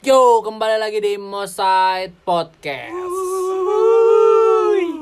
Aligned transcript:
Yo, 0.00 0.40
kembali 0.40 0.80
lagi 0.80 0.96
di 0.96 1.14
Moside 1.14 2.16
Podcast. 2.22 2.96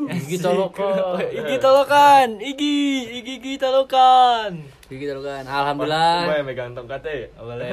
Igi 0.09 0.37
tolokan, 0.37 1.23
Igi 1.23 1.57
tolokan, 1.59 2.29
Igi, 2.37 2.77
Igi 3.15 3.35
Igi 3.39 3.55
tolokan. 3.57 4.59
Igi 4.89 5.07
tolokan. 5.07 5.47
Alhamdulillah. 5.47 6.27
Gue 6.27 6.43
megang 6.43 6.75
tongkatnya 6.75 7.15
ya? 7.15 7.27
Boleh. 7.39 7.71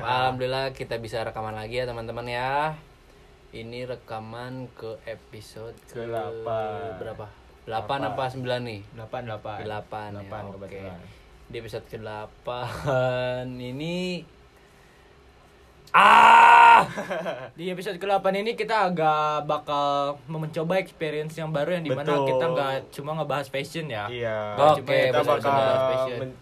Alhamdulillah 0.00 0.72
kita 0.72 0.96
bisa 0.96 1.20
rekaman 1.22 1.52
lagi 1.52 1.76
ya 1.76 1.84
teman-teman 1.84 2.24
ya. 2.24 2.72
Ini 3.52 3.84
rekaman 3.86 4.72
ke 4.72 4.96
episode 5.04 5.76
ke 5.86 6.04
Ke-delapan. 6.04 6.96
berapa? 6.96 7.26
8 7.66 8.08
apa 8.08 8.24
9 8.32 8.40
nih? 8.62 8.80
Delapan, 8.96 9.20
delapan. 9.24 9.56
8 9.58 9.64
Delapan, 9.64 10.08
ya. 10.08 10.22
Oke. 10.42 10.54
kebetulan. 10.56 11.00
Di 11.46 11.56
episode 11.60 11.86
ke-8 11.86 12.48
ini 13.52 14.24
Ah! 15.94 16.86
Di 17.58 17.70
episode 17.72 17.96
ke-8 17.96 18.26
ini 18.40 18.52
kita 18.58 18.90
agak 18.90 19.46
bakal 19.48 20.18
mencoba 20.26 20.78
experience 20.80 21.34
yang 21.38 21.50
baru 21.52 21.78
yang 21.80 21.84
di 21.84 21.92
mana 21.94 22.10
Betul. 22.10 22.26
kita 22.32 22.44
nggak 22.52 22.74
cuma 22.94 23.10
ngebahas 23.20 23.46
fashion 23.48 23.86
ya. 23.90 24.06
Iya. 24.10 24.38
Oke, 24.76 24.82
kita 24.84 25.20
betul, 25.22 25.30
bakal 25.38 25.62
men- 26.20 26.38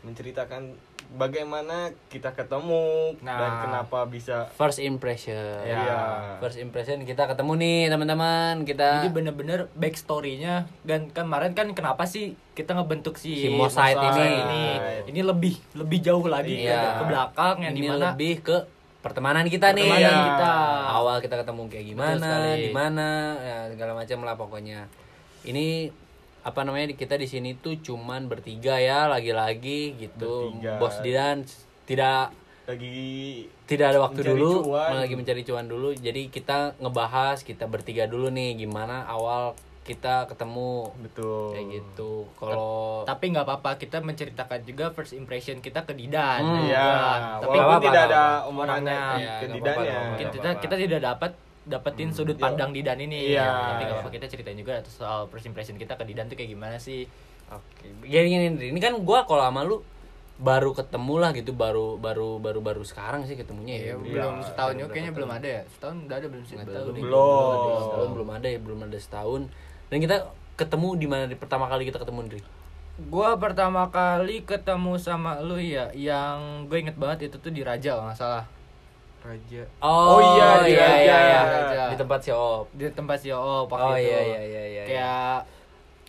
menceritakan 0.00 0.62
bagaimana 1.10 1.90
kita 2.06 2.30
ketemu 2.30 3.18
Nah. 3.18 3.34
dan 3.34 3.50
kenapa 3.60 4.06
bisa 4.06 4.46
First 4.54 4.78
impression. 4.78 5.34
Iya. 5.60 6.38
First 6.38 6.56
impression 6.56 7.02
kita 7.02 7.26
ketemu 7.26 7.52
nih 7.56 7.80
teman-teman. 7.88 8.62
Kita 8.62 9.02
Jadi 9.02 9.10
bener-bener 9.10 9.66
backstory-nya 9.74 10.70
dan 10.82 11.10
kemarin 11.10 11.50
kan 11.52 11.66
kenapa 11.70 12.04
sih 12.04 12.38
kita 12.52 12.72
ngebentuk 12.72 13.16
si, 13.16 13.34
Si 13.36 13.48
Moside 13.48 13.98
ini. 13.98 14.26
ini 14.38 14.62
ini 15.08 15.20
lebih 15.20 15.54
lebih 15.74 15.98
jauh 16.00 16.24
lagi 16.24 16.62
Iya. 16.62 16.78
ke, 16.78 16.88
ke 16.96 17.04
belakang 17.08 17.56
yang 17.60 17.74
ini 17.74 17.80
di 17.80 17.88
mana 17.88 18.12
lebih 18.12 18.34
ke 18.40 18.56
pertemanan 19.00 19.48
kita 19.48 19.72
nih. 19.72 19.88
Pertemanan 19.88 20.12
Iya. 20.12 20.26
kita. 20.28 20.52
Awal 20.92 21.16
kita 21.24 21.34
ketemu 21.40 21.62
kayak 21.66 21.86
gimana, 21.88 22.30
di 22.54 22.70
mana, 22.70 23.08
ya 23.40 23.58
segala 23.72 23.92
macam 23.96 24.18
lah 24.22 24.34
pokoknya. 24.36 24.80
Ini 25.40 25.88
apa 26.40 26.60
namanya 26.62 26.90
kita 26.90 27.14
di 27.14 27.24
sini 27.24 27.54
tuh 27.54 27.76
cuman 27.76 28.26
bertiga 28.26 28.76
ya 28.76 29.06
lagi-lagi 29.06 29.96
gitu. 29.96 30.52
Bertiga. 30.52 30.72
Bos 30.76 30.96
Didan 31.00 31.44
tidak 31.84 32.32
lagi 32.64 33.02
tidak 33.66 33.86
ada 33.88 33.98
waktu 34.00 34.20
dulu 34.22 34.70
cuan. 34.70 34.94
lagi 34.96 35.14
mencari 35.14 35.42
cuan 35.42 35.66
dulu 35.66 35.90
jadi 35.90 36.30
kita 36.30 36.78
ngebahas 36.78 37.42
kita 37.42 37.66
bertiga 37.66 38.06
dulu 38.06 38.30
nih 38.30 38.54
gimana 38.56 39.02
awal 39.04 39.58
kita 39.82 40.30
ketemu 40.30 40.86
betul. 41.02 41.50
kayak 41.50 41.66
gitu 41.72 42.30
kalau 42.38 43.02
tapi 43.02 43.34
nggak 43.34 43.42
apa-apa 43.42 43.74
kita 43.74 43.98
menceritakan 43.98 44.62
juga 44.62 44.94
first 44.94 45.12
impression 45.12 45.58
kita 45.58 45.82
ke 45.82 45.98
Didan 45.98 46.38
Hmm. 46.38 46.62
Iya, 46.62 46.90
tapi 47.42 47.48
nggak 47.50 47.66
walaupun 47.66 47.86
tidak 47.90 48.02
ada 48.06 48.22
omongannya 48.46 49.00
Iya, 49.18 49.34
ke 49.34 49.44
nggak 49.44 49.56
Didannya. 49.56 49.98
mungkin 50.06 50.26
kita 50.30 50.48
kita 50.62 50.74
tidak 50.78 51.00
dapat 51.02 51.30
dapetin 51.70 52.10
sudut 52.10 52.34
Iya. 52.34 52.44
pandang 52.50 52.70
Didan 52.74 52.98
ini. 52.98 53.32
Iya. 53.32 53.46
tapi 53.46 53.82
nggak 53.86 53.96
apa-apa 54.02 54.10
kita 54.10 54.26
ceritain 54.26 54.58
juga 54.58 54.82
soal 54.84 55.30
first 55.30 55.46
impression 55.46 55.78
kita 55.78 55.94
ke 55.94 56.02
Didan 56.02 56.26
tuh 56.26 56.34
kayak 56.34 56.50
gimana 56.50 56.76
sih? 56.76 57.06
Oke 57.50 57.86
jadi 58.06 58.26
gini 58.26 58.46
Ndri, 58.54 58.66
ini 58.74 58.80
kan 58.82 58.98
gua 59.02 59.22
kalau 59.26 59.46
sama 59.46 59.62
lu 59.62 59.82
baru 60.40 60.72
ketemu 60.72 61.14
lah 61.20 61.30
gitu 61.36 61.52
baru 61.52 62.00
baru 62.00 62.40
baru 62.40 62.64
baru 62.64 62.82
sekarang 62.82 63.28
sih 63.28 63.36
ketemunya 63.36 63.76
ya. 63.76 63.94
Belum 64.00 64.40
setahun. 64.40 64.74
juga 64.80 64.90
kayaknya 64.90 65.12
belum 65.12 65.30
ada 65.30 65.48
ya? 65.48 65.62
Setahun 65.68 65.96
udah 66.08 66.16
ada 66.16 66.26
belum 66.32 66.44
sih? 66.48 66.56
Setahun 66.56 66.74
tahu 66.74 66.88
nih. 66.88 66.94
nih. 66.96 67.02
Belum. 67.04 67.80
setahun 67.84 68.08
belum 68.16 68.28
ada 68.32 68.46
ya 68.48 68.58
belum 68.58 68.78
ada 68.88 68.98
setahun. 68.98 69.42
Dan 69.92 69.96
kita 70.00 70.16
ketemu 70.56 70.88
di 70.96 71.06
mana? 71.06 71.24
Di 71.28 71.36
pertama 71.36 71.68
kali 71.68 71.82
kita 71.84 72.00
ketemu 72.00 72.20
Ndri? 72.26 72.40
Gua 73.08 73.32
pertama 73.40 73.88
kali 73.88 74.44
ketemu 74.44 74.92
sama 75.00 75.40
lu 75.40 75.56
ya 75.56 75.88
yang 75.96 76.68
gue 76.68 76.84
inget 76.84 77.00
banget 77.00 77.32
itu 77.32 77.36
tuh 77.40 77.48
di 77.48 77.64
Raja 77.64 77.96
kalau 77.96 78.12
nggak 78.12 78.18
salah 78.20 78.44
Raja. 79.20 79.62
oh, 79.78 80.18
iya, 80.18 80.48
di 80.60 80.72
iya, 80.72 80.80
Raja. 80.82 80.96
iya, 80.96 81.18
iya. 81.20 81.40
Raja. 81.44 81.82
di 81.88 81.96
tempat 81.96 82.20
si 82.20 82.30
Op 82.30 82.66
di 82.72 82.84
tempat 82.88 83.16
si 83.16 83.28
Oh 83.28 83.64
waktu 83.64 83.84
Oh, 83.84 83.94
itu 83.94 84.06
iya, 84.06 84.20
iya, 84.20 84.40
iya, 84.40 84.62
iya, 84.66 84.82
kayak 84.84 85.38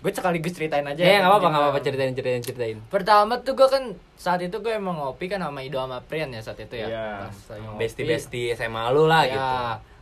gue 0.02 0.10
sekaligus 0.10 0.50
ceritain 0.52 0.82
aja 0.82 0.98
ya 0.98 1.20
nggak 1.20 1.30
apa-apa 1.30 1.38
Gimana. 1.38 1.52
nggak 1.52 1.64
apa-apa 1.68 1.80
ceritain 1.80 2.12
ceritain 2.12 2.42
ceritain 2.42 2.78
Pertama 2.90 3.38
tuh 3.38 3.54
gue 3.54 3.68
kan 3.68 3.84
saat 4.16 4.42
itu 4.42 4.58
gue 4.58 4.74
emang 4.74 4.98
ngopi 4.98 5.28
kan 5.28 5.38
sama 5.38 5.62
Ido 5.62 5.78
sama 5.78 6.02
Prian 6.02 6.32
ya 6.32 6.42
saat 6.42 6.58
itu 6.58 6.74
ya. 6.74 6.88
Iya. 6.88 7.08
Pas 7.22 7.38
lagi 7.48 7.62
ngopi. 7.62 7.78
bestie 7.78 8.06
bestie 8.06 8.48
SMA 8.52 8.82
lu 8.90 9.06
lah 9.06 9.22
ya. 9.24 9.32
gitu 9.32 9.58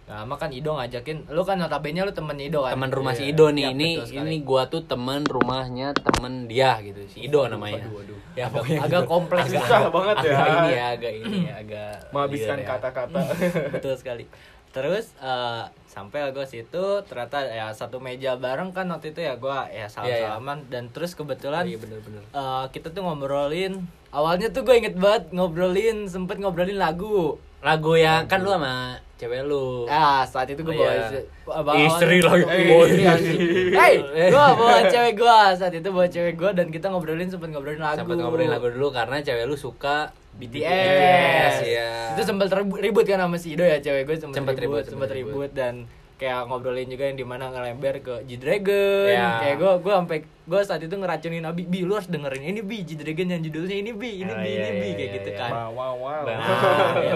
lama 0.10 0.36
kan 0.36 0.50
Ido 0.50 0.74
ngajakin, 0.74 1.30
lu 1.30 1.42
kan 1.42 1.56
notabene 1.56 2.02
lu 2.02 2.10
temen 2.10 2.34
Ido 2.36 2.66
kan. 2.66 2.74
teman 2.74 2.90
rumah 2.90 3.14
Iya. 3.14 3.20
si 3.20 3.24
Ido 3.30 3.46
nih 3.48 3.64
Ya, 3.64 3.70
ini 3.72 3.90
ini 4.02 4.38
gua 4.42 4.66
tuh 4.66 4.82
teman 4.84 5.22
rumahnya 5.22 5.94
temen 5.94 6.46
dia 6.46 6.82
gitu 6.82 6.98
si 7.06 7.24
Ido 7.24 7.46
namanya 7.46 7.78
Waduh, 7.80 7.94
waduh. 7.96 8.18
ya 8.34 8.44
Agak- 8.44 8.54
pokoknya 8.56 8.80
agak 8.82 8.90
gitu. 9.00 9.06
kompleks 9.08 9.46
agak, 9.48 9.62
Susah 9.62 9.82
banget 9.88 10.16
ya. 10.20 10.34
agak 10.34 10.50
ini 10.50 10.70
ya 10.72 10.86
agak 10.90 11.14
ini 11.16 11.38
ya 11.40 11.54
agak 11.56 11.92
Menghabiskan 12.10 12.58
ya. 12.58 12.66
kata-kata. 12.68 13.20
betul 13.74 13.94
sekali. 13.94 14.26
Terus 14.70 15.06
eh, 15.16 15.64
sampai 15.86 16.30
gue 16.30 16.46
situ 16.46 16.84
ternyata 17.04 17.42
ya 17.44 17.70
satu 17.72 17.98
meja 17.98 18.34
bareng 18.36 18.70
kan 18.70 18.86
waktu 18.88 19.10
itu 19.10 19.22
ya 19.22 19.34
gue 19.36 19.58
ya 19.72 19.86
salam 19.86 20.10
salaman 20.10 20.62
dan 20.68 20.86
terus 20.88 21.12
Oh, 21.12 21.18
kebetulan 21.20 21.66
iya 21.66 21.78
bener-bener 21.78 22.22
eh, 22.24 22.66
kita 22.68 22.90
tuh 22.90 23.02
ngobrolin 23.04 23.82
awalnya 24.10 24.50
tuh 24.50 24.62
gue 24.62 24.74
inget 24.76 24.94
banget 24.96 25.30
ngobrolin 25.32 26.06
sempet 26.06 26.38
ngobrolin 26.38 26.78
lagu 26.78 27.38
lagu 27.60 27.94
yang 27.94 28.26
kan 28.26 28.40
lu 28.40 28.50
sama 28.52 29.02
cewek 29.20 29.44
lu 29.44 29.84
Ah, 29.86 30.24
saat 30.24 30.48
itu 30.48 30.58
gue 30.58 30.72
Oh, 30.72 30.80
bawa 30.80 30.88
iya. 30.90 31.04
istri, 31.04 31.22
bawa 31.44 31.72
Istri 31.76 32.18
lagi. 32.22 32.44
Eh, 32.46 32.64
istri 32.64 32.98
iya. 32.98 33.12
anjing. 33.12 33.40
Hey, 33.70 33.94
gue 34.26 34.46
bawa 34.56 34.78
cewek 34.88 35.14
gue 35.14 35.38
saat 35.54 35.74
itu 35.76 35.90
bawa 35.90 36.08
cewek 36.08 36.34
gue 36.34 36.50
dan 36.56 36.68
kita 36.70 36.88
ngobrolin 36.88 37.28
sempet 37.28 37.52
ngobrolin 37.52 37.78
lagu. 37.78 38.00
sempat 38.00 38.16
ngobrolin 38.16 38.48
lagu 38.48 38.72
dulu 38.72 38.90
karena 38.90 39.20
cewek 39.20 39.44
lu 39.44 39.54
suka 39.54 40.16
BTS. 40.32 40.64
BTS, 40.64 41.56
iya. 41.68 41.90
Itu 42.16 42.22
sempat 42.24 42.48
ribut, 42.48 42.80
ribut 42.80 43.04
kan 43.04 43.20
sama 43.20 43.36
si 43.36 43.54
Ido 43.54 43.62
ya 43.62 43.78
cewek 43.78 44.08
gue 44.08 44.16
sempat 44.18 44.36
Sempet 44.36 44.56
ribut, 44.56 44.80
ribut, 44.80 44.84
sempat 44.88 45.08
sempet 45.10 45.20
ribut 45.20 45.52
dan 45.52 45.74
kayak 46.20 46.46
ngobrolin 46.46 46.84
juga 46.86 47.08
yang 47.08 47.16
di 47.16 47.24
mana 47.24 47.48
ngelember 47.48 48.04
ke 48.04 48.14
G 48.28 48.36
Dragon. 48.36 49.08
Iya. 49.08 49.28
Kayak 49.40 49.56
gue 49.56 49.72
gue 49.80 49.94
sampai 49.96 50.18
gue 50.28 50.62
saat 50.62 50.82
itu 50.84 50.92
ngeracunin 50.92 51.48
Abi, 51.48 51.64
Bi 51.64 51.80
lu 51.82 51.96
harus 51.96 52.12
dengerin 52.12 52.44
ini 52.44 52.60
Bi 52.60 52.84
G 52.84 53.00
Dragon 53.00 53.28
yang 53.30 53.42
judulnya 53.42 53.76
ini 53.78 53.92
Bi, 53.96 54.12
ini 54.20 54.28
Oh, 54.28 54.36
Bi, 54.36 54.50
iya, 54.50 54.66
ini 54.68 54.76
Bi 54.76 54.84
iya, 54.84 54.94
kayak 54.94 55.00
iya, 55.00 55.16
gitu 55.16 55.32
kan. 55.34 55.52
Wow, 55.56 55.72
wow, 55.72 55.94
wow. 55.96 56.24
Nah, 56.28 56.40
ya. 57.00 57.16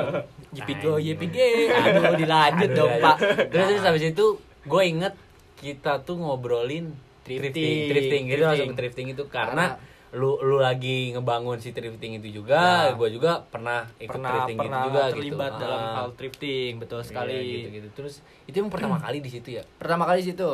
YPG, 0.53 0.83
YPG, 1.03 1.37
aduh 1.67 2.15
dilanjut 2.15 2.69
Aduh, 2.71 2.77
dong 2.77 2.93
aduh. 2.93 3.03
pak. 3.03 3.15
terus 3.51 3.65
terus 3.69 3.83
habis 3.83 4.03
itu 4.07 4.25
gue 4.63 4.83
inget 4.85 5.13
kita 5.59 5.99
tuh 5.99 6.15
ngobrolin 6.15 6.95
Thrifting. 7.23 7.51
drifting 7.51 7.79
drifting 7.89 8.23
gitu 8.23 8.31
Thrifting. 8.35 8.47
langsung 8.47 8.69
ke 8.69 8.77
drifting 8.77 9.07
itu 9.11 9.23
karena 9.27 9.65
lu 10.13 10.37
lu 10.39 10.61
lagi 10.61 11.09
ngebangun 11.09 11.57
si 11.57 11.73
thrifting 11.73 12.21
itu 12.21 12.41
juga 12.41 12.89
Ya. 12.89 12.93
gue 12.93 13.09
juga 13.09 13.41
pernah 13.49 13.89
ikut 13.97 14.13
pernah 14.13 14.29
thrifting 14.45 14.57
pernah 14.61 14.77
itu 14.77 14.87
juga 14.87 15.01
terlibat 15.09 15.51
gitu 15.51 15.61
dalam 15.65 15.79
Ah. 15.81 15.93
hal 15.97 16.07
thrifting 16.13 16.71
betul 16.77 17.01
sekali 17.01 17.33
Iya, 17.33 17.41
gitu 17.41 17.67
gitu 17.73 17.87
terus 17.97 18.13
itu 18.45 18.55
emang 18.55 18.69
pertama 18.69 19.01
kali 19.01 19.17
di 19.19 19.29
situ 19.33 19.57
ya? 19.57 19.65
Pertama 19.81 20.05
kali 20.05 20.21
situ? 20.21 20.49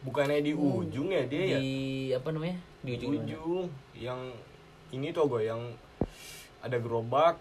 Bukannya 0.00 0.40
di 0.40 0.54
ujung 0.54 1.10
ya 1.10 1.26
dia 1.26 1.42
ya? 1.42 1.58
di 1.58 1.74
apa 2.14 2.30
namanya? 2.30 2.56
Di 2.80 2.90
ujung 2.94 3.10
mana? 3.12 3.22
ujung 3.26 3.66
yang 3.92 4.20
ini 4.90 5.10
tuh 5.10 5.26
gue 5.26 5.42
yang 5.44 5.60
ada 6.62 6.78
gerobak. 6.78 7.34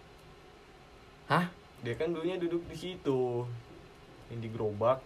Hah? 1.29 1.45
Dia 1.79 1.93
kan 1.93 2.09
dulunya 2.09 2.35
duduk 2.35 2.65
di 2.65 2.75
situ. 2.75 3.45
Yang 4.27 4.39
di 4.41 4.49
gerobak. 4.49 4.99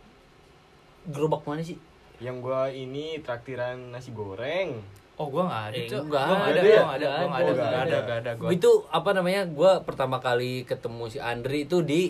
Gerobak 1.06 1.44
mana 1.44 1.60
sih? 1.60 1.76
Yang 2.18 2.36
gua 2.40 2.72
ini 2.72 3.20
traktiran 3.20 3.92
nasi 3.92 4.16
goreng 4.16 4.80
oh 5.14 5.28
gua 5.30 5.44
nggak 5.46 5.64
ada 5.70 5.76
Eh, 5.78 5.86
enggak 5.86 6.24
gua 6.26 6.36
nggak 6.36 6.50
ada 6.50 6.60
ada 6.60 6.62
ya? 6.64 6.74
gua 6.74 6.84
nggak 6.84 6.98
ada 6.98 7.08
gua 7.08 7.28
nggak 7.28 7.38
ada 7.38 7.52
nggak 7.54 7.54
nggak 7.54 7.74
ada 7.74 7.86
ada. 7.86 8.00
nggak 8.02 8.18
ada 8.18 8.32
gua 8.34 8.50
itu 8.50 8.72
apa 8.90 9.10
namanya 9.14 9.42
gue 9.46 9.72
pertama 9.86 10.18
kali 10.18 10.66
ketemu 10.66 11.04
si 11.08 11.18
Andri 11.22 11.60
itu 11.66 11.78
di 11.82 12.02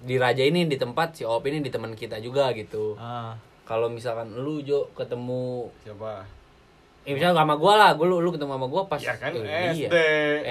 di 0.00 0.14
Raja 0.16 0.40
ini 0.40 0.64
di 0.64 0.74
tempat 0.74 1.12
si 1.14 1.22
Op 1.22 1.44
ini 1.44 1.60
di 1.60 1.70
teman 1.70 1.92
kita 1.94 2.18
juga 2.18 2.50
gitu 2.52 2.96
ah 2.96 3.36
kalau 3.62 3.86
misalkan 3.86 4.34
lu 4.34 4.58
Jo 4.60 4.90
ketemu 4.92 5.70
siapa 5.80 6.26
eh 7.00 7.14
misalnya 7.14 7.38
sama 7.38 7.54
gua 7.54 7.74
lah 7.78 7.90
gua 7.94 8.06
lu, 8.08 8.18
lu 8.18 8.28
ketemu 8.28 8.50
sama 8.58 8.66
gua 8.66 8.82
pas 8.84 8.98
ya 8.98 9.14
kan 9.14 9.30
eh, 9.32 9.72
SD 9.72 9.84
iya. 9.86 9.88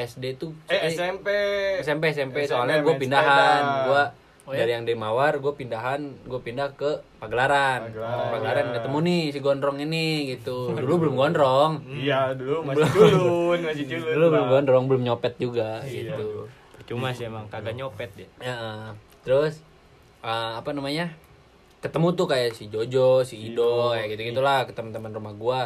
SD 0.08 0.26
tuh 0.40 0.50
eh 0.66 0.90
SMP 0.90 1.28
SMP 1.84 2.04
SMP 2.10 2.16
SMP 2.16 2.38
soalnya 2.48 2.80
gua 2.80 2.96
main 2.96 3.02
pindahan 3.02 3.62
sepeda. 3.86 4.04
Oh, 4.50 4.52
ya? 4.52 4.66
dari 4.66 4.74
yang 4.74 4.82
di 4.82 4.98
Mawar 4.98 5.38
gua 5.38 5.54
pindahan 5.54 6.02
gua 6.26 6.42
pindah 6.42 6.74
ke 6.74 6.90
Pagelaran 7.22 7.86
Pagelaran, 7.86 8.34
Pagelaran 8.34 8.66
iya. 8.66 8.74
ketemu 8.76 8.98
nih 9.00 9.24
si 9.30 9.40
gondrong 9.40 9.78
ini 9.78 10.06
gitu 10.28 10.74
dulu 10.74 11.06
belum 11.06 11.16
gondrong 11.16 11.72
iya 12.02 12.34
dulu 12.34 12.66
masih 12.66 12.90
culun 12.90 13.60
masih 13.62 13.86
culun 13.86 14.10
dulu 14.10 14.26
belum 14.28 14.48
gondrong 14.50 14.84
belum 14.88 15.02
nyopet 15.06 15.34
juga 15.38 15.86
Iya. 15.86 16.18
gitu 16.18 16.50
cuma 16.90 17.14
sih 17.14 17.30
emang 17.30 17.46
kagak 17.46 17.78
nyopet 17.78 18.10
dia 18.16 18.26
ya 18.42 18.90
terus 19.22 19.62
eh, 20.20 20.52
apa 20.58 20.74
namanya 20.74 21.14
ketemu 21.80 22.12
tuh 22.12 22.26
kayak 22.26 22.52
si 22.52 22.68
Jojo 22.68 23.22
si 23.22 23.38
Ido 23.46 23.54
Ido. 23.54 23.94
kayak 23.94 24.10
gitu 24.12 24.34
gitulah 24.34 24.66
ke 24.66 24.74
teman-teman 24.74 25.14
rumah 25.14 25.32
gua 25.32 25.62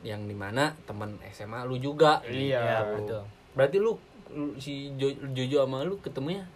yang 0.00 0.24
di 0.24 0.32
mana 0.32 0.72
teman 0.84 1.20
SMA 1.28 1.62
lu 1.62 1.76
juga 1.76 2.24
Iya. 2.24 2.56
Ya, 2.56 2.78
gitu. 2.80 2.94
betul. 2.96 3.22
berarti 3.52 3.76
lu, 3.76 3.92
si 4.56 4.90
Jo- 4.94 5.20
Jojo 5.28 5.64
sama 5.64 5.82
lu 5.82 5.98
ketemunya 5.98 6.48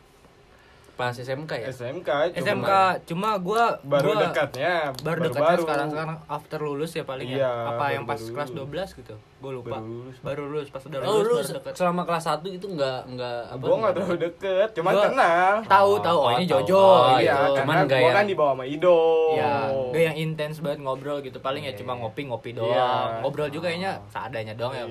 pas 1.01 1.15
SMK 1.15 1.53
ya 1.57 1.67
SMK 1.71 2.09
cuma 2.31 2.45
SMK 2.45 2.71
cuma 3.07 3.29
gua 3.39 3.65
baru 3.83 4.13
gua 4.13 4.21
dekatnya 4.23 4.93
baru 5.01 5.19
dekatnya 5.25 5.57
sekarang 5.59 5.89
sekarang 5.89 6.17
after 6.29 6.59
lulus 6.61 6.93
ya 6.93 7.03
paling 7.03 7.25
Iya, 7.27 7.41
ya 7.41 7.51
apa 7.67 7.73
baru- 7.79 7.95
yang 7.97 8.05
pas 8.05 8.21
baru 8.21 8.35
kelas 8.37 8.51
lulus. 8.51 8.93
12 8.93 9.01
gitu 9.01 9.15
gue 9.41 9.53
lupa 9.57 9.73
Baru 9.73 9.89
lulus. 9.89 10.17
baru 10.21 10.43
lulus 10.45 10.69
pas 10.69 10.83
udah 10.85 10.99
Oh, 11.01 11.13
lulus 11.17 11.25
lu 11.25 11.33
baru 11.33 11.57
deket 11.57 11.73
selama 11.75 12.03
kelas 12.05 12.25
1 12.29 12.45
itu 12.53 12.67
enggak 12.69 13.01
enggak 13.07 13.41
apa? 13.49 13.63
gue 13.63 13.77
nggak 13.81 13.93
terlalu 13.97 14.17
deket 14.21 14.69
cuman 14.77 14.93
Gua- 14.93 15.05
kenal 15.09 15.53
tahu 15.65 15.93
tahu 15.99 16.19
oh, 16.19 16.27
Oh, 16.27 16.31
ini 16.31 16.45
tahu. 16.45 16.53
Jojo 16.61 16.77
Oh, 16.77 17.17
iya 17.17 17.33
gitu. 17.33 17.57
cuman 17.57 17.65
karena 17.65 17.81
nggak 17.81 17.97
gue 17.97 18.05
yang- 18.05 18.15
kan 18.15 18.27
dibawa 18.29 18.53
sama 18.53 18.65
Ido 18.69 19.01
Ya, 19.33 19.53
gak 19.89 20.03
yang 20.05 20.17
intens 20.19 20.57
banget 20.61 20.79
ngobrol 20.81 21.19
gitu. 21.21 21.39
Paling 21.39 21.63
ya 21.63 21.73
Iya, 21.73 21.79
cuma 21.79 21.93
iya. 21.93 22.01
ngopi-ngopi 22.03 22.51
doang. 22.53 22.69
Iya. 22.69 23.23
Ngobrol 23.23 23.49
juga 23.49 23.67
kayaknya 23.67 23.93
seadanya 24.07 24.53
doang 24.53 24.75
ya 24.75 24.85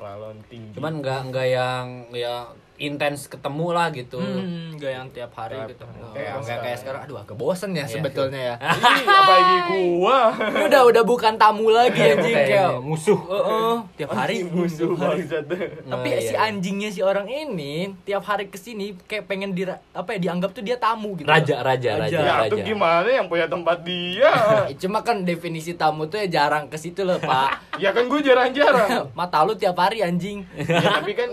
Peralon 0.00 0.36
tinggi 0.48 0.72
Cuman 0.72 0.92
enggak 0.98 1.20
enggak 1.22 1.46
yang 1.46 1.84
ya 2.10 2.48
intens 2.80 3.28
ketemu 3.28 3.76
lah 3.76 3.92
gitu. 3.92 4.16
Hmm, 4.16 4.72
gak 4.74 4.88
yang 4.90 5.06
tiap 5.12 5.36
hari 5.36 5.52
Tiap- 5.52 5.68
gitu. 5.68 5.84
tiap 5.84 6.00
Kayak 6.10 6.32
hari. 6.32 6.40
kayak, 6.42 6.60
kayak 6.64 6.78
sekarang 6.80 7.00
aduh 7.04 7.18
agak 7.20 7.36
bosen 7.36 7.70
ya 7.70 7.84
Iya, 7.84 7.92
sebetulnya 7.92 8.40
ya. 8.40 8.54
Ih, 8.96 9.04
apalagi 9.04 9.56
gua 9.68 10.18
udah 10.64 10.82
udah 10.88 11.02
bukan 11.04 11.36
tamu 11.36 11.68
lagi 11.68 12.00
anjing 12.00 12.32
Kayak 12.32 12.80
musuh. 12.80 13.20
Heeh, 13.20 13.74
tiap 13.94 14.10
hari 14.16 14.36
musuh 14.48 14.88
tiap 14.88 14.96
hari. 14.98 15.28
bangsat 15.28 15.44
Tapi 15.84 16.08
Nah, 16.08 16.20
si 16.22 16.32
iya. 16.32 16.40
anjingnya 16.42 16.88
si 16.88 17.00
orang 17.04 17.28
ini 17.28 17.74
tiap 18.00 18.24
hari 18.24 18.48
ke 18.48 18.56
sini 18.56 18.96
kayak 19.04 19.28
pengen 19.28 19.52
di 19.52 19.68
apa 19.68 20.16
ya 20.16 20.32
dianggap 20.32 20.50
tuh 20.50 20.64
dia 20.64 20.80
tamu 20.80 21.12
gitu. 21.14 21.28
Raja, 21.28 21.60
raja, 21.60 22.00
raja. 22.00 22.16
ya 22.16 22.48
tuh 22.48 22.64
gimana 22.64 23.04
yang 23.04 23.28
punya 23.28 23.44
tempat 23.44 23.84
dia 23.84 24.32
Cuma 24.80 25.04
kan 25.04 25.20
definisi 25.20 25.76
tamu 25.76 26.08
tuh 26.08 26.16
ya 26.18 26.40
jarang 26.40 26.64
ke 26.66 26.76
situ 26.76 27.04
loh, 27.04 27.20
Pak. 27.20 27.76
ya 27.76 27.92
kan 27.92 28.06
gue 28.06 28.20
jarang-jarang 28.22 29.08
Mata 29.18 29.42
lu 29.42 29.52
tiap 29.52 29.74
hari 29.74 29.89
anjing. 29.98 30.38
ya 30.54 31.02
tapi 31.02 31.12
kan 31.18 31.30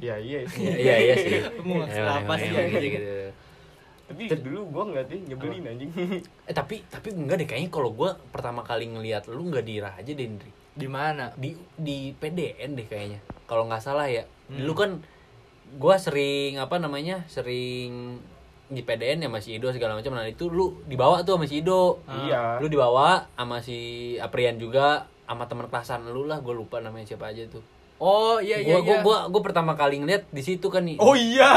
ya 0.00 0.16
iya 0.16 0.40
sih 0.48 0.64
Iya 0.88 0.94
iya 0.96 1.14
sih. 1.20 1.38
Mau 1.60 1.84
apa 1.84 2.32
sih, 2.40 2.48
gitu, 2.48 2.88
gitu. 2.96 3.12
tapi 4.08 4.22
dulu 4.40 4.60
gua 4.72 4.84
nggak 4.88 5.04
deh 5.12 5.20
nyebelin 5.28 5.68
anjing 5.68 5.90
Eh 6.48 6.54
tapi 6.56 6.80
tapi 6.88 7.12
enggak 7.12 7.44
deh 7.44 7.48
kayaknya 7.48 7.68
kalau 7.68 7.92
gua 7.92 8.16
pertama 8.32 8.64
kali 8.64 8.88
ngelihat 8.88 9.28
lu 9.28 9.52
enggak 9.52 9.68
di 9.68 9.76
Raja 9.84 10.08
deh 10.16 10.24
Indri. 10.24 10.50
Di 10.72 10.88
mana? 10.88 11.28
Di 11.36 11.52
di 11.76 12.16
PDN 12.16 12.72
deh 12.72 12.86
kayaknya. 12.88 13.20
Kalau 13.44 13.68
nggak 13.68 13.84
salah 13.84 14.08
ya. 14.08 14.24
Hmm. 14.48 14.64
Dulu 14.64 14.72
kan 14.72 14.90
gua 15.76 16.00
sering 16.00 16.56
apa 16.56 16.80
namanya? 16.80 17.28
Sering 17.28 18.16
di 18.68 18.84
PDN 18.84 19.24
ya 19.24 19.28
masih 19.32 19.56
Ido 19.60 19.72
segala 19.72 19.96
macam. 19.96 20.12
Nah 20.12 20.28
itu 20.28 20.48
lu 20.48 20.80
dibawa 20.84 21.24
tuh 21.24 21.36
sama 21.36 21.44
si 21.48 21.60
Ido. 21.60 22.00
iya 22.24 22.60
Lu 22.60 22.68
dibawa 22.68 23.28
sama 23.36 23.60
si 23.60 24.16
Aprian 24.20 24.60
juga 24.60 25.08
sama 25.28 25.44
teman 25.44 25.68
kelasan 25.68 26.08
lu 26.08 26.24
lah, 26.24 26.40
gue 26.40 26.56
lupa 26.56 26.80
namanya 26.80 27.04
siapa 27.12 27.28
aja 27.28 27.44
tuh. 27.52 27.60
Oh 27.98 28.38
iya 28.38 28.56
iya 28.56 28.78
gua, 28.78 28.80
gua, 28.80 28.92
iya. 28.92 29.02
gua, 29.02 29.18
gua 29.26 29.42
pertama 29.42 29.74
kali 29.74 29.98
ngeliat 29.98 30.22
di 30.28 30.38
situ 30.38 30.66
kan 30.66 30.82
nih. 30.82 30.96
oh 30.96 31.12
iya 31.12 31.50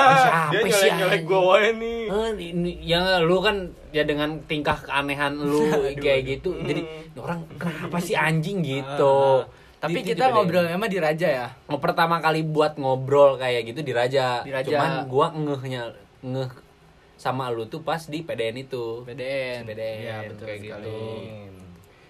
Siapa 0.50 0.58
dia 0.58 0.74
sih, 0.74 0.90
nyelek 0.90 0.98
nyelek 0.98 1.14
anjing? 1.14 1.28
gua 1.28 1.40
wae 1.48 1.70
nih 1.72 2.02
Eh, 2.04 2.30
ini, 2.50 2.72
ya 2.82 3.02
lu 3.20 3.38
kan 3.40 3.56
ya 3.90 4.02
dengan 4.02 4.42
tingkah 4.44 4.74
keanehan 4.76 5.38
lu 5.38 5.62
kayak 6.02 6.22
gitu 6.28 6.58
jadi 6.58 6.82
"Ini 6.82 7.20
orang 7.20 7.46
kenapa 7.56 7.98
sih 7.98 8.16
anjing 8.16 8.60
gitu 8.60 9.46
Tapi 9.78 9.94
Di- 9.96 10.02
di- 10.04 10.10
kita 10.12 10.24
di- 10.24 10.32
ngobrol 10.32 10.66
emang 10.68 10.86
di 10.88 10.98
Raja 10.98 11.28
ya. 11.28 11.48
mau 11.66 11.78
pertama 11.78 12.18
kali 12.18 12.42
buat 12.44 12.74
ngobrol 12.76 13.34
kayak 13.36 13.66
gitu 13.68 13.82
di 13.82 13.90
Raja, 13.92 14.42
Di 14.42 14.50
Raja. 14.50 14.66
cuman 14.68 14.92
gua 15.06 15.30
ngehnya 15.32 15.94
ngeh 16.22 16.50
sama 17.16 17.50
lu 17.50 17.66
tuh 17.66 17.82
pas 17.82 17.98
di 18.00 18.20
PDN 18.20 18.58
itu 18.60 19.02
PDN. 19.04 19.62
PDN 19.64 19.98
Iya, 20.00 20.16
betul 20.28 20.46
kayak 20.48 20.60
sekali. 20.60 20.90
gitu 20.90 20.98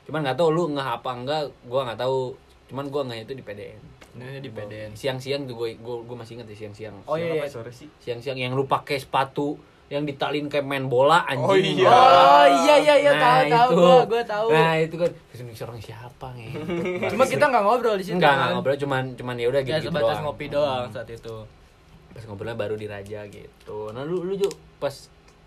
cuman 0.03 0.19
nggak 0.21 0.37
tahu 0.37 0.49
lu 0.49 0.63
ngeh 0.69 0.87
apa 0.89 1.09
enggak 1.11 1.41
gua 1.63 1.83
nggak 1.85 1.99
tahu 1.99 2.35
cuman 2.67 2.85
gua 2.87 3.01
ngeh 3.05 3.19
itu 3.21 3.33
di 3.33 3.43
PDN 3.43 3.79
Ini 4.11 4.37
di 4.37 4.49
PDN. 4.49 4.91
siang-siang 4.91 5.43
tuh 5.43 5.55
gue 5.55 5.69
gue 5.79 6.15
masih 6.15 6.35
inget 6.35 6.47
ya 6.47 6.57
siang-siang 6.57 6.95
Oh 7.05 7.15
iya, 7.15 7.31
iya. 7.37 7.47
sore 7.47 7.71
sih 7.71 7.87
siang-siang 7.97 8.35
yang 8.35 8.51
lu 8.51 8.65
pakai 8.65 8.97
sepatu 8.97 9.55
yang 9.87 10.03
ditalin 10.03 10.47
kayak 10.47 10.63
main 10.63 10.85
bola 10.85 11.23
anjing. 11.25 11.43
Oh 11.43 11.55
iya. 11.55 11.87
Oh 11.87 12.45
iya 12.47 12.75
iya 12.77 12.95
iya 12.97 13.11
Nah, 13.11 13.19
tahu 13.19 13.43
tahu 13.45 13.67
itu. 13.67 13.75
gua 13.77 13.95
gua 14.05 14.23
tahu. 14.23 14.47
Nah, 14.49 14.73
itu 14.77 14.95
kan 14.95 15.09
terus 15.27 15.39
ini 15.41 15.51
orang 15.53 15.79
siapa 15.81 16.27
nih? 16.31 16.49
Cuma 17.11 17.23
kita 17.25 17.45
nggak 17.45 17.59
ngobrol 17.61 17.95
di 17.95 18.03
situ. 18.03 18.15
enggak 18.15 18.33
kan? 18.33 18.49
ngobrol 18.53 18.77
cuman 18.77 19.03
cuman 19.13 19.35
ya 19.35 19.47
udah 19.47 19.61
gitu, 19.61 19.71
Ya 19.73 19.79
gitu 19.79 19.91
sebatas 19.91 20.07
doang. 20.13 20.23
ngopi 20.25 20.45
doang 20.47 20.83
saat 20.87 21.09
itu. 21.09 21.35
Pas 22.09 22.23
ngobrolnya 22.23 22.55
baru 22.55 22.75
di 22.75 22.87
Raja 22.87 23.19
gitu. 23.27 23.79
Nah, 23.89 24.03
lu 24.03 24.23
lu 24.23 24.33
juga 24.33 24.51
pas 24.77 24.95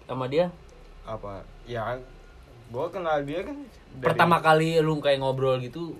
sama 0.04 0.24
dia 0.26 0.52
apa 1.04 1.40
ya 1.64 1.96
gua 2.68 2.88
kenal 2.88 3.20
dia 3.22 3.40
kan 3.42 3.56
dari- 3.56 4.00
pertama 4.02 4.40
kali 4.40 4.76
lu 4.78 4.96
kayak 4.98 5.20
ngobrol 5.20 5.56
gitu 5.58 5.96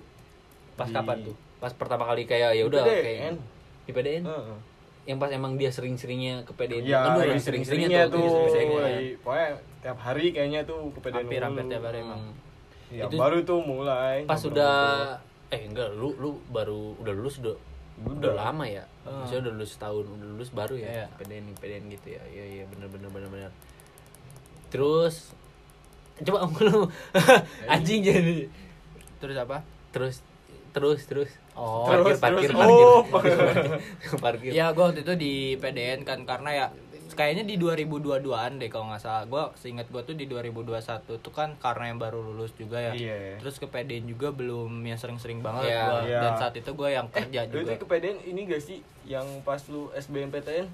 pas 0.73 0.85
Di- 0.85 0.93
kapan 0.93 1.17
tuh? 1.23 1.35
Pas 1.57 1.71
pertama 1.71 2.03
kali 2.03 2.23
kayak 2.23 2.53
ya 2.53 2.63
udah 2.63 2.83
kayak 2.83 3.39
di 3.83 3.91
PDN. 3.91 4.23
Heeh. 4.23 4.57
Yang 5.05 5.17
pas 5.17 5.29
emang 5.29 5.53
dia 5.53 5.69
sering-seringnya 5.69 6.41
ke 6.41 6.51
PDN. 6.51 6.83
Iya, 6.83 6.97
Kan 6.99 7.13
lagi 7.19 7.37
sering-seringnya 7.39 8.01
tuh, 8.07 8.19
iya, 8.19 8.29
sering-seringnya. 8.31 8.81
lagi, 8.81 9.07
pokoknya 9.19 9.49
tiap 9.79 9.99
hari 9.99 10.25
kayaknya 10.29 10.61
tuh 10.63 10.79
ke 10.89 10.99
PDN 10.99 11.17
Hampir-hampir 11.21 11.61
mulu. 11.61 11.71
tiap 11.71 11.83
hari 11.83 11.97
emang. 11.99 12.21
Ya, 12.87 13.03
Itu- 13.05 13.17
baru 13.17 13.37
tuh 13.41 13.59
mulai. 13.61 14.17
Pas 14.23 14.37
sudah 14.37 14.75
eh 15.47 15.61
enggak 15.63 15.93
lu 15.93 16.09
lu 16.15 16.29
baru 16.47 16.97
udah 16.97 17.13
lulus 17.13 17.37
udah 17.37 17.53
udah 17.95 18.17
Udah. 18.17 18.33
lama 18.35 18.65
ya 18.65 18.83
Ah. 19.03 19.21
maksudnya 19.21 19.45
udah 19.45 19.53
lulus 19.55 19.77
tahun 19.77 20.03
udah 20.09 20.27
lulus 20.27 20.49
baru 20.51 20.75
ya 20.75 20.89
Iya. 20.91 21.05
PDN 21.15 21.45
PDN 21.55 21.83
gitu 21.87 22.07
ya 22.11 22.21
iya 22.27 22.45
iya 22.51 22.63
bener 22.65 22.89
bener 22.89 23.07
bener 23.07 23.29
bener 23.29 23.51
terus 24.67 25.31
coba 26.17 26.43
lu 26.59 26.89
anjing 27.71 28.01
jadi 28.01 28.49
Terus 29.15 29.37
apa? 29.37 29.63
terus 29.89 30.19
terus 30.75 31.01
terus 31.05 31.31
Oh. 31.55 31.87
parkir 31.87 32.03
Terus, 32.11 32.19
parkir 32.19 32.49
terus. 32.51 32.59
parkir 32.59 32.83
Oh. 32.83 33.01
parkir, 33.13 33.37
parkir. 34.19 34.51
Ya 34.51 34.65
gua 34.69 34.91
waktu 34.91 35.01
itu 35.01 35.13
di 35.15 35.33
PDN 35.55 36.03
kan 36.03 36.19
karena 36.21 36.51
ya 36.53 36.67
kayaknya 37.07 37.45
di 37.45 37.55
2022-an 37.55 38.59
deh 38.59 38.67
kalau 38.67 38.91
nggak 38.91 38.99
salah. 38.99 39.23
Gua 39.23 39.55
seingat 39.55 39.87
gua 39.87 40.01
tuh 40.01 40.13
di 40.13 40.25
2021 40.25 40.75
tuh 41.15 41.31
kan 41.31 41.55
karena 41.55 41.89
yang 41.89 41.97
baru 41.97 42.19
lulus 42.19 42.51
juga 42.53 42.77
ya. 42.81 42.91
Iya. 42.91 43.39
Terus 43.39 43.55
ke 43.55 43.65
PDN 43.65 44.05
juga 44.05 44.29
belum 44.29 44.83
yang 44.83 44.95
sering-sering 44.95 45.39
banget 45.39 45.69
Iya, 45.69 45.79
gua. 45.81 45.99
iya. 46.03 46.19
Dan 46.21 46.33
saat 46.35 46.53
itu 46.53 46.69
gua 46.71 46.89
yang 46.89 47.07
kerja 47.07 47.41
Lu 47.45 47.51
juga. 47.55 47.71
itu 47.71 47.79
ke 47.79 47.87
PDN 47.87 48.17
ini 48.25 48.41
gak 48.45 48.59
sih 48.59 48.77
yang 49.05 49.23
pas 49.41 49.63
lu 49.65 49.87
SBMPTN? 49.93 50.67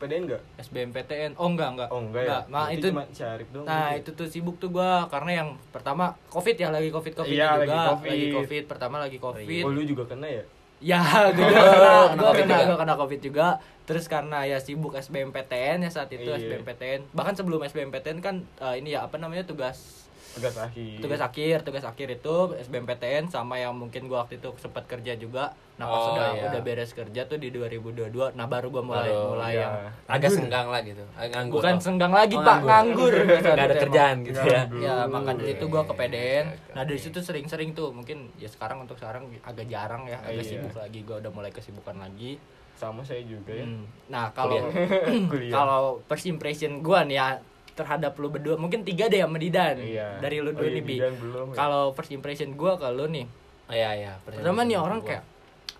PDN 0.00 0.22
gak? 0.26 0.42
SBMPTN. 0.58 1.30
Oh 1.36 1.46
enggak 1.46 1.68
enggak. 1.70 1.88
Oh 1.88 2.00
enggak, 2.00 2.24
ya? 2.24 2.38
Nah, 2.48 2.66
itu 2.68 2.88
cuma 2.88 3.04
Syarif 3.10 3.48
doang. 3.50 3.68
Nah 3.68 3.92
gitu. 3.92 4.00
itu 4.00 4.10
tuh 4.16 4.26
sibuk 4.26 4.56
tuh 4.56 4.70
gua 4.70 5.04
karena 5.06 5.30
yang 5.38 5.48
pertama 5.68 6.16
covid 6.26 6.56
ya 6.56 6.68
lagi 6.68 6.88
covid 6.88 7.12
covid 7.14 7.30
Iya, 7.30 7.46
juga 7.54 7.60
lagi 7.60 7.76
Covid. 7.92 8.10
lagi 8.10 8.26
covid 8.34 8.62
pertama 8.64 8.96
lagi 8.96 9.18
covid 9.18 9.62
Oh 9.62 9.70
lu 9.70 9.84
juga 9.84 10.08
kena 10.08 10.26
ya? 10.26 10.44
ya 10.80 10.96
gue 11.36 11.44
juga 11.44 11.68
kena 11.68 11.92
gue 12.08 12.24
Covid 12.24 12.40
kena 12.42 12.56
gue 12.64 12.76
kena 12.78 12.94
covid 12.96 13.20
juga 13.20 13.46
terus 13.84 14.08
karena 14.08 14.48
ya 14.48 14.56
sibuk 14.56 14.96
SBMPTN 14.96 15.84
ya 15.84 15.90
saat 15.92 16.08
itu 16.08 16.24
Iya. 16.24 16.40
SBMPTN 16.40 17.12
bahkan 17.12 17.36
sebelum 17.36 17.60
SBMPTN 17.60 18.18
kan 18.18 18.40
eh, 18.56 18.80
ini 18.80 18.96
ya 18.96 19.04
apa 19.04 19.20
namanya 19.20 19.44
tugas 19.44 20.08
Tugas 20.30 20.54
akhir. 20.56 20.98
tugas 20.98 21.20
akhir 21.20 21.56
tugas 21.60 21.82
akhir 21.82 22.08
itu 22.12 22.34
SBMPTN 22.56 23.26
sama 23.26 23.56
yang 23.56 23.72
mungkin 23.72 24.06
gua 24.06 24.22
waktu 24.22 24.36
itu 24.36 24.54
sempat 24.56 24.86
kerja 24.86 25.14
juga 25.14 25.50
nah 25.74 25.86
pas 25.86 25.96
Oh, 25.98 26.12
udah 26.12 26.28
iya. 26.30 26.42
udah 26.46 26.60
beres 26.60 26.92
kerja 26.92 27.24
tuh 27.24 27.36
di 27.36 27.50
2022 27.50 28.12
nah 28.32 28.46
baru 28.46 28.68
gua 28.68 28.82
mulai 28.84 29.10
mulai 29.10 29.52
iya. 29.52 29.60
yang 29.60 29.74
agak 30.06 30.30
senggang 30.30 30.66
lah 30.66 30.80
gitu 30.80 31.02
agak 31.12 31.34
nganggur 31.34 31.58
bukan 31.58 31.74
Oh. 31.74 31.82
senggang 31.82 32.12
lagi 32.12 32.34
Oh, 32.34 32.42
pak 32.42 32.58
nganggur 32.60 33.12
nggak 33.42 33.58
ada 33.60 33.76
kerjaan 33.76 34.16
gitu 34.22 34.38
ya 34.40 34.62
Nganggur. 34.62 34.80
ya 34.80 34.94
maka 35.04 35.30
dari 35.34 35.50
itu 35.50 35.64
gua 35.66 35.82
ke 35.82 35.94
PDN 35.94 36.44
nah 36.70 36.82
dari 36.84 37.00
situ 37.00 37.18
sering-sering 37.18 37.70
tuh 37.72 37.88
mungkin 37.90 38.30
ya 38.36 38.46
sekarang 38.46 38.78
untuk 38.80 38.94
sekarang 38.94 39.26
agak 39.40 39.66
jarang 39.66 40.04
ya 40.04 40.20
agak 40.20 40.42
Iya. 40.42 40.50
sibuk 40.60 40.74
lagi 40.74 41.00
gua 41.00 41.16
udah 41.18 41.32
mulai 41.32 41.50
kesibukan 41.50 41.96
lagi 41.96 42.38
Sama 42.72 43.02
saya 43.02 43.20
juga 43.22 43.52
ya. 43.52 43.66
Hmm. 43.66 43.84
nah 44.06 44.30
kalau 44.30 44.68
kalau 45.50 45.82
first 46.04 46.24
impression 46.26 46.80
gua 46.80 47.02
nih 47.02 47.16
ya 47.16 47.28
terhadap 47.74 48.12
lu 48.18 48.28
berdua. 48.28 48.56
Mungkin 48.58 48.82
tiga 48.82 49.06
deh 49.06 49.22
sama 49.22 49.38
Didan. 49.38 49.76
Iya. 49.80 50.18
dari 50.18 50.38
lu 50.42 50.50
Oh 50.50 50.58
dulu 50.58 50.68
iya, 50.68 50.76
nih 50.78 50.84
Bi. 50.84 50.96
Ya? 50.98 51.10
kalau 51.56 51.94
first 51.94 52.10
impression 52.10 52.54
gua 52.58 52.76
ke 52.76 52.86
lu 52.90 53.06
nih. 53.08 53.26
Oh, 53.70 53.74
iya 53.74 53.90
iya. 53.94 54.12
Pertama 54.26 54.66
nih 54.66 54.76
orang 54.76 54.98
kayak 55.00 55.22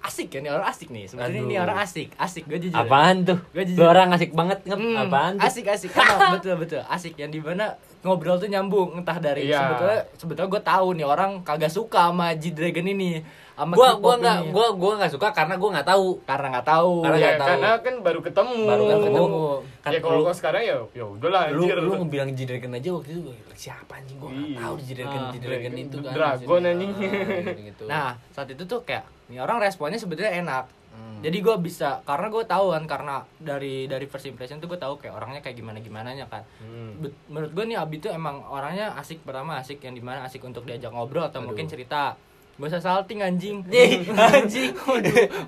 asik 0.00 0.32
ya 0.32 0.38
nih 0.40 0.50
orang 0.54 0.66
asik 0.70 0.88
nih. 0.88 1.04
Sebenarnya 1.11 1.40
nih 1.44 1.59
orang 1.59 1.78
asik. 1.82 2.09
Asik 2.16 2.44
gue 2.49 2.59
jujur. 2.62 2.78
Apaan 2.78 3.26
tuh? 3.26 3.38
Gua 3.52 3.64
jujur. 3.66 3.80
lu 3.82 3.87
orang 3.90 4.09
asik 4.14 4.30
banget 4.32 4.59
ngep. 4.64 4.78
Hmm, 4.78 4.97
apaan 4.97 5.32
tuh? 5.37 5.47
asik 5.47 5.66
asik. 5.68 5.90
Betul 6.38 6.54
betul. 6.56 6.82
Asik 6.87 7.14
yang 7.18 7.28
di 7.35 7.42
mana 7.42 7.76
ngobrol 8.02 8.37
tuh 8.37 8.47
nyambung 8.47 8.97
entah 8.97 9.16
dari 9.16 9.45
Iya. 9.45 9.61
sebetulnya 9.61 10.00
sebetulnya 10.14 10.49
gue 10.49 10.62
tahu 10.62 10.87
nih 10.95 11.04
orang 11.04 11.30
kagak 11.40 11.69
suka 11.69 12.09
sama 12.09 12.33
G 12.33 12.50
Dragon 12.50 12.87
ini 12.87 13.21
sama 13.52 13.76
gua 13.76 13.92
gua 13.95 14.14
nggak 14.16 14.38
gua 14.49 14.66
gua 14.73 14.92
nggak 14.97 15.12
suka 15.12 15.28
karena 15.30 15.54
gua 15.54 15.69
nggak 15.71 15.85
tahu 15.87 16.07
karena 16.25 16.47
nggak 16.50 16.64
tahu 16.66 16.95
Karena 16.99 17.12
ya, 17.12 17.21
nggak 17.21 17.37
tahu. 17.37 17.49
karena 17.50 17.71
kan 17.76 17.95
baru 18.00 18.21
ketemu. 18.23 18.57
Baru 18.64 18.83
kan 18.83 18.97
ketemu. 18.99 19.37
Kan 19.78 19.90
ya 19.90 19.99
kalau 20.00 20.19
lu- 20.19 20.33
sekarang 20.33 20.62
ya 20.62 20.76
ya 20.90 21.04
udahlah 21.07 21.42
lu 21.50 21.61
anjir. 21.62 21.76
lu 21.78 21.90
ngebilang 21.95 22.30
G-Dragon 22.33 22.73
aja 22.73 22.88
waktu 22.90 23.09
itu 23.11 23.21
gua 23.23 23.35
siapa 23.52 23.92
anjing 23.95 24.16
gua 24.16 24.30
nggak 24.30 24.49
Iya. 24.49 24.57
tahu 24.59 24.75
G-Dragon 24.80 25.21
Ah, 25.21 25.30
G-Dragon 25.30 25.73
itu 25.75 25.97
kan 25.99 26.12
Dragon, 26.14 26.61
anjing. 26.64 26.90
Ah, 26.97 27.85
nah 27.85 28.09
saat 28.33 28.49
itu 28.49 28.62
tuh 28.64 28.80
kayak 28.80 29.04
nih 29.28 29.38
orang 29.38 29.59
responnya 29.59 29.97
sebetulnya 29.97 30.33
enak 30.35 30.64
Hmm. 31.00 31.21
jadi 31.23 31.38
gue 31.38 31.57
bisa 31.59 31.88
karena 32.02 32.28
gue 32.28 32.45
tahu 32.45 32.66
kan 32.71 32.85
karena 32.85 33.14
dari 33.35 33.85
dari 33.85 34.04
first 34.04 34.25
impression 34.26 34.57
tuh 34.57 34.69
gue 34.69 34.76
tahu 34.76 34.97
kayak 34.97 35.12
orangnya 35.14 35.40
kayak 35.40 35.57
gimana 35.57 35.78
gimana 35.78 36.12
nya 36.12 36.25
kan 36.26 36.45
Hmm. 36.59 37.00
Bet- 37.00 37.16
menurut 37.26 37.50
gue 37.50 37.64
nih 37.66 37.76
Abi 37.76 37.97
tuh 37.99 38.09
emang 38.11 38.45
orangnya 38.45 38.92
asik 38.95 39.21
pertama 39.21 39.57
asik 39.57 39.80
yang 39.80 39.92
di 39.92 40.00
mana 40.00 40.23
asik 40.23 40.40
untuk 40.40 40.62
diajak 40.62 40.88
ngobrol 40.88 41.25
atau 41.25 41.40
Aduh. 41.40 41.49
mungkin 41.49 41.64
cerita 41.66 42.21
Gak 42.52 42.76
usah 42.76 42.85
salting 42.85 43.25
anjing. 43.25 43.64
Anjing. 44.37 44.76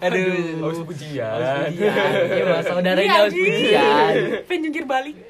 Aduh. 0.01 0.65
Harus 0.65 0.81
pujian. 0.81 1.69
Iya, 1.77 2.43
mas 2.43 2.65
saudaranya 2.65 3.29
harus 3.29 3.37
pujian. 3.37 4.13
Pengen 4.49 4.61
jungkir 4.65 4.89
balik. 4.89 5.21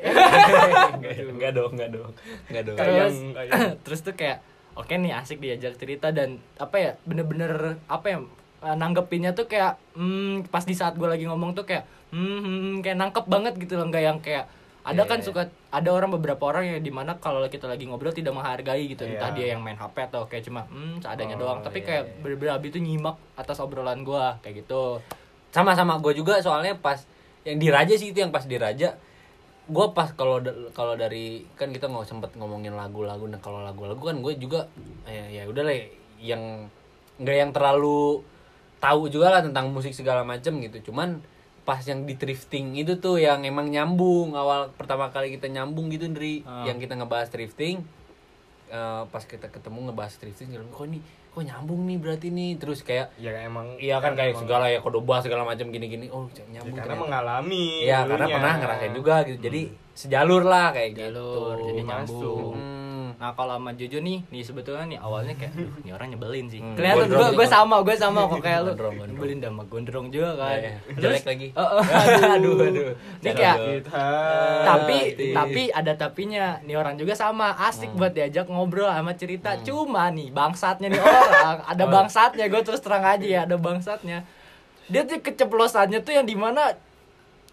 Enggak 1.27 1.53
dong, 1.53 1.75
enggak 1.75 1.91
dong. 1.91 2.13
Enggak 2.47 2.63
dong. 2.65 2.77
Terus, 2.79 3.15
terus 3.85 4.01
tuh 4.01 4.15
kayak 4.15 4.39
oke 4.73 4.95
nih 4.95 5.11
asik 5.13 5.39
diajak 5.39 5.75
cerita 5.75 6.09
dan 6.09 6.39
apa 6.55 6.77
ya 6.79 6.91
bener-bener 7.03 7.83
apa 7.87 8.07
ya 8.07 8.19
eh, 8.63 8.77
nanggepinnya 8.79 9.35
tuh 9.35 9.47
kayak 9.47 9.79
hmm, 9.95 10.49
pas 10.49 10.63
di 10.63 10.73
saat 10.73 10.95
gue 10.95 11.07
lagi 11.07 11.27
ngomong 11.27 11.53
tuh 11.53 11.67
kayak 11.67 11.85
hmm, 12.11 12.39
hmm, 12.41 12.75
kayak 12.81 12.97
nangkep 12.99 13.25
banget 13.27 13.55
gitu 13.59 13.77
loh 13.77 13.87
nggak 13.91 14.03
yang 14.03 14.19
kayak 14.23 14.47
ada 14.83 15.07
Iya, 15.07 15.11
kan 15.15 15.19
iya. 15.23 15.27
suka 15.31 15.43
ada 15.71 15.91
orang 15.95 16.11
beberapa 16.11 16.43
orang 16.43 16.67
yang 16.67 16.83
di 16.83 16.91
mana 16.91 17.15
kalau 17.23 17.39
kita 17.47 17.71
lagi 17.71 17.87
ngobrol 17.87 18.11
tidak 18.11 18.35
menghargai 18.35 18.91
gitu 18.91 19.07
entah 19.07 19.31
Iya. 19.31 19.37
dia 19.39 19.47
yang 19.55 19.63
main 19.63 19.79
HP 19.79 20.11
atau 20.11 20.27
kayak 20.27 20.43
cuma 20.43 20.67
hmm 20.67 20.99
seadanya 20.99 21.39
Oh, 21.39 21.47
doang 21.47 21.59
tapi 21.63 21.83
iya, 21.83 21.87
kayak 21.87 22.05
bener-bener 22.19 22.59
abis 22.59 22.69
itu 22.75 22.81
nyimak 22.83 23.15
atas 23.39 23.63
obrolan 23.63 24.03
gue 24.03 24.25
kayak 24.43 24.67
gitu 24.67 24.99
sama-sama 25.55 26.03
gue 26.03 26.13
juga 26.19 26.43
soalnya 26.43 26.75
pas 26.75 26.99
yang 27.47 27.63
di 27.63 27.69
Raja 27.71 27.95
sih 27.95 28.11
itu 28.11 28.19
yang 28.19 28.35
pas 28.35 28.43
di 28.43 28.59
Raja 28.59 28.99
gue 29.63 29.87
pas 29.95 30.11
kalau 30.19 30.43
kalau 30.75 30.99
dari 30.99 31.47
kan 31.55 31.71
kita 31.71 31.87
nggak 31.87 32.03
sempet 32.03 32.35
ngomongin 32.35 32.75
lagu-lagu 32.75 33.31
nah 33.31 33.39
kalau 33.39 33.63
lagu-lagu 33.63 34.03
kan 34.03 34.19
gue 34.19 34.35
juga 34.35 34.67
ya 35.07 35.31
ya 35.31 35.43
udah 35.47 35.63
lah 35.63 35.79
yang 36.19 36.67
nggak 37.23 37.37
yang 37.39 37.51
terlalu 37.55 38.27
tahu 38.83 39.07
juga 39.07 39.31
lah 39.31 39.41
tentang 39.41 39.71
musik 39.71 39.93
segala 39.93 40.21
macam 40.23 40.59
gitu 40.59 40.91
cuman 40.91 41.23
pas 41.63 41.79
yang 41.81 42.03
di 42.03 42.13
drifting 42.13 42.75
itu 42.75 42.99
tuh 42.99 43.17
yang 43.17 43.41
emang 43.41 43.71
nyambung 43.71 44.35
awal 44.35 44.75
pertama 44.75 45.07
kali 45.09 45.31
kita 45.31 45.47
nyambung 45.47 45.87
gitu 45.89 46.11
dari 46.11 46.43
Ah. 46.43 46.67
yang 46.67 46.77
kita 46.77 46.93
ngebahas 46.93 47.31
drifting 47.31 47.87
eh, 48.69 49.03
pas 49.07 49.23
kita 49.23 49.47
ketemu 49.47 49.87
ngebahas 49.87 50.15
drifting 50.17 50.51
kok 50.51 50.85
ini 50.85 50.99
kok 51.31 51.41
nyambung 51.41 51.87
nih 51.87 51.97
berarti 51.97 52.29
nih 52.29 52.59
terus 52.59 52.83
kayak 52.83 53.09
Ya 53.17 53.33
emang 53.41 53.79
Iya 53.79 53.97
kan 53.99 54.13
kayak 54.13 54.35
emang- 54.35 54.43
segala 54.43 54.67
ya 54.67 54.81
kodoba 54.81 55.17
segala 55.19 55.47
macam 55.47 55.65
gini-gini. 55.67 56.05
Oh, 56.09 56.29
Ya, 56.29 56.45
nyambung 56.51 56.77
karena 56.77 56.93
ternyata. 56.93 57.05
mengalami. 57.09 57.67
Karena 57.87 58.05
dulunya. 58.05 58.35
pernah 58.37 58.55
ngerasain 58.59 58.93
juga 58.93 59.15
gitu. 59.25 59.39
Jadi 59.41 59.61
sejalur 59.95 60.43
lah 60.43 60.69
kayak 60.71 60.93
jalur 60.93 61.57
gitu. 61.57 61.69
jadi 61.71 61.83
nyambung 61.87 62.53
Hmm. 62.53 62.82
Nah 63.23 63.31
kalau 63.39 63.55
sama 63.55 63.71
Jojo 63.71 64.03
nih, 64.03 64.19
nih 64.27 64.43
sebetulnya 64.43 64.83
nih 64.83 64.99
awalnya 64.99 65.39
kayak, 65.39 65.55
"Duh, 65.55 65.71
ini 65.79 65.95
orang 65.95 66.11
nyebelin 66.11 66.51
sih. 66.51 66.59
Hmm. 66.59 66.75
Kelihatan 66.75 67.07
gue 67.07 67.29
gue 67.39 67.47
sama, 67.47 67.79
gue 67.87 67.95
sama 67.95 68.27
kok 68.27 68.43
kayak 68.43 68.67
lu. 68.67 68.75
Gondrong, 68.75 68.95
gondrong. 68.99 69.15
Nyebelin 69.15 69.39
sama 69.39 69.63
gondrong 69.63 70.07
juga 70.11 70.31
kan. 70.35 70.51
Iya, 70.51 70.59
iya. 70.59 70.75
Terus, 70.83 71.03
Jelek 71.15 71.25
lagi. 71.31 71.49
Oh, 71.63 71.69
oh, 71.71 71.83
aduh, 72.35 72.55
aduh. 72.59 72.85
Ini 73.23 73.31
kayak, 73.31 73.57
tapi 74.67 74.97
Hati. 75.15 75.27
tapi 75.31 75.63
ada 75.71 75.93
tapinya. 75.95 76.59
Nih 76.67 76.75
orang 76.75 76.99
juga 76.99 77.15
sama, 77.15 77.55
asik 77.63 77.95
buat 77.95 78.11
diajak 78.11 78.51
ngobrol 78.51 78.91
sama 78.91 79.15
cerita. 79.15 79.55
Cuma 79.63 80.11
nih 80.11 80.35
bangsatnya 80.35 80.91
nih 80.91 80.99
orang, 80.99 81.63
ada 81.71 81.85
bangsatnya. 81.87 82.51
Gue 82.51 82.67
terus 82.67 82.83
terang 82.83 83.07
aja 83.07 83.23
ya, 83.23 83.41
ada 83.47 83.55
bangsatnya. 83.55 84.27
Dia 84.91 85.07
tuh 85.07 85.23
keceplosannya 85.23 86.03
tuh 86.03 86.11
yang 86.11 86.27
di 86.27 86.35
mana 86.35 86.75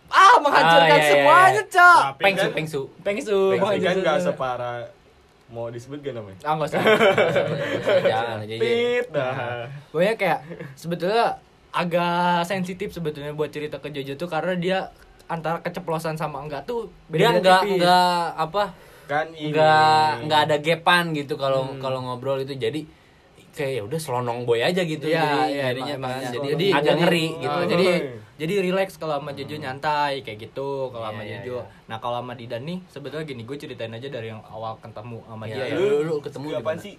ah 0.10 0.42
menghancurkan 0.42 0.90
Ah, 0.90 0.98
iya, 0.98 1.06
iya, 1.06 1.12
semuanya, 1.14 1.62
iya. 1.62 1.64
Cok. 1.70 2.00
Tapi 2.02 2.24
Pengsu, 2.26 2.42
kan- 2.42 2.54
pengsu. 2.58 2.82
Pengsu, 3.06 3.38
Tapi 3.38 3.54
kan 3.54 3.62
menghancurkan 3.62 3.94
nggak 4.02 4.18
semuanya. 4.18 4.26
separah 4.26 4.78
mau 5.50 5.68
disebut 5.68 6.00
gak 6.00 6.13
namanya? 6.13 6.38
Ah, 6.41 6.53
nggak 6.53 6.70
usah. 6.70 6.82
Jangan 8.12 8.38
aja. 8.39 8.56
Tit 8.56 9.06
dah. 9.10 9.65
Pokoknya 9.89 10.15
kayak 10.15 10.39
sebetulnya 10.74 11.25
agak 11.70 12.44
sensitif 12.44 12.89
sebetulnya 12.89 13.32
buat 13.32 13.50
cerita 13.50 13.77
ke 13.77 13.89
Jojo 13.89 14.13
tuh 14.15 14.25
karena 14.25 14.53
dia 14.53 14.79
antara 15.25 15.58
keceplosan 15.60 16.15
sama 16.15 16.41
enggak 16.41 16.65
tuh 16.65 16.89
Dia 17.08 17.29
beda 17.29 17.38
enggak 17.38 17.62
enggak 17.68 18.24
apa? 18.36 18.63
Kan 19.06 19.27
ini. 19.32 19.50
Enggak 19.50 20.10
enggak 20.22 20.41
ada 20.46 20.58
gapan 20.60 21.03
gitu 21.13 21.34
kalau 21.36 21.62
Hmm. 21.68 21.77
kalau 21.79 22.00
ngobrol 22.01 22.38
itu. 22.39 22.53
Jadi 22.53 22.86
kayak 23.60 23.74
ya 23.74 23.84
udah 23.84 24.00
selonong 24.00 24.39
boy 24.42 24.58
aja 24.58 24.80
gitu 24.82 25.04
Iya, 25.04 25.20
jadi 25.20 25.36
iya, 25.51 25.63
jadinya 25.70 25.94
emang- 25.94 26.16
emang. 26.16 26.32
Jadi, 26.32 26.48
Jadi- 26.50 26.70
agak 26.72 26.84
jadi- 26.86 27.01
ngeri 27.01 27.25
Ah, 27.25 27.36
gitu. 27.36 27.51
Oh, 27.51 27.60
Iya. 27.60 27.70
jadi 27.70 27.86
jadi 28.39 28.54
relax 28.63 28.89
kalau 28.96 29.16
sama 29.16 29.32
Jojo 29.34 29.56
nyantai 29.58 30.13
kayak 30.22 30.38
gitu 30.42 30.70
kalau 30.88 31.04
Iya, 31.04 31.12
sama 31.12 31.22
iya, 31.22 31.32
Jojo. 31.38 31.56
iya. 31.58 31.63
Nah 31.86 31.98
kalau 32.00 32.18
sama 32.18 32.34
Didan 32.34 32.63
nih 32.63 32.80
sebetulnya 32.88 33.25
gini 33.25 33.42
gue 33.44 33.58
ceritain 33.58 33.92
aja 33.92 34.08
dari 34.08 34.28
yang 34.28 34.39
awal 34.46 34.80
ketemu 34.80 35.20
sama 35.22 35.44
Iya, 35.44 35.54
dia 35.54 35.66
ya. 35.66 35.75
lu, 35.75 35.88
lu, 36.01 36.16
ketemu 36.20 36.46
di 36.50 36.63
mana? 36.63 36.80
sih? 36.80 36.96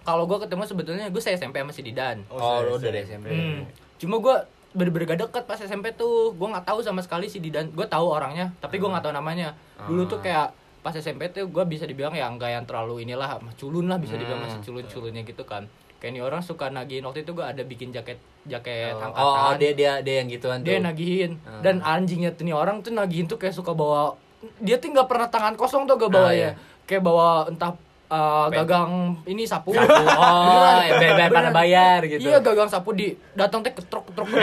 Kalau 0.00 0.24
gue 0.24 0.38
ketemu 0.40 0.62
sebetulnya 0.64 1.06
gue 1.06 1.20
saya 1.20 1.36
SMP 1.36 1.56
sama 1.58 1.70
si 1.70 1.82
Didan. 1.82 2.24
Oh, 2.26 2.40
saya- 2.40 2.64
lu 2.64 2.74
dari 2.80 2.98
SMP. 2.98 3.26
Hmm. 3.28 3.60
Cuma 3.96 4.16
gue 4.18 4.36
bener-bener 4.70 5.04
gak 5.06 5.20
deket 5.22 5.44
pas 5.44 5.56
SMP 5.58 5.92
tuh 5.92 6.32
Gue 6.32 6.44
gak 6.46 6.62
tahu 6.62 6.80
sama 6.80 7.00
sekali 7.00 7.24
si 7.24 7.36
Didan 7.38 7.68
Gue 7.70 7.84
tahu 7.84 8.04
orangnya 8.06 8.52
Tapi 8.58 8.76
gue 8.76 8.84
gak 8.86 9.00
tahu 9.00 9.10
namanya 9.10 9.56
Dulu 9.80 10.04
tuh 10.06 10.20
Ah. 10.20 10.22
kayak 10.22 10.48
pas 10.78 10.92
SMP 10.92 11.28
tuh 11.28 11.46
gue 11.46 11.64
bisa 11.64 11.84
dibilang 11.84 12.12
ya 12.12 12.26
nggak 12.26 12.50
yang 12.50 12.64
terlalu 12.64 13.02
inilah 13.02 13.28
culun 13.54 13.86
lah 13.86 13.96
bisa 13.96 14.14
dibilang 14.14 14.38
Hmm. 14.38 14.50
masih 14.50 14.60
culun-culunnya 14.64 15.22
gitu 15.22 15.42
kan 15.42 15.66
kayak 15.96 16.10
ini 16.10 16.20
orang 16.20 16.38
suka 16.40 16.68
nagihin 16.68 17.02
waktu 17.02 17.22
itu 17.22 17.32
gue 17.32 17.42
ada 17.42 17.60
bikin 17.60 17.90
jaket 17.90 18.16
jaket 18.44 18.94
Oh, 18.94 19.02
angkatan 19.04 19.42
oh, 19.44 19.52
dia 19.56 19.72
dia 19.72 19.92
dia 19.98 20.14
yang 20.16 20.28
gituan 20.28 20.58
tuh. 20.58 20.66
dia 20.66 20.78
nagihin 20.78 21.42
Ah. 21.42 21.58
dan 21.60 21.80
anjingnya 21.80 22.30
tuh 22.30 22.42
nih 22.42 22.54
orang 22.54 22.80
tuh 22.80 22.90
nagihin 22.90 23.26
tuh 23.26 23.34
kayak 23.34 23.52
suka 23.52 23.72
bawa 23.72 24.14
dia 24.58 24.78
tuh 24.78 24.88
nggak 24.88 25.04
pernah 25.04 25.26
tangan 25.26 25.54
kosong 25.54 25.82
tuh 25.84 25.96
gak 25.96 26.08
bawa 26.08 26.30
Ah, 26.30 26.32
ya 26.32 26.38
iya. 26.38 26.50
kayak 26.84 27.02
bawa 27.02 27.28
entah 27.46 27.74
uh, 28.08 28.46
gagang 28.50 28.90
ini 29.24 29.44
sapu, 29.44 29.70
Sapu. 29.70 29.88
Oh, 29.88 30.80
ya, 30.80 30.96
bayar- 30.96 31.28
pada 31.28 31.28
Beneran. 31.44 31.52
bayar 31.52 32.00
gitu. 32.04 32.20
iya 32.22 32.36
gagang 32.38 32.66
sapu 32.66 32.90
di 32.90 33.06
datang 33.32 33.60
teh 33.60 33.70
ketrok 33.70 34.04
ketrok 34.04 34.26
ke 34.26 34.36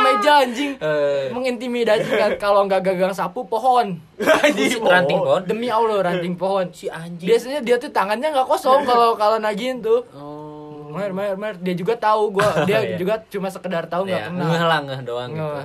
meja 0.00 0.32
anjing 0.40 0.72
Eh. 0.84 1.30
mengintimidasi 1.30 2.10
kan 2.10 2.30
kalau 2.36 2.64
nggak 2.64 2.82
gagang 2.84 3.10
sapu 3.10 3.42
pohon 3.44 3.98
Anjing, 4.16 4.78
ranting 4.80 5.18
pohon. 5.18 5.42
demi 5.44 5.66
allah 5.68 6.02
ranting 6.02 6.34
pohon 6.34 6.66
Si 6.70 6.86
anjing. 6.86 7.24
biasanya 7.24 7.58
dia 7.60 7.76
tuh 7.76 7.88
tangannya 7.88 8.28
nggak 8.28 8.46
kosong 8.46 8.82
kalau 8.88 9.14
kalau 9.14 9.38
nagihin 9.38 9.78
tuh 9.78 10.02
Oh. 10.12 10.90
mer 10.90 11.10
mer 11.10 11.34
mer 11.34 11.54
dia 11.56 11.74
juga 11.74 11.94
tahu 11.94 12.30
gua 12.32 12.46
dia 12.68 12.78
Iya. 12.80 12.96
juga 12.96 13.18
cuma 13.24 13.48
sekedar 13.48 13.84
tahu 13.84 14.04
nggak 14.04 14.14
Ya, 14.16 14.28
kenal 14.28 14.46
ngeh 14.46 14.62
lah 14.64 14.78
ngeh 14.80 15.00
doang 15.02 15.30
gitu. 15.30 15.62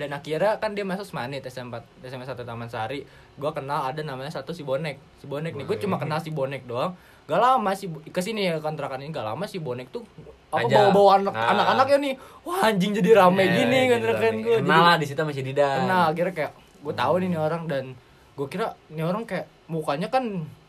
Dan 0.00 0.10
akhirnya 0.10 0.56
kan 0.56 0.72
dia 0.72 0.80
masuk 0.82 1.04
Semanit 1.04 1.42
SM4 1.42 1.76
SM 2.00 2.16
1 2.18 2.32
Taman 2.40 2.66
Sari 2.66 3.04
gua 3.36 3.52
kenal 3.52 3.84
ada 3.84 4.00
namanya 4.00 4.32
satu 4.32 4.50
si 4.50 4.62
Bonek 4.62 4.96
si 5.16 5.24
Bonek 5.24 5.52
nih 5.52 5.62
gue 5.62 5.76
cuma 5.78 5.96
kenal 5.96 6.16
si 6.16 6.28
Bonek 6.30 6.64
doang 6.64 6.96
gak 7.22 7.36
lama 7.38 7.70
sih 7.70 7.84
ke 7.86 8.18
sini 8.18 8.42
ya 8.42 8.58
kontrakan 8.58 8.98
ini 8.98 9.08
gak 9.10 9.24
lama 9.24 9.44
si 9.44 9.56
Bonek 9.58 9.88
tuh 9.88 10.02
apa 10.48 10.66
bawa 10.66 10.88
bawa 10.90 11.10
anak 11.16 11.32
Ah. 11.32 11.48
anak-anaknya 11.50 11.98
nih 12.00 12.14
wah 12.42 12.60
anjing 12.64 12.92
jadi 12.92 13.10
rame 13.14 13.40
Ya, 13.40 13.52
gini 13.54 13.80
kontrakan 13.88 14.34
gue 14.40 14.56
Kenal 14.58 14.82
lah 14.82 14.96
di 14.96 15.04
situ 15.04 15.20
masih 15.20 15.40
Didan. 15.42 15.84
kenal 15.84 16.02
akhirnya 16.10 16.34
kayak 16.34 16.52
gue 16.80 16.94
tahu 16.94 17.14
nih 17.16 17.28
nih 17.28 17.40
orang 17.40 17.62
dan 17.66 17.84
gue 18.34 18.46
kira 18.46 18.66
nih 18.88 19.04
orang 19.04 19.22
kayak 19.22 19.46
mukanya 19.66 20.08
kan 20.08 20.24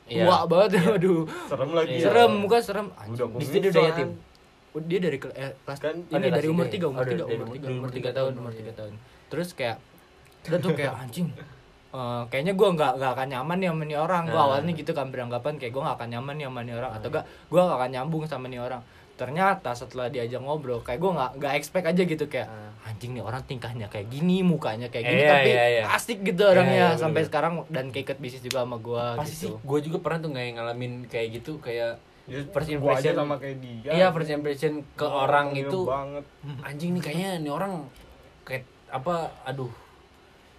Iya. 0.06 0.24
tua 0.24 0.44
banget 0.46 0.70
aduh 0.92 1.24
Serem 1.46 1.70
lagi. 1.72 1.92
Iya. 1.94 2.04
serem 2.06 2.32
muka 2.38 2.58
serem 2.60 2.88
Anjing, 2.94 3.16
Udah 3.26 3.40
Di 3.40 3.46
situ 3.46 3.58
dia 3.58 3.72
kumisan. 3.72 3.90
yatim. 3.90 4.10
Dia 4.82 5.00
dari 5.02 5.18
eh, 5.34 5.52
kelas 5.58 5.80
Kan 5.82 5.96
ini 6.06 6.16
ada 6.18 6.30
dari 6.34 6.48
umur 6.48 6.66
tiga 6.66 6.86
umur 6.86 7.04
tiga 7.04 7.24
umur 7.26 7.48
tiga 7.50 7.68
umur 7.70 7.90
tahun 7.90 8.12
tahun. 8.14 8.32
umur 8.38 8.52
tiga 8.54 8.72
tahun 8.74 8.94
terus 9.32 9.50
kayak 9.52 9.80
udah 10.44 10.60
tuh 10.60 10.72
kayak 10.74 10.92
anjing 10.94 11.32
eh, 11.90 12.22
kayaknya 12.28 12.54
gue 12.54 12.68
nggak 12.70 12.92
nggak 12.94 13.12
akan 13.14 13.28
nyaman 13.30 13.58
nih 13.58 13.68
sama 13.68 13.84
nih 13.84 13.98
orang 13.98 14.24
gue 14.26 14.34
Nah. 14.34 14.46
awalnya 14.46 14.72
gitu 14.74 14.92
kan 14.92 15.08
beranggapan 15.08 15.54
kayak 15.56 15.72
gue 15.72 15.82
nggak 15.82 15.98
akan 15.98 16.10
nyaman 16.10 16.34
nih 16.36 16.46
sama 16.46 16.60
nih 16.62 16.76
orang 16.76 16.92
atau 16.94 17.08
gak 17.10 17.24
gue 17.46 17.62
nggak 17.62 17.78
akan 17.78 17.90
nyambung 17.92 18.24
sama 18.26 18.46
nih 18.46 18.60
orang 18.60 18.82
ternyata 19.14 19.70
setelah 19.72 20.08
diajak 20.08 20.40
ngobrol 20.40 20.82
kayak 20.82 20.98
gue 20.98 21.12
nggak 21.12 21.32
nggak 21.38 21.54
expect 21.54 21.86
aja 21.86 22.02
gitu 22.02 22.26
kayak 22.26 22.48
Ah. 22.48 22.74
anjing 22.84 23.12
nih 23.12 23.22
orang 23.22 23.44
tingkahnya 23.44 23.86
kayak 23.86 24.08
gini 24.08 24.42
mukanya 24.42 24.88
kayak 24.88 25.06
gini 25.06 25.22
Iya, 25.22 25.30
tapi 25.32 25.50
iya, 25.52 25.66
iya. 25.70 25.84
asik 25.92 26.20
gitu 26.24 26.42
orangnya 26.44 26.86
iya, 26.88 26.98
sampai 26.98 27.22
bener. 27.22 27.30
sekarang 27.30 27.54
dan 27.68 27.86
keikat 27.88 28.18
bisnis 28.18 28.42
juga 28.42 28.62
sama 28.62 28.78
gue 28.78 29.04
Pasti 29.16 29.36
sih, 29.38 29.46
gitu 29.46 29.62
gue 29.62 29.80
juga 29.84 29.98
pernah 30.00 30.20
tuh 30.20 30.30
nggak 30.32 30.46
ngalamin 30.54 30.94
kayak 31.06 31.28
gitu 31.36 31.58
kayak 31.58 32.02
Ya, 32.24 32.38
first 32.48 32.70
impression 32.70 33.14
sama 33.14 33.36
kayak 33.36 33.58
dia. 33.60 33.92
Iya 33.92 34.08
first 34.10 34.30
impression 34.32 34.86
ke 34.96 35.04
orang 35.04 35.52
itu 35.54 35.84
banget. 35.84 36.24
anjing 36.62 36.94
nih 36.94 37.02
kayaknya 37.04 37.30
nih 37.40 37.52
orang 37.52 37.74
kayak 38.42 38.64
apa 38.92 39.16
aduh 39.44 39.72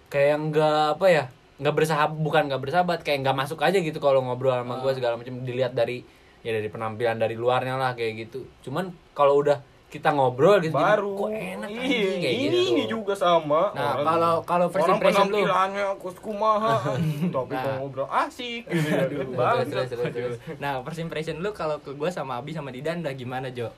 kayak 0.09 0.37
nggak 0.43 0.85
apa 0.93 1.05
ya 1.07 1.23
nggak 1.55 1.75
bersahabat 1.75 2.17
bukan 2.17 2.43
nggak 2.45 2.61
bersahabat 2.61 2.99
kayak 3.01 3.21
nggak 3.21 3.37
masuk 3.37 3.59
aja 3.59 3.77
gitu 3.77 3.97
kalau 3.97 4.19
ngobrol 4.19 4.51
sama 4.51 4.77
gue 4.77 4.91
segala 4.91 5.15
macam 5.15 5.37
dilihat 5.39 5.71
dari 5.71 6.01
ya 6.41 6.51
dari 6.51 6.67
penampilan 6.67 7.15
dari 7.15 7.33
luarnya 7.33 7.77
lah 7.77 7.93
kayak 7.93 8.27
gitu 8.27 8.43
cuman 8.61 8.85
kalau 9.13 9.39
udah 9.39 9.61
kita 9.87 10.09
ngobrol 10.09 10.57
gitu 10.57 10.73
jadi, 10.73 10.97
Baru. 10.97 11.13
kok 11.15 11.29
enak 11.29 11.69
Iya, 11.69 11.77
anjing 11.79 12.17
kayak 12.19 12.33
ini, 12.35 12.49
gitu 12.49 12.73
ini 12.73 12.83
juga 12.89 13.13
sama. 13.13 13.69
Nah, 13.71 13.93
Orang- 13.93 14.05
kalau 14.09 14.33
kalau 14.41 14.67
first 14.67 14.83
orang 14.83 14.97
impression 14.97 15.21
lu 15.21 15.33
penampilannya 15.37 15.85
kus 16.01 16.17
kumaha 16.17 16.73
tapi 17.29 17.53
Nah. 17.53 17.61
kalau 17.61 17.77
ngobrol 17.79 18.09
asik 18.09 18.61
gitu 18.65 18.89
ya. 18.89 19.05
Terus, 19.05 19.27
Banget. 19.29 19.65
terus, 19.69 19.87
terus, 19.87 20.09
terus. 20.09 20.35
Nah, 20.57 20.81
first 20.81 20.97
impression 20.97 21.37
lu 21.37 21.53
kalau 21.53 21.77
ke 21.77 21.93
gua 21.93 22.09
sama 22.09 22.41
Abi 22.41 22.49
sama 22.49 22.73
Didan 22.73 23.05
udah 23.05 23.13
gimana, 23.13 23.53
Jo? 23.53 23.69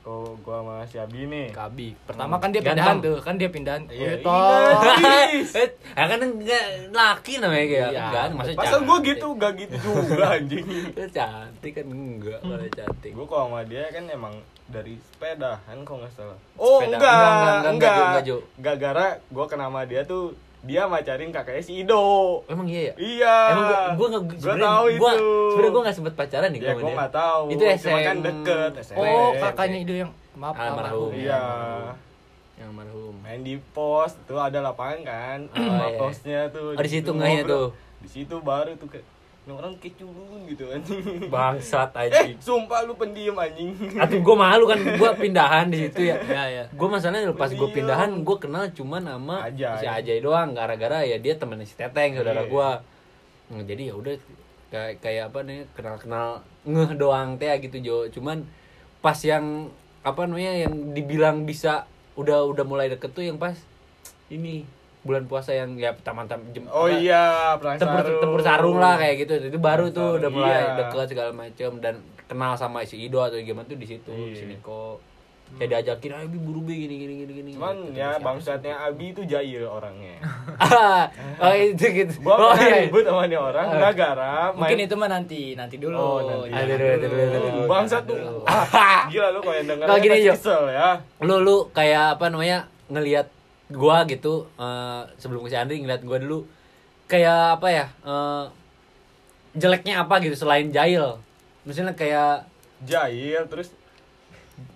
Kalau 0.00 0.32
gua 0.40 0.56
sama 0.58 0.74
si 0.84 0.96
Abi 0.96 1.20
nih. 1.24 1.48
Ke 1.50 1.60
Abi. 1.62 1.88
Pertama 2.00 2.34
kan 2.36 2.48
dia 2.48 2.58
Ganteng. 2.58 2.72
pindahan 2.74 2.96
tuh, 3.00 3.16
kan 3.20 3.34
dia 3.36 3.48
pindahan. 3.48 3.82
Iya, 3.86 4.00
Oh, 4.00 4.08
iya. 4.08 4.16
toh. 4.18 5.30
Is. 5.30 5.50
ya 5.90 6.04
kan 6.06 6.18
enggak 6.18 6.64
laki 6.90 7.32
namanya 7.36 7.66
kayak 7.66 7.90
Iya. 7.90 8.00
enggak 8.02 8.24
maksudnya 8.32 8.58
Pasal 8.58 8.78
gua 8.80 8.96
cantik. 8.96 9.08
gitu, 9.10 9.26
gak 9.34 9.52
gitu 9.56 9.74
juga 9.76 10.26
anjing. 10.32 10.66
Cantik 11.10 11.72
kan 11.74 11.86
enggak 11.86 12.38
kalau 12.40 12.56
cantik 12.70 13.12
Gua 13.12 13.26
kalau 13.26 13.44
sama 13.46 13.60
dia 13.62 13.84
kan 13.86 14.04
emang 14.06 14.34
dari 14.66 14.94
sepedahan 14.96 15.76
kalau 15.80 15.98
nggak 16.00 16.12
salah. 16.12 16.38
Oh 16.56 16.78
Sepeda. 16.78 16.88
enggak, 16.88 17.10
Enggak, 17.10 17.20
enggak, 17.20 17.44
enggak, 17.44 17.70
enggak, 17.70 17.92
enggak, 17.92 18.08
enggak, 18.08 18.24
Jo. 18.24 18.36
Enggak 18.56 18.76
gara 18.78 19.06
gua 19.28 19.44
kenal 19.46 19.68
sama 19.68 19.82
dia 19.84 20.02
tuh 20.02 20.24
dia 20.60 20.84
macarin 20.84 21.30
kakaknya 21.30 21.62
si 21.62 21.72
Ido. 21.80 22.04
Emang 22.44 22.68
iya 22.68 22.80
ya? 22.82 22.94
Iya. 22.96 23.36
Emang 23.48 23.64
gua 23.64 23.78
gua 23.90 24.06
nggak 24.10 24.22
Gua 24.36 24.54
tahu 24.54 24.84
gua 24.94 25.10
itu. 25.10 25.28
sebenarnya 25.48 25.72
gua 25.72 25.82
nggak 25.82 25.96
sempet 25.96 26.14
pacaran 26.14 26.48
nih 26.50 26.60
Ya 26.60 26.64
gua 26.64 26.70
sama 26.70 26.80
gua 26.82 26.92
nggak 26.94 27.14
tahu. 27.14 27.42
Itu 27.48 27.62
Cuma 27.62 27.74
SM. 27.74 27.98
kan 28.02 28.16
deket 28.20 28.72
SMP. 28.78 28.98
Oh, 29.00 29.28
kakaknya 29.34 29.78
itu 29.80 29.92
yang 29.96 30.10
maaf 30.34 30.54
Almarhum. 30.54 31.10
Iya. 31.10 31.44
Yang 32.56 32.70
marhum. 32.70 33.14
Main 33.20 33.40
di 33.40 33.54
pos 33.72 34.12
tuh 34.24 34.36
ada 34.36 34.58
lapangan 34.60 35.00
kan. 35.02 35.38
Oh, 35.48 35.56
Sama 35.56 35.86
iya. 35.86 35.96
posnya 35.96 36.40
tuh. 36.48 36.68
Oh, 36.72 36.82
di 36.82 36.90
situ 36.90 37.10
ngobrol. 37.10 37.48
tuh. 37.48 37.66
Di 38.00 38.08
situ 38.08 38.34
baru 38.38 38.72
tuh 38.76 38.88
kayak 38.88 39.06
"Ini 39.50 39.58
orang 39.58 39.74
keculun 39.76 40.46
gitu 40.46 40.64
anjing. 40.64 41.02
Bangsat 41.28 41.90
Eh, 41.92 42.06
anjing. 42.06 42.38
sumpah 42.38 42.86
lu 42.86 42.94
pendiam 42.94 43.34
anjing. 43.34 43.74
Aduh 43.96 44.22
gua 44.22 44.36
malu 44.40 44.64
kan 44.64 44.78
gua 44.94 45.10
pindahan 45.12 45.66
di 45.66 45.84
situ 45.84 46.06
ya. 46.06 46.16
Ya, 46.30 46.44
ya. 46.46 46.64
Gue 46.70 46.86
masalahnya 46.86 47.34
pas 47.34 47.50
gue 47.50 47.68
pindahan 47.68 48.14
gue 48.16 48.36
kenal 48.38 48.70
cuma 48.70 48.96
nama 48.96 49.44
Ajay. 49.44 49.74
si 49.76 49.86
Ajay 49.86 50.18
doang 50.20 50.54
gara-gara 50.54 51.02
ya 51.02 51.18
dia 51.18 51.34
temennya 51.34 51.66
si 51.66 51.74
Teteng 51.74 52.14
saudara 52.14 52.40
Iya. 52.40 52.48
gue 52.48 52.68
nah, 53.50 53.62
jadi 53.64 53.82
ya 53.84 53.94
udah 53.96 54.14
kayak 54.70 55.02
kayak 55.02 55.24
apa 55.26 55.38
nih 55.42 55.66
kenal-kenal 55.74 56.28
ngeh 56.62 56.94
doang 56.94 57.34
teh 57.34 57.50
gitu 57.58 57.76
Jo 57.80 57.96
cuman 58.08 58.46
pas 59.00 59.18
yang 59.20 59.66
apa 60.00 60.22
namanya 60.22 60.64
yang 60.64 60.94
dibilang 60.94 61.42
bisa 61.42 61.90
udah 62.14 62.46
udah 62.46 62.62
mulai 62.62 62.86
deket 62.86 63.10
tuh 63.10 63.24
yang 63.24 63.34
pas 63.34 63.58
ini 64.28 64.62
bulan 65.00 65.24
puasa 65.24 65.50
yang 65.50 65.74
ya 65.74 65.96
taman-taman 65.96 66.44
jem 66.50 66.68
Oh 66.68 66.84
apa, 66.84 66.92
iya, 66.94 67.56
tempur 67.56 68.00
sarung. 68.00 68.20
tempur 68.20 68.40
sarung 68.40 68.76
lah 68.76 68.94
kayak 68.94 69.16
gitu 69.18 69.32
itu 69.42 69.56
baru 69.56 69.88
tuh 69.88 70.04
sarung, 70.06 70.18
udah 70.18 70.30
mulai 70.30 70.52
iya. 70.58 70.76
deket 70.76 71.06
segala 71.08 71.30
macem 71.32 71.70
dan 71.78 71.94
kenal 72.24 72.52
sama 72.54 72.82
si 72.82 73.00
Ido 73.00 73.18
atau 73.18 73.36
gimana 73.36 73.64
tuh 73.64 73.74
di 73.74 73.86
situ 73.86 74.12
Iya. 74.12 74.34
si 74.34 74.44
Niko 74.46 75.00
kayak 75.50 75.82
diajakin 75.82 76.14
ayo 76.14 76.26
Bi, 76.28 76.38
buru 76.38 76.62
bi 76.62 76.78
gini 76.78 76.94
gini 76.96 77.14
gini 77.18 77.32
gini 77.34 77.50
Cuman 77.58 77.74
Gitu, 77.82 77.98
ya 77.98 78.14
bangsatnya 78.16 78.74
Abi 78.78 79.10
itu 79.10 79.24
jahil 79.24 79.64
orangnya. 79.64 80.14
oh 81.42 81.50
itu 81.50 81.84
gitu 81.90 82.14
Gua 82.22 82.34
oh 82.38 82.54
iya 82.54 82.86
ribut 82.86 83.02
sama 83.02 83.26
nih 83.26 83.34
orang 83.34 83.66
Ah. 83.66 83.72
gara-gara 83.74 84.34
Mungkin 84.54 84.76
main 84.76 84.86
itu 84.86 84.94
mah 84.94 85.08
nanti, 85.10 85.40
nanti 85.54 85.76
dulu. 85.76 85.96
Oh, 85.96 86.18
nanti. 86.22 86.54
Jangan 86.54 86.70
Aduh, 86.70 86.76
aduh, 86.76 86.86
aduh, 86.86 87.08
aduh, 87.08 87.26
aduh. 87.34 87.50
dulu. 87.50 87.66
bangsat 87.66 88.02
tuh. 88.04 88.14
Dulu. 88.14 88.38
Ah, 88.46 89.00
gila 89.08 89.28
lu 89.30 89.38
kalau 89.40 89.56
yang 89.56 89.66
denger 89.66 89.86
Kalau 89.86 89.98
gini, 89.98 90.16
kesel 90.28 90.62
ya. 90.70 90.88
lu 91.18 91.36
lu 91.40 91.56
kayak 91.72 92.04
apa 92.14 92.24
namanya 92.28 92.58
ngelihat 92.86 93.26
gua 93.70 94.02
gitu 94.04 94.50
eh, 94.54 95.02
sebelum 95.16 95.40
ke 95.40 95.48
si 95.48 95.56
Andri 95.56 95.78
ngeliat 95.78 96.02
gua 96.02 96.18
dulu 96.18 96.44
kayak 97.06 97.56
apa 97.56 97.68
ya 97.68 97.86
eh, 98.00 98.44
jeleknya 99.52 99.94
apa 100.00 100.18
gitu 100.18 100.36
selain 100.36 100.68
jahil 100.68 101.18
misalnya 101.60 101.92
kayak 101.92 102.46
Jahil 102.80 103.44
terus 103.46 103.68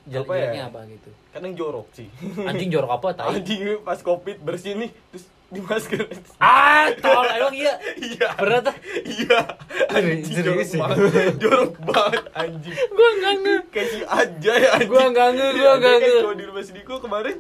jel- 0.05 0.23
Apa 0.23 0.35
ya? 0.35 0.41
jeleknya 0.45 0.65
apa 0.67 0.81
gitu 0.87 1.11
kadang 1.31 1.53
jorok 1.53 1.89
sih. 1.91 2.07
anjing 2.41 2.69
jorok 2.69 2.91
apa 2.95 3.09
tai 3.13 3.27
Anjing 3.35 3.59
pas 3.81 3.99
covid 3.99 4.37
bersih 4.39 4.77
nih 4.77 4.91
terus 5.09 5.25
di 5.47 5.61
masker. 5.61 6.03
ah 6.37 6.91
tol 6.99 7.23
emang 7.25 7.55
iya 7.55 7.75
Iya. 7.95 8.29
pernah 8.35 8.61
tuh 8.61 8.75
Iya. 9.01 9.41
Anjing 9.89 10.21
jorok 10.37 10.59
ya? 10.61 10.77
banget. 10.77 11.33
Jorok 11.39 11.73
banget 11.81 12.25
anjing. 12.33 12.77
gua 12.89 13.09
nggak 13.15 13.35
nge 13.37 13.57
Kayak 13.69 13.89
si 13.89 13.99
aja 14.03 14.53
ya 14.55 14.69
anjing. 14.75 14.91
Gua 14.91 15.05
nggak 15.07 15.29
nge, 15.31 15.47
gua 15.53 15.65
Ada 15.65 15.79
nggak 15.79 15.97
nge. 15.97 16.15
Kalau 16.19 16.35
di 16.35 16.45
rumah 16.45 16.63
Sidiko 16.63 16.95
kemarin 16.99 17.37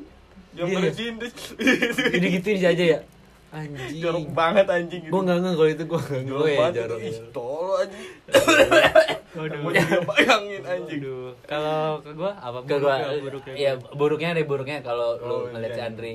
yang 0.55 0.67
Iya. 0.67 0.79
bersihin 0.81 1.15
terus 1.17 1.35
gini 2.09 2.27
gituin 2.33 2.59
aja 2.61 2.85
ya 2.89 3.01
anjing 3.51 4.01
jorok 4.01 4.27
banget 4.31 4.67
anjing 4.67 5.01
gitu. 5.01 5.11
gua 5.11 5.21
nggak 5.23 5.39
nge 5.39 5.51
kalau 5.53 5.69
itu 5.69 5.85
gua 5.85 6.01
nggak 6.01 6.15
nge 6.17 6.27
jorok 6.27 6.43
Gua 6.45 6.51
ya 6.59 6.71
jorok. 6.73 6.99
Ih, 6.99 7.13
jorok. 7.13 7.31
tolol 7.31 7.75
anjing. 7.77 8.09
Waduh. 9.35 9.59
Mau 9.59 9.71
juga 9.73 9.99
bayangin 10.05 10.63
anjing. 10.65 11.01
Kalau 11.45 11.83
ke 11.99 12.11
gua 12.13 12.31
apa 12.37 12.59
Gak 12.61 12.79
gua, 12.79 12.95
buruknya, 12.95 13.19
buruknya 13.21 13.55
ya 13.57 13.73
gua? 13.75 13.91
buruknya 13.93 14.29
deh 14.33 14.45
buruknya 14.45 14.77
kalau 14.81 15.09
lu 15.17 15.35
Oh, 15.37 15.43
ngeliat 15.49 15.71
si 15.71 15.79
iya. 15.79 15.87
Andri 15.87 16.15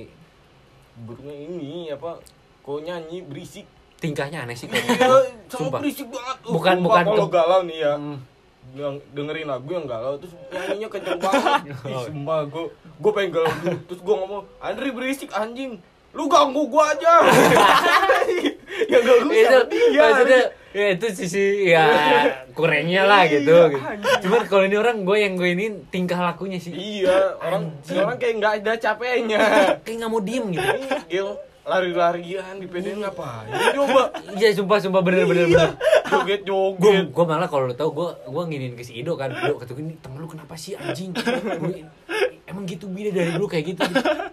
Burungnya 0.98 1.36
ini 1.38 1.69
apa? 1.89 2.19
Kok 2.60 2.79
nyanyi 2.81 3.24
berisik. 3.24 3.63
tingkahnya 3.98 4.43
aneh 4.43 4.55
sih. 4.55 4.67
Iya, 4.72 5.08
Sumpah. 5.50 5.79
berisik 5.79 6.08
banget. 6.08 6.38
Bukan- 6.46 6.75
Sumpah, 6.77 6.84
bukan 6.86 7.03
kalau 7.10 7.27
galau 7.29 7.62
nih 7.63 7.77
ya. 7.81 7.93
Hmm. 7.93 8.15
Yang 8.71 8.93
dengerin 9.11 9.47
lagu 9.47 9.69
yang 9.69 9.85
galau 9.85 10.15
terus 10.15 10.33
nyanyinya 10.47 10.88
kenceng 10.88 11.17
banget. 11.17 11.43
Ih, 11.65 11.89
Oh. 11.89 12.03
sumpah 12.03 12.39
gua 12.45 12.63
gua 12.97 13.11
pengen 13.11 13.31
galau 13.33 13.51
dulu. 13.55 13.77
Terus 13.85 14.01
gua 14.01 14.15
ngomong, 14.19 14.41
"Andri 14.59 14.89
berisik 14.89 15.31
anjing." 15.31 15.81
Lu 16.09 16.25
ganggu 16.25 16.65
gua 16.65 16.89
aja. 16.91 17.21
yang 18.91 19.03
ganggu 19.03 19.29
itu 19.31 19.57
dia. 19.67 20.01
maksudnya 20.03 20.41
ya 20.69 20.88
itu 20.91 21.05
sisi 21.11 21.45
ya 21.67 21.85
kurangnya 22.51 23.01
lah 23.03 23.25
gitu, 23.25 23.49
Iya, 23.49 23.65
gitu. 23.67 23.79
anjing. 23.83 24.19
cuman 24.21 24.41
kalau 24.45 24.63
ini 24.63 24.77
orang 24.77 24.97
gue 25.01 25.17
yang 25.17 25.33
gue 25.33 25.49
ini 25.49 25.65
tingkah 25.89 26.21
lakunya 26.23 26.57
sih 26.57 26.69
Iya, 26.69 27.33
orang 27.39 27.73
orang 27.83 28.17
kayak 28.17 28.35
nggak 28.38 28.53
ada 28.61 28.73
capeknya. 28.79 29.39
kayak 29.83 29.95
nggak 29.97 30.11
mau 30.11 30.21
diem 30.21 30.45
gitu 30.49 30.69
Iya, 31.09 31.25
lari-larian 31.69 32.57
di 32.57 32.65
PD 32.65 32.97
ngapain? 32.97 33.53
Coba 33.71 34.09
iya 34.33 34.49
sumpah 34.51 34.77
sumpah 34.77 34.99
bener 34.99 35.23
bener 35.23 35.45
bener 35.45 35.69
joget 36.03 36.41
gue 36.41 36.73
joget. 36.73 37.05
gue 37.07 37.23
malah 37.23 37.45
kalau 37.45 37.65
lo 37.65 37.73
tau 37.73 37.89
gue 37.89 38.09
gue 38.25 38.43
nginin 38.43 38.73
ke 38.73 38.82
si 38.82 38.97
Ido 38.97 39.13
kan 39.13 39.29
Ido 39.29 39.55
kata 39.55 39.71
gue 39.71 39.84
ini 39.84 39.93
temen 39.95 40.17
lu 40.17 40.25
kenapa 40.25 40.53
sih 40.53 40.73
anjing 40.73 41.13
Gua, 41.13 41.69
emang 42.45 42.65
gitu 42.65 42.89
beda 42.89 43.13
dari 43.13 43.29
dulu 43.32 43.45
kayak 43.45 43.65
gitu 43.67 43.82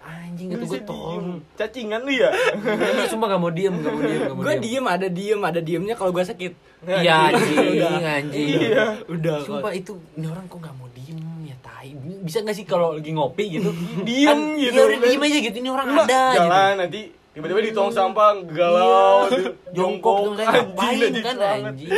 anjing 0.01 0.49
gitu 0.51 0.65
gue 0.65 0.73
Bisa 0.73 0.81
tol 0.83 1.21
diem. 1.21 1.29
Cacingan 1.53 2.01
lu 2.01 2.13
ya? 2.13 2.31
Iya, 2.33 3.05
sumpah 3.07 3.27
gak 3.29 3.39
mau 3.39 3.51
diem 3.51 3.75
gak 3.75 3.93
mau 3.93 4.03
diem 4.03 4.21
gak 4.23 4.33
mau 4.33 4.43
Gua 4.43 4.55
diem 4.57 4.85
ada 4.87 5.07
diem 5.07 5.41
ada 5.43 5.61
diemnya 5.61 5.95
kalau 5.95 6.11
gua 6.11 6.25
sakit. 6.25 6.53
iya 6.87 7.29
anjing 7.29 8.03
anjing 8.03 8.49
Iya. 8.65 8.87
Udah. 9.07 9.37
Sumpah 9.43 9.73
itu 9.73 9.93
ini 10.15 10.27
orang 10.27 10.45
kok 10.47 10.59
gak 10.59 10.75
mau 10.75 10.89
diem 10.91 11.21
ya 11.45 11.57
tai. 11.59 11.93
Bisa 12.23 12.41
gak 12.41 12.53
sih 12.53 12.65
kalau 12.65 12.97
lagi 12.97 13.13
ngopi 13.13 13.45
gitu? 13.55 13.69
Diem 14.03 14.25
Kan, 14.27 14.41
gitu. 14.57 14.81
Iya 14.81 14.97
diem 14.99 15.21
aja 15.23 15.39
gitu. 15.43 15.57
Ini 15.59 15.69
orang 15.69 15.87
Cuma 15.87 16.03
ada 16.03 16.21
jalan 16.33 16.49
gitu. 16.49 16.81
nanti 16.81 17.01
tiba-tiba 17.37 17.61
di 17.61 17.71
tong 17.71 17.93
sampah 17.93 18.41
galau, 18.43 19.29
Iya. 19.29 19.53
jongkok 19.77 20.35
ngapain 20.35 20.97
najis 21.05 21.21
kan 21.21 21.37
anjing. 21.37 21.93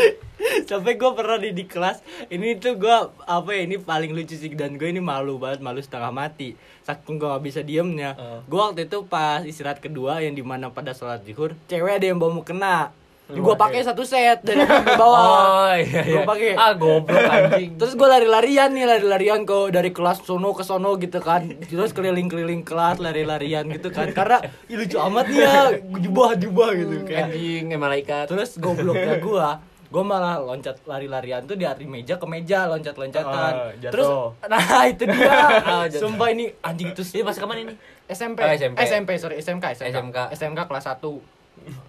Sampai 0.65 0.95
gue 0.95 1.11
pernah 1.13 1.35
di, 1.35 1.51
di 1.51 1.65
kelas 1.65 1.99
Ini 2.27 2.59
tuh 2.59 2.79
gue 2.79 2.97
Apa 3.21 3.51
ya 3.51 3.67
Ini 3.67 3.83
paling 3.83 4.15
lucu 4.15 4.33
sih 4.33 4.47
Dan 4.49 4.79
gue 4.79 4.87
ini 4.87 5.03
malu 5.03 5.35
banget 5.35 5.59
Malu 5.59 5.83
setengah 5.83 6.15
mati 6.15 6.55
Saking 6.81 7.19
gue 7.19 7.27
gak 7.27 7.43
bisa 7.43 7.61
diemnya 7.61 8.15
Uh. 8.15 8.39
Gue 8.45 8.61
waktu 8.61 8.87
itu 8.87 9.03
pas 9.03 9.43
istirahat 9.43 9.79
kedua 9.79 10.23
Yang 10.23 10.39
di 10.39 10.45
mana 10.47 10.71
pada 10.71 10.95
sholat 10.95 11.23
zuhur 11.23 11.59
Cewek 11.67 11.99
ada 11.99 12.07
yang 12.07 12.17
bawa 12.17 12.31
mau 12.33 12.43
kena 12.43 12.77
Hmm, 12.87 13.08
Gue 13.29 13.55
pakai 13.61 13.85
satu 13.85 14.09
set 14.09 14.41
Dari 14.41 14.65
atas 14.65 14.89
ke 14.89 14.95
bawah 14.97 15.21
Oh 15.21 15.73
iya 15.77 16.01
iya. 16.01 16.25
Gua 16.25 16.33
pakai. 16.33 16.57
Ah 16.57 16.73
goblok 16.73 17.21
anjing. 17.29 17.71
Terus 17.77 17.93
gue 17.93 18.09
lari-larian 18.09 18.71
nih, 18.73 18.85
lari-larian 18.89 19.41
ke 19.45 19.69
dari 19.69 19.91
kelas 19.93 20.25
sono 20.25 20.57
ke 20.57 20.65
sono 20.65 20.97
gitu 20.97 21.21
kan. 21.21 21.45
Terus 21.61 21.93
keliling-keliling 21.93 22.65
kelas, 22.65 22.97
lari-larian 22.97 23.69
gitu 23.69 23.93
kan. 23.93 24.09
Karena 24.17 24.41
ih, 24.67 24.77
lucu 24.81 24.97
amat 24.97 25.27
ya, 25.29 25.77
jubah-jubah 25.85 26.69
gitu 26.81 26.95
kayak. 27.05 27.29
anjing 27.29 27.69
malaikat. 27.77 28.25
Terus 28.33 28.57
gobloknya 28.57 29.21
gua, 29.21 29.61
gua 29.93 30.03
malah 30.09 30.41
loncat 30.41 30.81
lari-larian 30.89 31.45
tuh 31.45 31.61
dari 31.61 31.85
meja 31.85 32.17
ke 32.17 32.25
meja 32.25 32.65
loncat-loncatan. 32.65 33.53
Jatuh. 33.85 33.93
Terus 33.93 34.09
nah 34.49 34.83
itu 34.89 35.05
dia. 35.05 35.37
Jatuh. 35.93 36.01
Sumpah 36.01 36.29
ini 36.33 36.49
anjing 36.65 36.97
itu 36.97 37.05
Ini 37.05 37.23
pas 37.29 37.37
kapan 37.37 37.69
ini? 37.69 37.75
SMP. 38.09 38.41
Oh, 38.41 38.49
SMP. 38.57 38.77
SMP 38.89 39.11
sorry, 39.21 39.37
SMK, 39.37 39.65
SMK. 39.77 39.93
SMK. 39.93 40.19
SMK 40.33 40.61
kelas 40.65 40.87
1. 40.97 41.38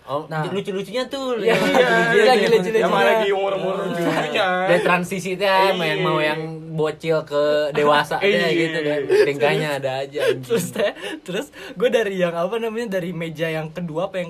Oh, 0.04 0.26
Nah. 0.26 0.42
lucu-lucunya 0.44 1.06
tuh. 1.06 1.38
Iya, 1.38 1.54
lucu-lucunya. 1.54 1.86
iya, 2.12 2.24
lagi 2.28 2.46
lucu-lucunya. 2.48 2.82
Yang 2.82 2.90
mana 2.92 3.10
lagi 3.12 3.30
umur-umur 3.30 3.74
lucunya. 3.86 4.48
Dari 4.66 4.82
transisi 4.82 5.32
teh 5.34 5.46
yang 5.46 5.78
mau 5.78 5.86
yang 5.86 6.02
mau 6.02 6.18
Iya. 6.18 6.28
yang 6.28 6.42
bocil 6.72 7.18
ke 7.24 7.44
dewasa 7.72 8.18
deh 8.18 8.26
Iya. 8.26 8.48
gitu 8.50 8.80
kan. 8.80 9.00
Tingkahnya 9.24 9.68
ada 9.76 9.92
aja 10.02 10.22
terus 10.40 10.66
teh 10.72 10.92
terus 11.22 11.48
gue 11.72 11.90
dari 11.90 12.18
yang 12.18 12.34
apa 12.34 12.58
namanya 12.58 12.88
dari 12.92 13.14
meja 13.14 13.46
yang 13.48 13.70
kedua 13.70 14.08
apa 14.08 14.18
yang 14.18 14.30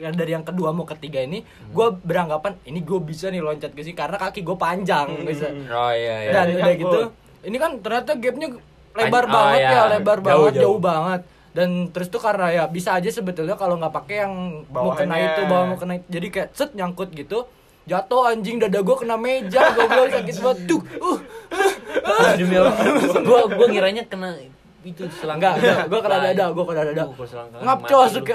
yang 0.00 0.14
dari 0.14 0.30
yang 0.32 0.42
kedua 0.42 0.72
mau 0.72 0.82
ketiga 0.84 1.20
ini 1.20 1.44
gue 1.68 1.86
beranggapan 2.00 2.58
ini 2.64 2.80
gue 2.80 2.98
bisa 3.00 3.28
nih 3.28 3.38
loncat 3.38 3.70
ke 3.70 3.80
sini 3.80 3.94
karena 3.94 4.18
kaki 4.18 4.40
gue 4.40 4.56
panjang 4.56 5.14
bisa 5.22 5.46
Oh 5.68 5.92
iya 5.92 6.16
iya. 6.24 6.30
dan 6.32 6.46
Iya, 6.48 6.58
udah 6.58 6.74
gitu 6.74 6.98
ini 7.42 7.56
kan 7.56 7.78
ternyata 7.78 8.12
gapnya 8.14 8.48
lebar 8.92 9.24
oh, 9.24 9.30
banget 9.30 9.58
iya. 9.60 9.70
ya 9.70 9.82
lebar 9.92 10.18
Jauh, 10.18 10.26
banget 10.26 10.52
jauh. 10.52 10.62
jauh. 10.66 10.78
banget 10.80 11.20
dan 11.50 11.90
terus 11.90 12.06
tuh 12.06 12.22
karena 12.22 12.46
ya 12.54 12.64
bisa 12.70 12.94
aja 12.94 13.10
sebetulnya 13.10 13.58
kalau 13.58 13.74
nggak 13.74 13.90
pakai 13.90 14.16
yang 14.22 14.34
mau 14.70 14.94
kena 14.94 15.16
itu 15.18 15.40
bawa 15.50 15.74
mau 15.74 15.78
kena 15.78 15.98
itu. 15.98 16.06
jadi 16.06 16.26
kayak 16.30 16.48
set 16.54 16.70
nyangkut 16.78 17.10
gitu 17.10 17.46
jatuh 17.90 18.30
anjing 18.30 18.62
dada 18.62 18.78
gue 18.78 18.96
kena 18.96 19.18
meja 19.18 19.74
goblok 19.74 20.14
sakit 20.14 20.36
banget 20.38 20.58
tuh 20.70 20.80
uh 21.02 21.18
Demi 22.38 22.56
Allah. 22.56 22.76
Gua 23.26 23.50
gua 23.50 23.66
ngiranya 23.66 24.06
kena 24.06 24.36
itu 24.80 25.04
selangkah. 25.12 25.60
enggak 25.60 25.78
gue 25.86 26.00
kena 26.00 26.18
dada 26.24 26.46
gue 26.50 26.64
kena 26.64 26.82
dada 26.88 27.02
gua 27.06 27.26
selangkah. 27.28 27.60
ngapcos 27.60 28.10
Mati 28.16 28.32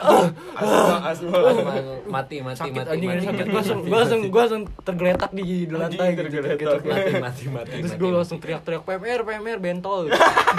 mati 2.15 2.36
mati 2.39 2.58
sakit 2.62 2.73
mati 2.77 2.89
anjing 2.93 3.10
sakit 3.19 3.45
gue 3.45 3.58
langsung 3.58 3.79
gue 3.81 3.97
langsung 3.97 4.21
gue 4.29 4.41
langsung 4.41 4.63
tergeletak 4.81 5.31
di 5.34 5.43
lantai 5.65 6.10
gitu, 6.13 6.29
gitu, 6.29 6.47
gitu. 6.53 6.77
mati 6.86 7.12
mati 7.17 7.43
mati 7.49 7.75
terus 7.81 7.97
gue 7.97 8.10
langsung 8.10 8.38
teriak-teriak 8.38 8.86
PMR 8.86 9.19
PMR 9.25 9.58
bentol 9.58 10.05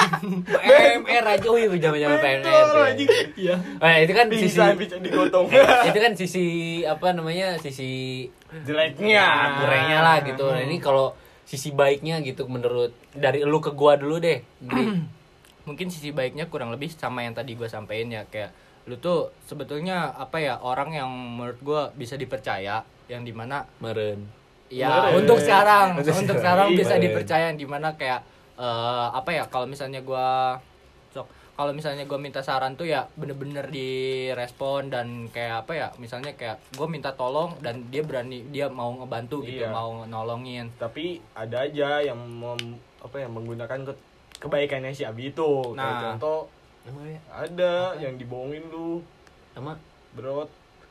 PMR 0.66 1.24
aja 1.24 1.48
wih 1.48 1.64
zaman-zaman 1.76 2.18
PMR 2.18 2.42
Betul, 2.42 2.66
tuh. 2.66 2.82
anjing. 2.84 3.08
iya 3.36 3.56
Eh, 3.76 3.96
itu 4.04 4.12
kan 4.12 4.26
sisi 4.28 4.58
digotong. 5.00 5.46
itu 5.88 5.98
kan 5.98 6.12
sisi 6.14 6.46
apa 6.82 7.12
namanya 7.12 7.56
sisi 7.58 8.26
Jeleknya. 8.64 9.60
kurangnya 9.60 9.98
lah 10.00 10.16
gitu. 10.22 10.48
Nah, 10.48 10.62
ini 10.62 10.78
kalau 10.78 11.12
sisi 11.44 11.70
baiknya 11.70 12.18
gitu 12.22 12.46
menurut 12.46 12.90
dari 13.12 13.42
lu 13.42 13.58
ke 13.60 13.70
gua 13.70 13.94
dulu 13.94 14.18
deh. 14.18 14.40
Mungkin 15.66 15.86
sisi 15.86 16.10
baiknya 16.10 16.46
kurang 16.46 16.70
lebih 16.70 16.88
sama 16.88 17.20
yang 17.20 17.34
tadi 17.34 17.52
gue 17.52 17.66
sampein 17.66 18.08
ya 18.08 18.22
kayak 18.24 18.54
lu 18.86 18.94
tuh 18.96 19.18
sebetulnya 19.42 20.14
apa 20.14 20.38
ya 20.38 20.54
orang 20.56 20.94
yang 20.94 21.10
menurut 21.10 21.58
gua 21.60 21.82
bisa 21.92 22.14
dipercaya 22.14 22.80
yang 23.06 23.20
di 23.20 23.30
mana 23.30 23.66
Meren. 23.76 24.22
ya 24.68 25.10
Meren. 25.10 25.12
untuk 25.20 25.36
sekarang 25.36 25.88
Untuk 25.98 26.14
untuk 26.14 26.38
sekarang, 26.38 26.70
sekarang 26.70 26.78
bisa 26.78 26.94
meren. 26.94 27.02
dipercaya 27.02 27.44
yang 27.50 27.58
di 27.58 27.66
mana 27.66 27.88
kayak 27.92 28.22
eh, 28.54 29.08
apa 29.10 29.30
ya 29.32 29.42
kalau 29.44 29.66
misalnya 29.66 29.98
gua 30.00 30.54
sok 31.10 31.26
kalau 31.52 31.74
misalnya 31.74 32.06
gua 32.06 32.14
minta 32.16 32.38
saran 32.40 32.78
tuh 32.78 32.86
ya 32.86 33.10
bener-bener 33.12 33.66
direspon 33.66 34.86
dan 34.86 35.06
kayak 35.28 35.66
apa 35.66 35.72
ya 35.74 35.88
misalnya 35.96 36.32
kayak 36.32 36.62
gua 36.72 36.86
minta 36.86 37.10
tolong 37.10 37.58
dan 37.58 37.90
dia 37.90 38.00
berani 38.00 38.46
dia 38.46 38.70
mau 38.70 38.94
ngebantu 38.94 39.42
gitu 39.42 39.62
Iya. 39.62 39.74
mau 39.74 40.02
nolongin 40.04 40.70
tapi 40.78 41.18
ada 41.34 41.66
aja 41.66 42.02
yang 42.04 42.22
mem- 42.22 42.78
apa 42.98 43.16
yang 43.18 43.34
menggunakan 43.34 43.82
ke- 43.84 43.98
kebaikannya 44.46 44.90
si 44.90 45.02
Abi 45.02 45.30
itu 45.30 45.50
kayak 45.68 45.76
Nah. 45.76 46.00
contoh 46.14 46.40
Namanya 46.82 47.18
ada 47.28 47.72
yang 47.98 48.14
dibohongin 48.14 48.62
lu 48.66 49.02
sama 49.50 49.74
bro 50.12 50.46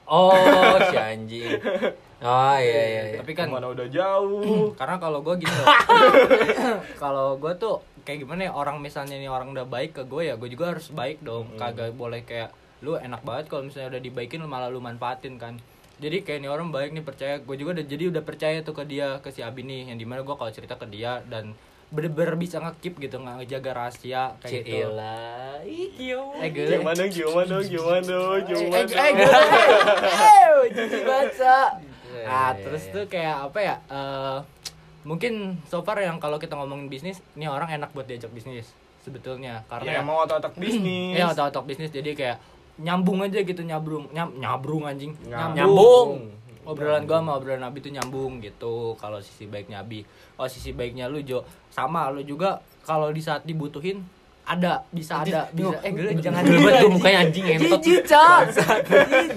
Oh, 0.05 0.35
si 0.83 0.93
anjing. 0.93 1.55
Oh 2.17 2.55
iya 2.55 2.83
iya. 2.85 3.03
iya. 3.07 3.17
tapi 3.19 3.33
kan 3.33 3.45
ke 3.45 3.53
mana 3.53 3.67
udah 3.67 3.87
jauh 3.87 4.71
karena 4.79 4.95
kalau 4.97 5.19
gue 5.19 5.35
loh 5.45 5.67
kalau 6.97 7.35
gue 7.35 7.53
tuh 7.55 7.75
kayak 8.01 8.23
gimana 8.23 8.47
ya 8.47 8.51
orang 8.51 8.79
misalnya 8.79 9.15
nih 9.15 9.27
orang 9.27 9.51
udah 9.51 9.65
baik 9.65 9.91
ke 9.93 10.03
gue 10.03 10.23
ya 10.23 10.35
gue 10.35 10.47
juga 10.47 10.71
harus 10.71 10.89
baik 10.89 11.21
dong 11.21 11.45
Hmm. 11.49 11.59
kagak 11.59 11.91
boleh 11.93 12.21
kayak 12.21 12.49
lu 12.79 12.95
enak 12.95 13.19
banget 13.21 13.45
kalau 13.47 13.63
misalnya 13.63 13.91
udah 13.91 14.01
dibaikin 14.01 14.39
lu 14.39 14.47
malah 14.47 14.69
lu 14.69 14.79
manfaatin 14.79 15.35
kan 15.35 15.59
jadi 15.97 16.21
kayak 16.21 16.39
nih 16.39 16.49
orang 16.49 16.69
baik 16.69 16.91
nih 16.91 17.03
percaya 17.03 17.35
gue 17.37 17.55
juga 17.55 17.71
udah 17.73 17.85
jadi 17.85 18.03
udah 18.09 18.23
percaya 18.23 18.57
tuh 18.61 18.73
ke 18.73 18.83
dia 18.85 19.19
ke 19.19 19.29
si 19.29 19.39
Abi 19.39 19.61
nih 19.61 19.89
yang 19.89 19.97
di 19.97 20.03
mana 20.03 20.21
gue 20.21 20.33
kalau 20.33 20.49
cerita 20.49 20.75
ke 20.75 20.87
dia 20.87 21.19
dan 21.25 21.51
bener-bener 21.93 22.35
bisa 22.35 22.57
ngekip 22.59 22.97
gitu 22.97 23.21
nggak 23.21 23.45
ngejaga 23.45 23.71
rahasia 23.77 24.33
kayak 24.41 24.65
gitu 24.65 24.89
Cila. 24.89 25.61
Ih, 25.63 25.89
eh 26.41 26.49
gimana 26.49 27.03
gimana 27.07 27.55
gimana 27.61 28.15
eh 28.35 28.41
gimana 28.43 28.83
eh 28.83 29.05
eh 29.05 29.11
gue 29.13 29.31
eh 30.65 30.67
jijik 30.73 31.03
baca 31.05 31.57
Iya, 32.15 32.31
nah 32.31 32.51
iya, 32.55 32.63
terus 32.63 32.83
iya. 32.87 32.93
tuh 32.95 33.03
kayak 33.11 33.37
apa 33.51 33.59
ya 33.59 33.75
eh 33.91 34.37
mungkin 35.05 35.61
so 35.69 35.85
far 35.85 36.01
yang 36.01 36.17
kalau 36.17 36.41
kita 36.41 36.57
ngomongin 36.57 36.89
bisnis 36.89 37.21
ini 37.37 37.45
orang 37.45 37.69
enak 37.69 37.93
buat 37.93 38.09
diajak 38.09 38.33
bisnis 38.33 38.71
sebetulnya 39.05 39.61
ya 39.61 39.69
karena 39.69 40.01
emang 40.01 40.25
otak-otak 40.25 40.57
bisnis 40.63 41.13
ya 41.13 41.29
otak-otak 41.29 41.63
bisnis 41.69 41.91
jadi 41.93 42.11
kayak 42.17 42.37
nyambung 42.75 43.23
aja 43.23 43.39
gitu 43.39 43.61
nyabrung 43.63 44.09
nyam, 44.11 44.35
nyabrung 44.35 44.83
anjing 44.83 45.15
Nyambung. 45.23 45.55
Nyambung. 45.55 46.09
Obrolan 46.65 47.05
gua 47.05 47.21
sama 47.21 47.31
obrolan 47.37 47.63
Abi 47.63 47.79
tuh 47.79 47.93
nyambung 47.93 48.41
gitu 48.41 48.97
kalau 48.97 49.21
sisi 49.21 49.45
baiknya 49.45 49.85
Abi 49.85 50.03
kalau 50.35 50.49
sisi 50.49 50.73
baiknya 50.73 51.07
lu 51.07 51.21
Jo 51.21 51.45
sama 51.71 52.09
lu 52.09 52.25
juga 52.25 52.59
kalau 52.83 53.13
di 53.13 53.21
saat 53.21 53.45
dibutuhin 53.45 54.03
ada 54.45 54.85
bisa 54.93 55.25
ada 55.25 55.49
bisa 55.49 55.73
eh 55.81 55.89
gue 55.89 56.21
jangan 56.21 56.45
banget 56.45 56.85
tuh 56.85 56.91
mukanya 56.93 57.19
anjing 57.25 57.45
entot. 57.49 57.81
Jijik, 57.81 58.05
Cok. 58.05 58.41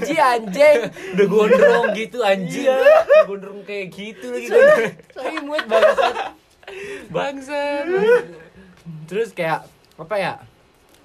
Jijik 0.04 0.20
anjing. 0.20 0.78
Udah 1.16 1.26
gondrong 1.32 1.86
gitu 1.96 2.18
anjing. 2.20 2.68
Udah 2.68 3.24
gondrong 3.24 3.60
kayak 3.64 3.88
gitu 3.88 4.26
lagi 4.28 4.52
gondrong. 4.52 4.92
Saya 5.16 5.30
imut 5.40 5.64
bangsat. 5.64 6.14
Bangsat. 7.08 7.84
Terus 9.08 9.32
kayak 9.32 9.64
apa 9.96 10.14
ya? 10.20 10.32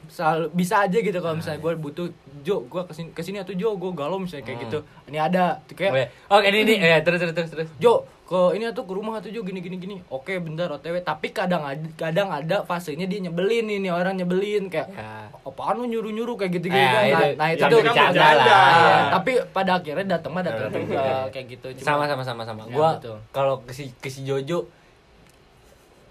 Selalu, 0.05 0.45
bisa 0.51 0.75
aja 0.79 0.95
gitu 0.95 1.15
kalau 1.15 1.35
misalnya 1.35 1.59
gue 1.59 1.73
butuh 1.75 2.07
Jo, 2.41 2.59
gue 2.61 2.81
ke 2.81 2.91
sini 2.91 3.09
ke 3.09 3.21
sini 3.21 3.37
atau 3.37 3.51
Jo, 3.51 3.71
gue 3.73 3.91
galau 3.91 4.17
misalnya 4.17 4.43
kayak 4.43 4.57
Hmm. 4.57 4.65
gitu. 4.65 4.79
Ini 5.05 5.17
ada, 5.21 5.43
tuh 5.61 5.73
kayak 5.73 6.11
Oke, 6.27 6.45
ini 6.45 6.59
ini 6.61 6.73
eh 6.83 6.99
terus 6.99 7.17
terus 7.17 7.31
terus 7.31 7.49
terus. 7.49 7.69
Jo, 7.77 7.93
ke 8.23 8.35
ini 8.53 8.67
tuh 8.69 8.83
ke 8.83 8.91
rumah 8.91 9.17
tuh 9.17 9.29
Jo 9.29 9.41
gini 9.41 9.59
gini 9.59 9.75
gini. 9.75 9.95
Oke, 10.07 10.35
bentar 10.37 10.67
OTW. 10.69 10.99
Tapi 11.01 11.27
kadang 11.29 11.61
ada 11.61 11.79
kadang 11.93 12.27
ada 12.29 12.57
fasenya 12.61 13.05
dia 13.05 13.19
nyebelin 13.21 13.67
ini 13.69 13.87
orang 13.87 14.15
nyebelin 14.15 14.67
kayak 14.67 14.89
Ya. 14.89 15.27
apaan 15.41 15.77
lu 15.77 15.87
nyuruh-nyuruh 15.87 16.35
kayak 16.35 16.51
gitu 16.53 16.67
gitu 16.67 16.75
Eh, 16.75 16.83
kan. 16.83 17.03
itu- 17.05 17.15
Nah, 17.31 17.31
nah, 17.37 17.47
itu 17.49 17.57
itu 17.57 17.69
tuh 17.69 17.79
bercanda 17.79 18.11
bercanda, 18.13 18.43
lah. 18.43 18.67
ya. 18.75 18.97
Tapi 19.13 19.31
pada 19.49 19.71
akhirnya 19.75 20.05
datang 20.09 20.31
mah 20.31 20.41
datang 20.41 20.67
Datang 20.67 20.81
juga 20.83 20.95
juga. 20.97 21.15
kayak 21.29 21.45
gitu. 21.49 21.67
Cuma- 21.73 21.85
sama 21.85 22.03
sama 22.05 22.23
sama 22.23 22.41
sama 22.43 22.61
Ya, 22.61 22.73
gua 22.73 22.89
betul. 22.97 23.17
kalau 23.29 23.53
ke 23.61 23.71
si 23.71 23.83
ke 23.93 24.07
si 24.07 24.21
Jojo 24.21 24.67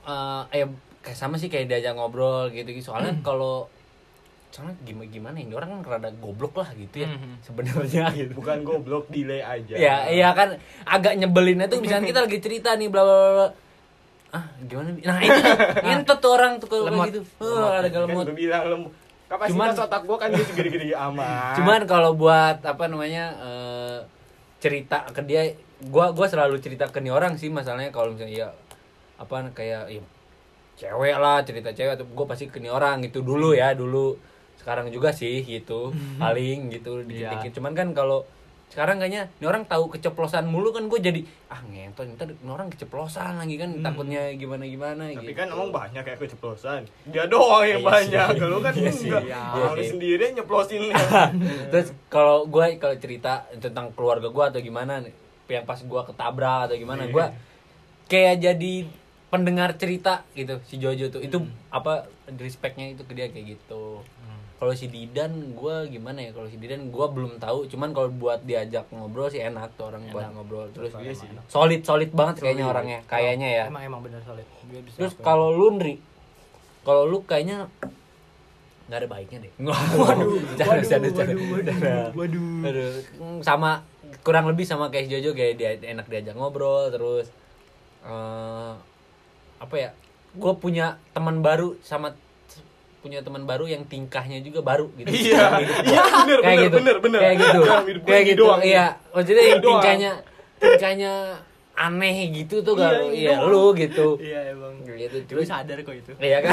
eh 0.03 0.43
eh 0.53 0.67
kayak 1.01 1.15
sama 1.15 1.35
sih 1.35 1.47
kayak 1.47 1.67
diajak 1.67 1.93
ngobrol 1.93 2.49
gitu 2.49 2.67
gitu 2.69 2.89
soalnya 2.89 3.13
Hmm. 3.13 3.23
kalau 3.29 3.67
soalnya 4.53 4.77
gimana 4.83 5.09
gimana 5.09 5.37
ini 5.39 5.51
orang 5.51 5.69
kan 5.73 5.97
rada 5.97 6.13
goblok 6.15 6.55
lah 6.55 6.69
gitu 6.73 7.01
ya 7.01 7.09
Mhm. 7.09 7.41
sebenarnya 7.41 8.05
gitu. 8.21 8.33
Bukan 8.37 8.61
goblok 8.63 9.09
delay 9.09 9.41
aja. 9.41 9.75
Ya 9.75 9.97
iya 10.07 10.29
kan 10.31 10.61
agak 10.85 11.17
nyebelinnya 11.17 11.67
tuh 11.67 11.81
misalnya 11.81 12.05
kita 12.07 12.21
lagi 12.21 12.37
cerita 12.37 12.77
nih 12.77 12.87
bla 12.87 13.01
bla 13.01 13.17
bla, 13.33 13.47
ah 14.31 14.45
gimana 14.63 14.93
nah 14.95 15.19
itu 15.19 15.41
tuh 15.41 15.57
ngentot 15.83 16.19
tuh 16.21 16.31
orang 16.31 16.53
tuh 16.57 16.69
kalau 16.69 16.85
gitu. 17.09 17.25
Oh, 17.39 17.73
ada 17.73 17.89
kan 17.89 18.05
lemot. 18.05 18.29
Gue 18.29 18.37
bilang 18.39 18.63
lem 18.67 18.83
kapasitas 19.25 19.57
Cuman- 19.73 19.89
otak 19.89 20.03
gua 20.05 20.17
kan 20.19 20.29
dia 20.29 20.45
segede-gede 20.45 20.93
amat. 20.93 21.57
Cuman 21.57 21.81
kalau 21.89 22.13
buat 22.13 22.61
apa 22.61 22.85
namanya 22.85 23.33
eh, 23.35 23.99
cerita 24.61 25.09
ke 25.09 25.25
dia, 25.25 25.57
gua 25.83 26.13
gua 26.13 26.29
selalu 26.29 26.61
cerita 26.61 26.85
ke 26.87 27.01
nih 27.01 27.09
orang 27.09 27.35
sih 27.35 27.49
masalahnya 27.49 27.89
kalau 27.89 28.13
misalnya 28.13 28.37
ya 28.39 28.49
apa 29.17 29.49
kayak 29.51 29.89
ya, 29.89 30.05
cewek 30.75 31.17
lah 31.17 31.41
cerita 31.41 31.71
cewek 31.71 31.95
tuh 31.95 32.05
gue 32.05 32.27
pasti 32.27 32.45
ke 32.47 32.59
nih 32.59 32.69
orang 32.69 33.01
gitu 33.01 33.23
dulu 33.23 33.55
ya 33.55 33.71
dulu 33.73 34.19
sekarang 34.63 34.87
juga 34.89 35.11
sih 35.11 35.43
gitu 35.43 35.91
paling 36.17 36.71
gitu 36.71 37.03
dikit-dikit 37.03 37.53
cuman 37.53 37.73
kan 37.73 37.89
kalau 37.91 38.23
sekarang 38.69 38.97
kayaknya 38.97 39.29
ini 39.35 39.45
orang 39.45 39.69
tahu 39.69 39.91
keceplosan 39.91 40.49
mulu 40.49 40.73
kan 40.73 40.89
gue 40.89 40.97
jadi 40.97 41.21
ah 41.47 41.61
ngentot 41.63 42.09
ntar 42.11 42.33
ini 42.33 42.49
orang 42.49 42.73
keceplosan 42.73 43.37
lagi 43.37 43.61
kan 43.61 43.69
takutnya 43.79 44.33
gimana 44.33 44.65
gimana 44.65 45.13
tapi 45.13 45.29
gitu. 45.29 45.37
kan 45.37 45.47
emang 45.47 45.69
banyak 45.69 46.01
kayak 46.01 46.17
keceplosan 46.19 46.89
dia 47.05 47.29
doang 47.29 47.69
yang 47.69 47.79
Iya 47.79 47.91
banyak 47.91 48.29
kalau 48.41 48.59
kan 48.59 48.73
Iya 48.73 48.89
sih. 48.91 49.13
enggak 49.13 49.23
Iya 49.27 49.41
orang 49.53 49.77
sih. 49.77 49.91
sendiri 49.93 50.25
nyeplosin 50.33 50.83
Terus 51.71 51.89
kalau 52.09 52.47
gue 52.47 52.65
kalau 52.79 52.97
cerita 52.97 53.33
tentang 53.55 53.93
keluarga 53.93 54.27
gue 54.27 54.45
atau 54.47 54.61
gimana 54.63 55.01
nih, 55.01 55.13
yang 55.51 55.69
pas 55.69 55.77
gue 55.77 56.03
ketabrak 56.07 56.61
atau 56.65 56.77
gimana, 56.79 57.05
Iya. 57.05 57.13
gue 57.13 57.25
kayak 58.09 58.37
jadi 58.41 58.75
pendengar 59.29 59.77
cerita 59.77 60.25
gitu 60.33 60.61
si 60.63 60.77
Jojo 60.77 61.09
tuh. 61.09 61.21
Itu 61.21 61.41
Hmm. 61.41 61.53
apa 61.71 62.09
respectnya 62.35 62.89
itu 62.89 63.01
ke 63.03 63.13
dia 63.13 63.29
kayak 63.29 63.53
gitu. 63.53 64.01
Kalau 64.63 64.79
si 64.79 64.87
Didan 64.87 65.59
gue 65.59 65.77
gimana 65.91 66.23
ya? 66.23 66.31
Kalau 66.31 66.47
si 66.47 66.55
Didan 66.55 66.87
gue 66.87 67.07
belum 67.11 67.43
tahu. 67.43 67.67
Cuman 67.67 67.91
kalau 67.91 68.15
buat 68.15 68.47
diajak 68.47 68.87
ngobrol 68.95 69.27
sih 69.27 69.43
enak 69.43 69.75
tuh 69.75 69.91
orang 69.91 70.07
buat 70.15 70.23
Enak. 70.23 70.39
ngobrol. 70.39 70.71
Terus 70.71 70.95
Iya 71.03 71.19
sih. 71.19 71.27
solid 71.51 71.83
solid 71.83 72.15
banget 72.15 72.47
kayaknya 72.47 72.71
orangnya. 72.71 73.03
Kayaknya 73.11 73.49
ya. 73.51 73.65
Emang 73.67 73.83
emang 73.83 74.07
bener 74.07 74.23
solid. 74.23 74.47
Dia 74.71 74.79
bisa 74.87 75.03
Terus 75.03 75.19
kalau 75.19 75.51
lu 75.51 75.83
Nri, 75.83 75.99
kalau 76.87 77.11
lu 77.11 77.27
kayaknya 77.27 77.67
nggak 78.87 78.99
ada 79.03 79.09
baiknya 79.11 79.39
deh. 79.43 79.53
Waduh, 79.67 80.31
waduh. 82.15 82.63
Aduh, 82.63 82.91
mm, 83.19 83.39
sama 83.43 83.83
kurang 84.23 84.47
lebih 84.47 84.63
sama 84.63 84.95
kayak 84.95 85.11
si 85.11 85.19
Jojo 85.19 85.35
kayak 85.35 85.59
dia 85.59 85.75
enak 85.75 86.07
diajak 86.07 86.39
ngobrol 86.39 86.87
terus 86.95 87.35
eh 88.07 88.73
apa 89.59 89.75
ya? 89.75 89.91
Gue 90.39 90.55
punya 90.55 91.03
teman 91.11 91.43
baru 91.43 91.75
sama 91.83 92.15
punya 93.03 93.19
teman 93.19 93.43
baru 93.43 93.67
yang 93.67 93.83
tingkahnya 93.85 94.39
juga 94.41 94.63
baru 94.63 94.87
gitu. 94.95 95.11
iya 95.11 95.59
iya 95.83 96.03
bener 96.07 96.39
kayak 96.39 96.47
bener 96.47 96.63
gitu. 96.63 96.77
bener 96.79 96.97
bener 96.97 97.21
Kayak 97.21 97.37
gitu. 97.37 97.59
Gua 97.61 98.07
Kayak 98.07 98.25
gitu. 98.25 98.39
doang 98.41 98.61
Iya, 98.63 98.85
maksudnya 99.11 99.45
yang 99.45 99.61
tingkahnya 99.61 100.11
tingkahnya 100.57 101.13
aneh 101.75 102.17
gitu 102.31 102.57
tuh 102.61 102.75
Iya, 102.75 102.85
kalau 102.85 103.03
ini 103.05 103.17
iya 103.19 103.33
doang. 103.35 103.51
lu 103.51 103.65
gitu. 103.75 104.07
Iya 104.17 104.41
emang. 104.51 104.75
Gitu. 104.87 105.17
Terus 105.25 105.47
sadar 105.47 105.79
kok 105.79 105.93
itu. 105.93 106.13
Iya 106.17 106.39
kan? 106.41 106.53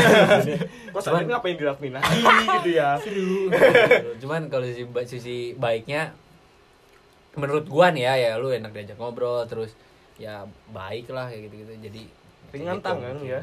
kok 0.94 1.00
sadar 1.00 1.22
Cuman- 1.22 1.30
ngapain 1.30 1.56
dilakuin 1.56 1.94
lagi 1.94 2.18
gitu 2.56 2.70
ya 2.72 2.90
Cuman 4.18 4.42
kalau 4.48 4.66
sisi, 4.66 4.84
ba- 4.84 5.06
sisi 5.06 5.38
baiknya 5.54 6.18
menurut 7.32 7.66
gua 7.66 7.90
nih 7.90 8.04
ya 8.04 8.14
ya 8.18 8.32
lu 8.36 8.50
enak 8.50 8.74
diajak 8.74 8.98
ngobrol 8.98 9.46
terus 9.46 9.78
ya 10.16 10.44
baik 10.68 11.08
lah 11.08 11.30
kayak 11.30 11.46
gitu-gitu. 11.46 11.74
Jadi 11.80 12.04
ringan 12.50 12.76
gitu. 12.76 12.88
tangan 12.90 13.16
ya 13.22 13.40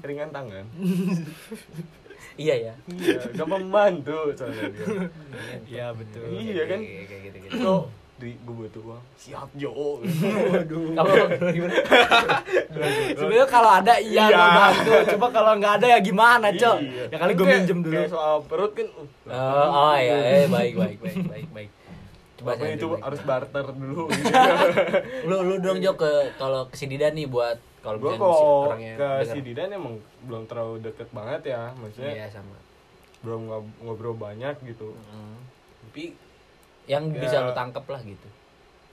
ringan 0.00 0.30
tangan 0.30 0.64
Iya 2.36 2.54
ya. 2.62 2.74
iya 2.92 3.18
gampang 3.32 3.64
membantu 3.64 4.18
soalnya 4.32 4.68
Iya 5.64 5.86
betul. 5.90 6.24
Iya 6.28 6.62
kan? 6.66 6.80
Kayak 6.80 7.04
kayak 7.06 7.22
gitu-gitu. 7.24 7.56
kok 7.58 7.84
di 8.16 8.32
gue 8.32 8.54
butuh 8.56 8.80
uang 8.82 9.02
siap 9.14 9.48
Jo 9.52 9.68
Waduh. 10.00 10.88
Kalau 10.96 11.14
gimana? 11.52 11.74
Sebenarnya 13.12 13.46
kalau 13.46 13.70
ada 13.70 13.94
iya 13.98 14.24
Iya. 14.26 14.36
gue 14.36 14.48
bantu. 14.54 14.92
Coba 15.12 15.26
kalau 15.30 15.52
nggak 15.56 15.72
ada 15.76 15.86
ya 15.86 15.98
gimana, 16.00 16.46
Cok? 16.50 16.76
Iya. 16.78 17.04
Ya 17.06 17.16
kali 17.18 17.32
gue 17.32 17.46
minjem 17.46 17.78
dulu. 17.80 17.92
kayak 17.92 18.08
soal 18.08 18.36
perut 18.42 18.72
kan 18.72 18.88
uh, 18.88 19.32
Oh, 19.32 19.92
oh 19.92 19.94
iya, 19.96 20.16
eh, 20.16 20.46
baik 20.46 20.72
baik 20.74 20.96
baik 20.98 21.18
baik 21.26 21.48
baik. 21.52 21.70
Coba 22.36 22.50
itu 22.62 22.86
baik. 22.86 23.00
harus 23.00 23.20
barter 23.22 23.66
dulu 23.70 24.02
gitu. 24.08 24.32
lu 25.28 25.36
lu 25.42 25.54
dong 25.58 25.78
Jo 25.78 25.92
ke 25.94 26.10
kalau 26.36 26.68
ke 26.68 26.74
si 26.74 26.84
Didan 26.84 27.12
nih 27.12 27.24
buat 27.26 27.56
kalau 27.86 27.98
gue 28.00 28.12
kok 28.12 28.66
ke 28.98 29.08
si 29.24 29.38
Didan 29.40 29.70
emang 29.70 29.94
belum 30.20 30.42
terlalu 30.44 30.82
deket 30.82 31.06
banget 31.10 31.42
ya 31.48 31.70
maksudnya 31.72 32.12
Iya 32.12 32.26
sama. 32.28 32.58
belum 33.22 33.40
ngob- 33.46 33.74
ngobrol 33.80 34.16
banyak 34.16 34.58
gitu 34.60 34.90
Mm. 35.06 35.38
Tapi 35.86 36.04
yang 36.84 37.04
Ya. 37.08 37.20
bisa 37.20 37.36
lu 37.40 37.52
tangkep 37.52 37.86
lah 37.86 38.02
gitu. 38.02 38.28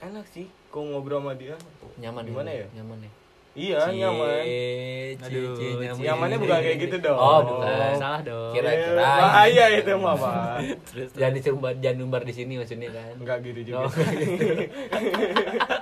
enak 0.00 0.26
sih 0.26 0.46
kok 0.68 0.78
ngobrol 0.80 1.18
sama 1.18 1.34
dia 1.34 1.58
Nyaman 1.96 2.22
Gimana 2.22 2.50
gitu, 2.50 2.60
ya? 2.60 2.68
Nyaman 2.76 2.98
ya. 3.00 3.12
Iya, 3.54 3.86
Cie, 3.86 4.02
nyaman. 4.02 4.42
cie, 4.42 5.14
Aduh, 5.22 5.54
cie, 5.54 5.70
nyaman. 5.78 6.02
Nyamannya 6.02 6.38
bukan 6.42 6.58
kayak 6.58 6.78
gitu 6.82 6.96
dong. 6.98 7.14
Oh, 7.22 7.38
bukan. 7.46 7.94
Salah 8.02 8.20
dong. 8.26 8.50
Kira-kira. 8.50 8.98
Iya, 8.98 9.14
Bahaya 9.22 9.64
itu 9.78 9.92
mah, 9.94 10.14
Pak. 10.18 10.58
Jangan 11.22 11.32
diumbar, 11.38 11.72
jangan 11.78 11.98
umbar 12.02 12.22
di 12.26 12.34
sini 12.34 12.58
maksudnya 12.58 12.90
kan. 12.90 13.14
Enggak 13.14 13.38
gitu 13.46 13.60
juga. 13.62 13.86
Oh. 13.86 13.90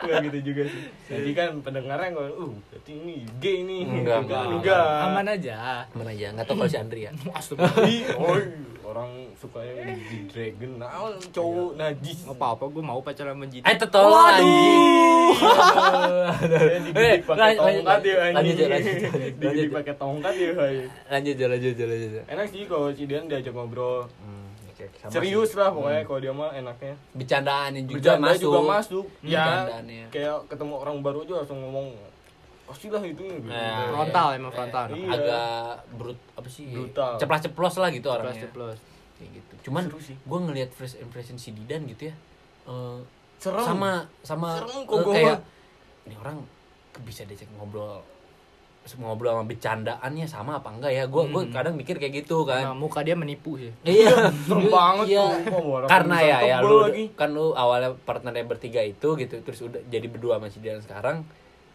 Enggak 0.04 0.18
gitu 0.28 0.38
juga 0.52 0.62
sih. 0.68 0.84
Jadi 1.08 1.30
kan 1.32 1.48
pendengarnya 1.64 2.08
enggak, 2.12 2.28
uh, 2.36 2.52
berarti 2.68 2.92
ini 2.92 3.14
gay 3.40 3.58
nih. 3.64 3.80
Enggak, 3.88 4.18
enggak. 4.28 4.42
enggak. 4.52 4.86
Aman 5.08 5.26
aja. 5.32 5.56
Mana 5.96 6.10
aja, 6.12 6.26
nggak 6.36 6.44
tahu 6.44 6.56
kalau 6.60 6.68
si 6.68 6.76
Andri 6.76 7.00
ya. 7.08 7.12
Ih, 7.88 8.04
orang 8.92 9.10
sukanya 9.34 9.72
di 9.90 10.18
dragon 10.26 10.72
nah 10.76 10.90
cowok 11.26 11.70
najis 11.74 12.18
Nggak 12.22 12.36
apa-apa, 12.36 12.64
gue 12.68 12.82
mau 12.82 13.00
pacaran 13.00 13.32
sama 13.32 13.46
Jiji. 13.46 13.62
Eh, 13.62 13.74
tetolong 13.74 14.26
anjing. 14.30 14.80
Pakai 17.22 17.50
Eh, 17.50 17.56
tongkat 17.56 18.00
ya 18.02 18.14
lanjut, 18.14 18.16
anjing 18.20 18.36
lanjut, 18.36 18.56
lanjut, 18.68 18.94
lanjut. 19.02 19.32
dididik 19.34 19.70
pakai 19.72 19.94
tongkat 19.96 20.34
ya. 20.34 20.50
Lanjut, 21.08 21.34
lanjut, 21.34 21.48
lanjut, 21.48 21.74
lanjut. 21.82 22.22
enak 22.26 22.46
sih 22.46 22.62
kalau 22.64 22.86
si 22.90 23.02
Dian 23.04 23.24
diajak 23.26 23.52
ngobrol 23.52 24.04
Hmm, 24.18 24.52
sama 24.98 25.10
serius 25.10 25.48
sih. 25.48 25.56
lah 25.56 25.70
pokoknya 25.70 26.02
kalau 26.02 26.18
dia 26.18 26.32
mah 26.32 26.50
enaknya 26.52 26.94
Bercandaannya 27.12 27.80
juga 27.82 27.94
bercanda 27.96 28.26
masuk. 28.28 28.42
juga 28.42 28.60
masuk 28.68 29.04
Hmm, 29.16 29.28
ya 29.28 29.46
kayak 30.10 30.36
ketemu 30.46 30.74
orang 30.76 30.96
baru 31.00 31.18
aja 31.22 31.32
langsung 31.38 31.58
ngomong 31.60 31.86
pastilah 32.64 33.02
itu. 33.02 33.22
Nah, 33.42 33.90
Frontal 33.90 34.28
emang 34.34 34.50
frontal. 34.50 34.84
Iya. 34.90 35.08
Agak 35.08 35.66
brut 35.92 36.18
apa 36.32 36.48
sih? 36.48 36.68
Brutal. 36.68 37.16
Ceplas-ceplos 37.16 37.74
lah 37.76 37.88
gitu 37.88 38.08
orangnya. 38.08 38.32
Ceplos-ceplos. 38.40 38.78
Kayak 39.14 39.30
gitu. 39.34 39.52
Cuman 39.64 39.82
gue 39.88 40.38
ngelihat 40.42 40.70
first 40.70 40.96
impression 40.96 41.36
si 41.36 41.50
Didan 41.50 41.84
gitu 41.86 42.08
ya. 42.08 42.14
eh, 42.64 42.98
Serem. 43.36 43.58
sama 43.60 43.90
sama 44.20 44.54
Serem 44.56 44.70
eh, 44.72 44.82
kok 44.84 44.98
gua 45.00 45.12
kayak 45.12 45.38
ini 46.04 46.14
orang 46.16 46.36
bisa 47.00 47.22
diajak 47.22 47.50
ngobrol 47.52 47.98
ngobrol 48.92 49.30
sama 49.32 49.44
bercandaannya 49.44 50.26
sama 50.26 50.52
apa 50.56 50.68
enggak 50.68 50.90
ya 50.92 51.04
gue 51.04 51.22
gue 51.24 51.38
Hmm. 51.40 51.50
kadang 51.50 51.74
mikir 51.74 51.96
kayak 51.96 52.20
gitu 52.20 52.42
Nah, 52.44 52.66
kan 52.66 52.74
muka 52.76 53.00
dia 53.00 53.14
menipu 53.14 53.54
sih. 53.56 53.70
iya 53.84 54.10
serem 54.44 54.66
banget 54.68 55.06
Iya. 55.12 55.26
tuh 55.44 55.86
karena 55.86 56.16
ya 56.20 56.38
ya 56.40 56.56
lu 56.60 56.82
lagi. 56.84 57.10
kan 57.12 57.30
lu 57.30 57.50
awalnya 57.52 57.94
partnernya 57.96 58.42
bertiga 58.44 58.78
itu 58.80 59.14
gitu 59.16 59.38
terus 59.40 59.58
udah 59.60 59.78
jadi 59.86 60.02
berdua 60.04 60.38
sama 60.38 60.46
si 60.46 60.58
Didan 60.58 60.78
sekarang 60.78 61.22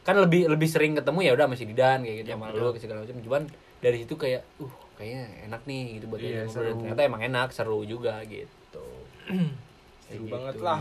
kan 0.07 0.15
lebih 0.15 0.47
lebih 0.47 0.69
sering 0.71 0.95
ketemu 0.95 1.19
ya 1.19 1.31
udah 1.35 1.45
sama 1.51 1.55
si 1.59 1.65
Didan 1.67 1.99
kayak 1.99 2.23
gitu 2.23 2.29
Ya, 2.31 2.35
sama 2.39 2.55
lu 2.55 2.71
segala 2.79 3.03
macam 3.03 3.19
cuman 3.19 3.41
dari 3.83 3.97
situ 4.07 4.15
kayak 4.15 4.41
uh 4.63 4.73
kayaknya 4.95 5.23
enak 5.45 5.61
nih 5.67 5.99
gitu 5.99 6.05
buat 6.07 6.17
ngobrol. 6.17 6.39
Dan 6.39 6.49
seru. 6.49 6.73
ternyata 6.81 7.01
emang 7.03 7.21
enak 7.21 7.49
seru 7.51 7.79
juga 7.83 8.23
gitu 8.23 8.85
Seru 10.07 10.23
Kayak 10.23 10.31
banget 10.31 10.53
gitu, 10.55 10.63
lah. 10.63 10.79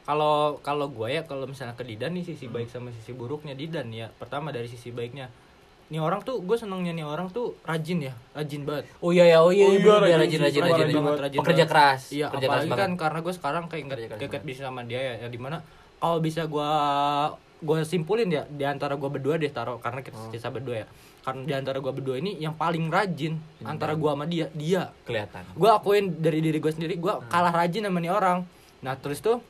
Kalau 0.00 0.58
kalau 0.64 0.86
gue 0.88 1.08
ya 1.12 1.22
kalau 1.22 1.44
misalnya 1.44 1.76
ke 1.76 1.84
Didan 1.84 2.16
nih 2.16 2.24
sisi 2.24 2.48
baik 2.48 2.66
sama 2.66 2.90
sisi 2.90 3.12
buruknya 3.12 3.52
Didan 3.52 3.92
ya. 3.92 4.08
Pertama 4.10 4.50
dari 4.50 4.66
sisi 4.66 4.90
baiknya. 4.90 5.28
Nih 5.92 6.00
orang 6.00 6.24
tuh 6.24 6.40
gue 6.40 6.56
senengnya 6.56 6.90
nih 6.90 7.04
orang 7.04 7.28
tuh 7.28 7.54
rajin 7.62 7.98
ya, 8.00 8.14
rajin 8.32 8.62
banget. 8.64 8.86
Oh 8.98 9.10
iya 9.10 9.26
ya, 9.26 9.38
oh 9.42 9.50
iya, 9.50 9.66
Oh 9.66 9.74
iya, 9.74 9.82
iya, 9.82 10.16
rajin 10.16 10.16
rajin, 10.18 10.40
rajin, 10.40 10.62
rajin 10.62 10.86
rajin, 10.86 10.96
banget, 11.02 11.20
rajin 11.20 11.38
pekerja 11.42 11.64
keras, 11.66 12.02
Iya, 12.10 12.26
pekerja 12.30 12.46
keras 12.46 12.62
apalagi 12.62 12.70
kan 12.70 12.78
banget. 12.78 13.00
karena 13.02 13.18
gue 13.20 13.34
sekarang 13.34 13.64
kayak 13.66 13.84
keras 13.90 14.02
deket 14.22 14.42
bisnis 14.46 14.66
sama 14.66 14.82
dia 14.86 15.00
ya, 15.02 15.14
ya 15.22 15.28
di 15.28 15.38
mana 15.38 15.58
kalau 15.98 16.18
bisa 16.22 16.46
gue 16.46 16.70
gue 17.60 17.78
simpulin 17.84 18.26
ya 18.26 18.48
di 18.48 18.64
antara 18.64 18.96
gue 18.96 19.06
berdua 19.06 19.36
deh 19.36 19.52
taruh 19.52 19.76
karena 19.78 20.00
kita 20.00 20.16
Oh. 20.16 20.32
sisa 20.32 20.48
berdua 20.48 20.84
ya. 20.84 20.86
Karena 21.20 21.40
di 21.44 21.52
antara 21.52 21.76
gue 21.78 21.92
berdua 21.92 22.16
ini 22.16 22.40
yang 22.40 22.56
paling 22.56 22.88
rajin 22.88 23.36
antara 23.60 23.92
gue 23.92 24.08
sama 24.08 24.24
dia, 24.24 24.48
dia. 24.56 24.88
kelihatan. 25.04 25.44
Gue 25.52 25.68
akuin 25.68 26.16
dari 26.16 26.40
diri 26.40 26.56
gue 26.56 26.72
sendiri, 26.72 26.96
gue 26.96 27.14
kalah 27.28 27.52
rajin 27.52 27.84
sama 27.84 28.00
nih 28.00 28.08
orang. 28.08 28.48
Nah 28.80 28.96
terus 28.96 29.20
tuh 29.20 29.44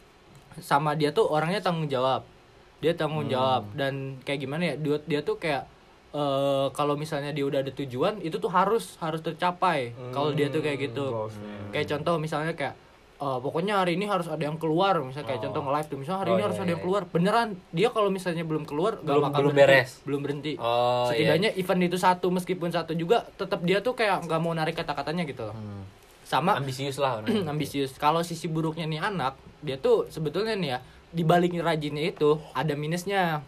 sama 0.59 0.99
dia 0.99 1.15
tuh 1.15 1.31
orangnya 1.31 1.63
tanggung 1.63 1.87
jawab. 1.87 2.27
Dia 2.83 2.99
tanggung 2.99 3.31
jawab 3.31 3.71
dan 3.79 4.19
kayak 4.27 4.41
gimana 4.43 4.63
ya? 4.71 4.75
Dia, 4.75 4.97
dia 5.07 5.21
tuh 5.23 5.39
kayak 5.39 5.71
eh 6.11 6.67
kalau 6.75 6.99
misalnya 6.99 7.31
dia 7.31 7.47
udah 7.47 7.63
ada 7.63 7.71
tujuan 7.71 8.19
itu 8.19 8.35
tuh 8.43 8.51
harus 8.51 8.99
harus 8.99 9.23
tercapai. 9.23 9.95
Kalau 10.11 10.35
dia 10.35 10.51
tuh 10.51 10.59
kayak 10.59 10.91
gitu. 10.91 11.07
Bosnya. 11.07 11.71
Kayak 11.71 11.87
contoh 11.95 12.19
misalnya 12.19 12.51
kayak 12.59 12.75
eh, 13.21 13.39
pokoknya 13.39 13.75
hari 13.79 13.95
ini 13.95 14.05
harus 14.05 14.27
ada 14.27 14.41
yang 14.41 14.57
keluar 14.57 14.97
misalnya 14.99 15.29
kayak 15.29 15.41
contoh 15.43 15.61
nge-live 15.63 15.87
tuh 15.87 15.99
misalnya 15.99 16.21
hari 16.21 16.31
Oh, 16.31 16.33
ini 16.33 16.39
iya, 16.39 16.47
harus 16.47 16.57
ada 16.57 16.65
iya, 16.65 16.73
yang 16.73 16.83
keluar 16.83 17.03
beneran 17.07 17.49
dia 17.71 17.89
kalau 17.89 18.09
misalnya 18.09 18.43
belum 18.43 18.65
keluar 18.65 18.93
gak 18.97 19.05
Belum- 19.07 19.25
bakal 19.27 19.39
belum 19.39 19.53
berhenti. 19.53 19.71
beres. 19.77 19.91
belum 20.03 20.21
berhenti 20.21 20.53
Oh, 20.57 20.65
iya. 20.65 21.09
setidaknya 21.11 21.51
event 21.55 21.83
itu 21.85 21.97
satu 21.97 22.27
meskipun 22.29 22.69
satu 22.69 22.93
juga 22.93 23.29
tetap 23.35 23.61
dia 23.61 23.79
tuh 23.79 23.93
kayak 23.93 24.25
nggak 24.25 24.39
mau 24.39 24.53
narik 24.53 24.75
kata-katanya 24.75 25.23
gitu 25.25 25.45
loh 25.45 25.53
Hmm. 25.53 25.85
sama 26.23 26.55
ambisius 26.55 26.97
lah 26.97 27.21
ambisius 27.53 27.93
kalau 27.95 28.21
sisi 28.21 28.47
buruknya 28.47 28.85
nih 28.85 29.01
anak 29.03 29.35
dia 29.61 29.77
tuh 29.77 30.07
sebetulnya 30.07 30.55
nih 30.55 30.71
ya 30.71 30.79
di 31.11 31.23
balik 31.23 31.53
rajinnya 31.55 32.07
itu 32.07 32.35
ada 32.53 32.73
minusnya 32.73 33.45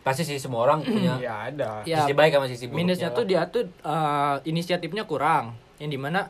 Pasti 0.00 0.22
sih 0.22 0.36
semua 0.36 0.64
orang 0.64 0.80
punya 0.86 1.18
ya 1.18 1.34
ada 1.46 1.84
ya 1.84 2.00
sisi 2.00 2.12
baik 2.12 2.32
sama 2.32 2.46
sisi 2.46 2.64
buruknya. 2.64 2.78
minusnya 2.78 3.08
tuh 3.10 3.20
lah. 3.22 3.28
dia 3.28 3.42
tuh 3.46 3.62
eh, 3.66 4.36
inisiatifnya 4.46 5.04
kurang 5.04 5.52
yang 5.76 5.88
di 5.88 5.96
mana 5.96 6.28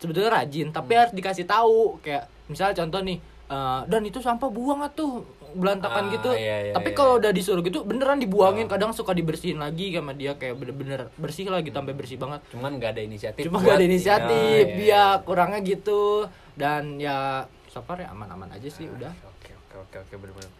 sebetulnya 0.00 0.32
rajin 0.32 0.68
tapi 0.68 0.92
harus 0.92 1.12
dikasih 1.12 1.44
tahu 1.44 2.00
kayak 2.00 2.24
misalnya 2.46 2.74
contoh 2.78 3.00
nih 3.00 3.18
eh, 3.46 3.80
dan 3.84 4.02
itu 4.02 4.18
sampah 4.18 4.48
buang 4.48 4.80
atuh 4.80 5.20
belantakan 5.50 6.06
Ah, 6.06 6.12
gitu 6.12 6.30
iya, 6.32 6.56
iya, 6.64 6.72
tapi 6.72 6.90
iya. 6.90 6.96
kalau 6.96 7.18
udah 7.18 7.28
disuruh 7.28 7.58
gitu 7.60 7.82
beneran 7.82 8.16
dibuangin 8.16 8.64
kadang 8.64 8.90
suka 8.90 9.10
dibersihin 9.10 9.58
lagi 9.58 9.90
sama 9.90 10.14
dia 10.14 10.32
kayak 10.32 10.54
bener-bener 10.54 11.10
bersih 11.16 11.44
lah 11.44 11.58
gitu 11.58 11.74
sampai 11.74 11.90
bersih 11.92 12.16
banget 12.16 12.38
Cuman 12.48 12.78
nggak 12.78 12.94
ada 12.94 13.02
inisiatif. 13.02 13.42
cuma 13.44 13.58
buat- 13.58 13.66
gak 13.66 13.76
ada 13.76 13.84
inisiatif 13.84 14.30
Nah, 14.30 14.54
iya, 14.54 14.78
iya. 14.78 15.04
kurangnya 15.20 15.58
gitu 15.60 16.26
dan 16.54 16.96
ya 16.96 17.42
so 17.66 17.82
far 17.82 17.98
ya 17.98 18.08
aman-aman 18.08 18.46
aja 18.48 18.66
sih 18.66 18.86
udah 18.86 19.10
Oke 19.26 19.50
oke 19.50 19.74
oke 19.80 19.96
oke 20.00 20.14
bener-bener. 20.16 20.50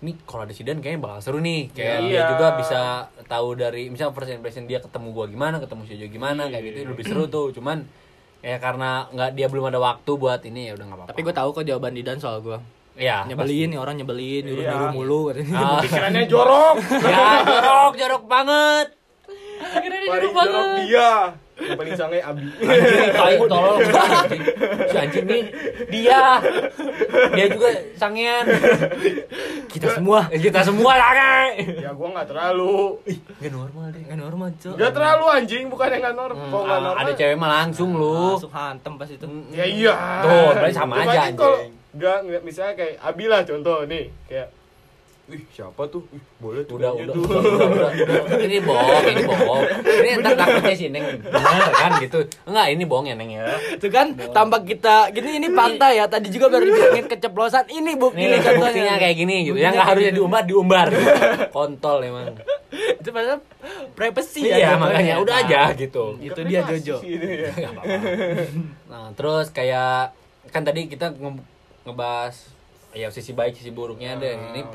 Ini 0.00 0.16
kalau 0.24 0.42
ada 0.42 0.50
Sidan 0.50 0.80
kayaknya 0.80 0.98
bakal 0.98 1.20
seru 1.20 1.38
nih. 1.38 1.68
Kayak 1.70 1.98
Iya. 1.98 2.08
dia 2.08 2.22
juga 2.32 2.46
bisa 2.56 2.80
tahu 3.24 3.52
dari 3.54 3.86
misalnya 3.86 4.10
first 4.10 4.32
impression 4.32 4.64
dia 4.64 4.80
ketemu 4.80 5.12
gua 5.12 5.26
gimana, 5.26 5.58
ketemu 5.58 5.82
si 5.84 5.94
Jojo 5.94 6.08
gimana 6.08 6.48
kayak 6.48 6.64
gitu 6.64 6.88
lebih 6.88 7.04
seru 7.04 7.28
tuh. 7.28 7.52
Cuman 7.52 7.84
ya 8.40 8.56
karena 8.56 8.90
nggak 9.06 9.30
dia 9.32 9.46
belum 9.46 9.68
ada 9.68 9.78
waktu 9.78 10.12
buat 10.12 10.40
ini 10.42 10.68
ya 10.68 10.72
udah 10.72 10.84
nggak 10.84 10.98
apa-apa. 10.98 11.10
tapi 11.10 11.20
gue 11.20 11.34
tahu 11.34 11.48
kok 11.52 11.62
jawaban 11.62 11.92
Didan 11.92 12.16
soal 12.16 12.40
gue 12.40 12.56
ya 12.96 13.24
nyebelin 13.24 13.68
nih 13.68 13.78
orang 13.78 13.96
nyebelin 13.96 14.42
nyuruh 14.42 14.60
Iya. 14.60 14.70
nyuruh 14.70 14.90
mulu 14.90 15.20
katanya 15.28 15.56
Ah, 15.56 15.80
pikirannya 15.80 16.22
jorok 16.24 16.76
ya 17.06 17.24
jorok 17.42 17.92
jorok 17.94 18.22
banget. 18.26 18.86
paling 19.60 20.32
jorok 20.32 20.68
dia 20.80 21.12
yang 21.60 21.76
paling 21.76 21.92
sange 21.92 22.18
abi 22.18 22.40
Anjing, 22.40 23.12
tai 23.20 23.36
tolol 23.36 23.76
anjing. 23.84 24.42
Si 24.82 24.96
anjing 24.96 25.24
nih 25.28 25.42
dia. 25.92 26.40
Dia 27.30 27.46
juga 27.52 27.68
sangean. 27.94 28.44
Kita 29.70 29.88
semua 29.92 30.18
Eh, 30.26 30.38
Kita 30.38 30.60
semua 30.60 30.92
sange. 30.92 31.34
ya 31.78 31.90
gua 31.90 32.08
nggak 32.10 32.26
terlalu 32.26 32.98
Gak 33.36 33.50
normal 33.50 33.84
deh. 33.88 34.02
Gak 34.02 34.18
normal 34.18 34.48
cok 34.52 34.74
nggak 34.74 34.92
terlalu 34.92 35.24
anjing 35.30 35.64
bukannya 35.66 35.98
nggak 35.98 36.16
normal 36.16 36.38
Hmm, 36.40 36.50
kok 36.50 36.60
nggak 36.60 36.74
ah, 36.74 36.84
normal 36.84 37.00
ada 37.00 37.12
cewek 37.14 37.36
mah 37.36 37.50
langsung 37.56 37.90
lu. 37.92 38.14
langsung 38.34 38.52
hantem 38.52 38.92
pas 38.94 39.08
itu 39.08 39.26
ya 39.50 39.64
iya 39.64 39.94
Tuh, 40.20 40.48
berarti 40.52 40.74
sama 40.74 40.94
Cuma 40.96 41.04
aja, 41.06 41.20
kalau 41.32 41.56
anjing. 41.56 41.72
nggak 41.92 42.18
nggak 42.22 42.42
misalnya 42.42 42.74
kayak 42.76 42.94
abi 43.00 43.24
lah 43.26 43.40
contoh 43.42 43.78
nih 43.84 44.04
kayak 44.24 44.48
Wih, 45.30 45.42
siapa 45.48 45.86
tuh? 45.86 46.02
Wih, 46.10 46.18
boleh 46.36 46.66
tuh. 46.66 46.74
udah 46.74 46.90
udah, 46.90 47.14
udah 47.14 47.38
udah 47.38 47.68
udah. 47.70 47.90
Ini 48.42 48.58
bohong 48.60 49.04
ini 49.06 49.22
bohong. 49.22 49.62
Ini 49.80 50.10
ntar 50.18 50.34
takutnya 50.34 50.74
si 50.74 50.86
neng. 50.90 51.06
Bener 51.22 51.70
kan 51.72 51.90
gitu. 51.98 52.18
Enggak 52.44 52.66
ini 52.68 52.82
bohong 52.82 53.06
ya 53.06 53.14
neng 53.14 53.30
ya. 53.30 53.46
Itu 53.70 53.86
kan 53.88 54.10
tambah 54.34 54.60
kita 54.62 55.14
gini 55.14 55.38
ini 55.38 55.48
pantai 55.50 55.96
ya. 55.96 56.10
Tadi 56.10 56.28
juga 56.28 56.50
baru 56.50 56.66
dibilangin 56.66 57.06
keceplosan. 57.06 57.70
Ini 57.70 57.94
bukti 57.94 58.20
ini 58.20 58.36
contohnya. 58.36 58.58
buktinya 58.60 58.94
kayak 58.98 59.16
gini 59.16 59.36
gitu. 59.46 59.54
Yang 59.54 59.70
nggak 59.70 59.78
kayak 59.78 59.90
harusnya 59.94 60.12
diumbar 60.12 60.42
diumbar 60.42 60.88
kontol 61.48 61.98
emang. 62.02 62.34
Itu 62.70 63.08
padahal 63.10 63.38
privacy 63.92 64.44
ya 64.44 64.56
iya 64.56 64.68
contohnya. 64.72 64.82
makanya 64.82 65.14
udah 65.18 65.34
Nah, 65.36 65.46
aja 65.46 65.60
gitu. 65.74 66.04
itu 66.18 66.40
dia 66.42 66.60
Jojo. 66.64 66.96
Gitu 66.98 67.22
ya. 67.22 67.70
Nah 68.86 69.14
terus 69.14 69.50
kayak 69.50 70.10
kan 70.50 70.62
tadi 70.62 70.86
kita 70.86 71.12
nge- 71.12 71.46
ngebahas 71.82 72.34
ya 72.90 73.06
sisi 73.08 73.30
baik 73.30 73.54
sisi 73.54 73.70
buruknya 73.70 74.18
deh. 74.18 74.34
Ini 74.34 74.66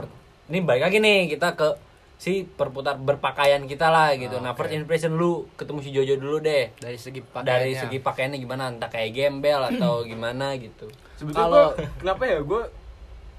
ini 0.48 0.60
baik 0.60 0.82
lagi 0.84 0.98
nih 0.98 1.28
kita 1.28 1.54
ke 1.54 1.70
si 2.16 2.46
perputar 2.46 2.96
berpakaian 2.98 3.60
kita 3.64 3.88
lah 3.88 4.16
gitu 4.16 4.40
nah 4.40 4.54
first 4.54 4.72
impression 4.72 5.14
lu 5.14 5.32
ketemu 5.54 5.80
si 5.80 5.90
Jojo 5.92 6.16
dulu 6.16 6.38
deh 6.40 6.72
dari 6.76 6.96
segi 6.96 7.20
dari 7.36 7.76
pakaiannya. 7.76 7.82
segi 7.82 7.98
pakaiannya 8.00 8.40
gimana 8.40 8.64
entah 8.70 8.88
kayak 8.88 9.12
gembel 9.12 9.62
atau 9.68 10.00
gimana 10.08 10.56
gitu 10.56 10.88
Kalau- 11.30 11.76
kenapa 11.98 12.24
ya 12.24 12.40
gue 12.40 12.62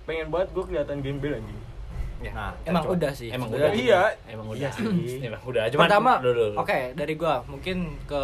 pengen 0.05 0.29
banget 0.29 0.49
gue 0.51 0.65
kelihatan 0.67 0.99
gembel 1.01 1.35
anjing. 1.35 1.61
nah 2.27 2.53
emang 2.65 2.81
Kacau. 2.83 2.97
udah 2.97 3.13
sih 3.13 3.29
emang 3.29 3.49
udah 3.51 3.71
Iya. 3.71 4.03
emang 4.27 4.47
Iya 4.51 4.69
udah 4.69 4.71
sih. 4.73 5.21
emang 5.29 5.43
udah 5.43 5.63
cuman 5.69 5.85
pertama 5.85 6.13
oke 6.57 6.79
dari 6.93 7.15
gua 7.15 7.45
mungkin 7.45 7.77
ke 8.03 8.23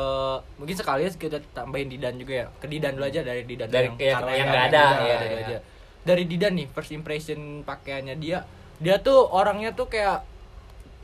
mungkin 0.57 0.75
sekalian 0.75 1.13
kita 1.13 1.39
tambahin 1.53 1.87
Didan 1.87 2.17
juga 2.17 2.33
ya 2.35 2.47
ke 2.55 2.67
Didan 2.67 2.93
dulu 2.95 3.05
aja 3.07 3.21
dari 3.21 3.45
Didan 3.45 3.69
Dari 3.69 3.89
yang- 3.91 3.97
karena 4.17 4.31
yang 4.31 4.39
yang 4.39 4.49
nggak 4.49 4.65
ada, 4.67 4.81
ada, 4.83 4.97
iya, 4.99 5.17
dari 5.19 5.35
iya. 5.35 5.45
aja. 5.47 5.59
dari 6.03 6.25
Didan 6.25 6.53
nih 6.55 6.67
first 6.67 6.89
impression 6.91 7.41
pakaiannya 7.63 8.17
dia 8.17 8.39
dia 8.83 8.99
tuh 8.99 9.31
orangnya 9.31 9.71
tuh 9.73 9.87
kayak 9.87 10.27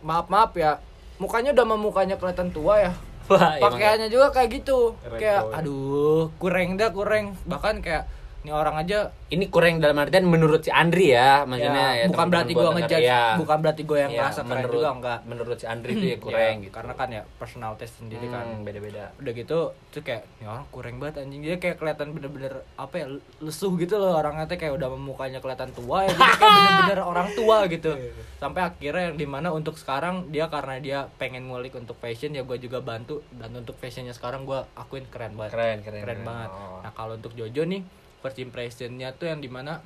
maaf 0.02 0.26
maaf 0.26 0.52
ya 0.58 0.82
mukanya 1.18 1.50
udah 1.54 1.64
mau 1.66 1.78
mukanya 1.78 2.14
kelihatan 2.18 2.50
tua 2.54 2.90
ya. 2.90 2.92
Pakaiannya 3.28 4.08
juga 4.08 4.32
kayak 4.32 4.62
gitu. 4.62 4.96
Kayak 5.04 5.52
aduh 5.52 6.32
kurang 6.40 6.80
dah 6.80 6.88
kurang 6.94 7.36
bahkan 7.44 7.82
kayak 7.84 8.08
ini 8.38 8.50
orang 8.50 8.78
aja 8.78 9.10
ini 9.28 9.50
kurang 9.50 9.76
dalam 9.76 9.98
artian 9.98 10.22
menurut 10.22 10.62
si 10.62 10.70
Andri 10.70 11.10
ya 11.10 11.42
maksudnya 11.42 11.98
ya, 11.98 12.00
ya, 12.00 12.04
bukan 12.06 12.26
berarti 12.30 12.52
gue 12.54 12.68
ngejudge 12.70 13.02
ya. 13.04 13.22
bukan 13.34 13.58
berarti 13.60 13.82
gue 13.82 13.98
yang 13.98 14.12
Ya, 14.14 14.30
keren 14.30 14.46
menurut 14.46 14.72
juga 14.72 14.90
enggak. 14.94 15.18
menurut 15.26 15.56
si 15.58 15.66
Andri 15.66 15.92
itu 15.92 16.06
ya 16.06 16.16
kurang 16.16 16.38
Ya, 16.38 16.62
gitu. 16.62 16.72
Karena 16.72 16.92
kan 16.94 17.08
ya 17.10 17.22
personal 17.36 17.72
test 17.74 17.98
sendiri 17.98 18.24
kan. 18.26 18.46
Hmm, 18.46 18.62
beda-beda. 18.62 19.10
Udah 19.18 19.32
gitu 19.32 19.58
tuh 19.74 20.00
kayak 20.00 20.22
ini 20.38 20.46
orang 20.46 20.64
kurang 20.70 20.96
banget 20.96 21.14
anjing. 21.20 21.40
Dia 21.42 21.58
kayak 21.58 21.76
kelihatan 21.76 22.14
bener-bener 22.14 22.52
apa 22.74 22.94
ya 22.94 23.06
lesuh 23.38 23.72
gitu 23.74 23.94
loh 23.96 24.14
orangnya 24.14 24.46
tuh 24.46 24.56
kayak 24.56 24.72
udah 24.72 24.88
mukanya 24.92 25.38
kelihatan 25.38 25.70
tua 25.72 25.98
ya 26.02 26.10
gitu 26.10 26.32
kayak 26.32 26.54
bener-bener 26.62 27.00
orang 27.12 27.28
tua 27.34 27.56
gitu. 27.66 27.90
Sampai 28.38 28.60
akhirnya 28.64 29.02
yang 29.04 29.16
di 29.18 29.26
mana 29.26 29.48
untuk 29.50 29.74
sekarang 29.74 30.30
dia 30.30 30.46
karena 30.46 30.78
dia 30.78 30.98
pengen 31.18 31.50
ngulik 31.50 31.74
untuk 31.74 31.98
fashion 31.98 32.32
ya 32.32 32.46
gue 32.46 32.56
juga 32.56 32.78
bantu. 32.80 33.20
Dan 33.28 33.50
untuk 33.52 33.74
fashionnya 33.76 34.14
sekarang 34.14 34.46
gue 34.46 34.62
akuin 34.72 35.04
keren 35.10 35.34
banget. 35.34 35.52
Keren, 35.52 35.78
keren, 35.82 36.00
keren. 36.00 36.20
banget. 36.22 36.50
Oh. 36.50 36.80
nah 36.80 36.94
kalau 36.94 37.12
untuk 37.12 37.34
Jojo 37.34 37.66
nih 37.66 37.82
first 38.18 38.38
impressionnya 38.38 39.14
tuh 39.14 39.30
yang 39.30 39.38
di 39.38 39.50
mana 39.50 39.78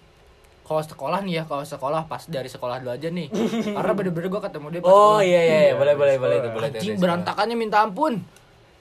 kalau 0.62 0.78
sekolah 0.78 1.20
nih 1.26 1.42
ya 1.42 1.44
kalau 1.44 1.66
sekolah 1.66 2.06
pas 2.06 2.22
dari 2.30 2.46
sekolah 2.46 2.80
dulu 2.80 2.94
aja 2.94 3.10
nih 3.10 3.28
karena 3.76 3.92
bener-bener 3.92 4.28
gue 4.30 4.42
ketemu 4.46 4.66
dia 4.70 4.80
pas 4.80 4.88
oh 4.88 4.94
sekolah. 4.94 5.20
iya 5.26 5.40
iya 5.42 5.58
iya. 5.68 5.74
boleh 5.74 5.94
boleh 5.98 6.14
boleh 6.16 6.36
itu 6.38 6.48
boleh 6.54 6.68
itu, 6.70 6.78
anjing 6.78 6.96
berantakannya 7.02 7.56
minta 7.58 7.78
ampun. 7.82 8.14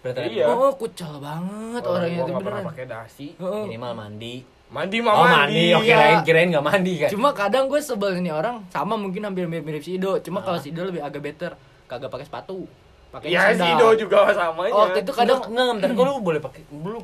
Berantakan. 0.01 0.33
Iya. 0.33 0.45
Oh, 0.49 0.73
kucel 0.73 1.13
banget 1.21 1.81
Orang 1.85 2.01
orangnya 2.01 2.21
itu 2.25 2.33
beneran. 2.33 2.63
pakai 2.73 2.85
dasi. 2.89 3.27
Minimal 3.37 3.91
mandi. 3.93 4.35
Mandi 4.71 4.97
mah 5.03 5.13
oh 5.13 5.27
mandi, 5.27 5.35
mandi. 5.35 5.63
Oh 5.77 5.81
kirain 5.83 6.17
kirain 6.25 6.47
nggak 6.49 6.65
mandi 6.65 6.93
kan? 7.05 7.09
Cuma 7.11 7.29
kadang 7.35 7.67
gue 7.67 7.77
sebel 7.83 8.17
ini 8.17 8.31
orang 8.31 8.65
sama 8.73 8.95
mungkin 8.97 9.27
hampir 9.27 9.45
mirip-mirip 9.45 9.83
si 9.83 9.99
Ido. 10.01 10.17
Cuma 10.23 10.41
kalau 10.41 10.57
si 10.57 10.71
Ido 10.73 10.87
lebih 10.87 11.03
agak 11.03 11.21
better, 11.21 11.51
kagak 11.85 12.09
pakai 12.09 12.25
sepatu. 12.25 12.65
Pakai 13.11 13.29
ya 13.29 13.51
si 13.53 13.61
Ido 13.61 13.93
juga 13.99 14.31
samanya 14.31 14.73
Oh, 14.73 14.87
itu 14.95 15.11
kadang 15.13 15.43
kadang 15.43 15.53
nggak 15.53 15.75
bentar. 15.83 15.89
Kok 15.93 16.03
lu 16.07 16.13
boleh 16.23 16.39
pakai 16.41 16.61
belum 16.71 17.03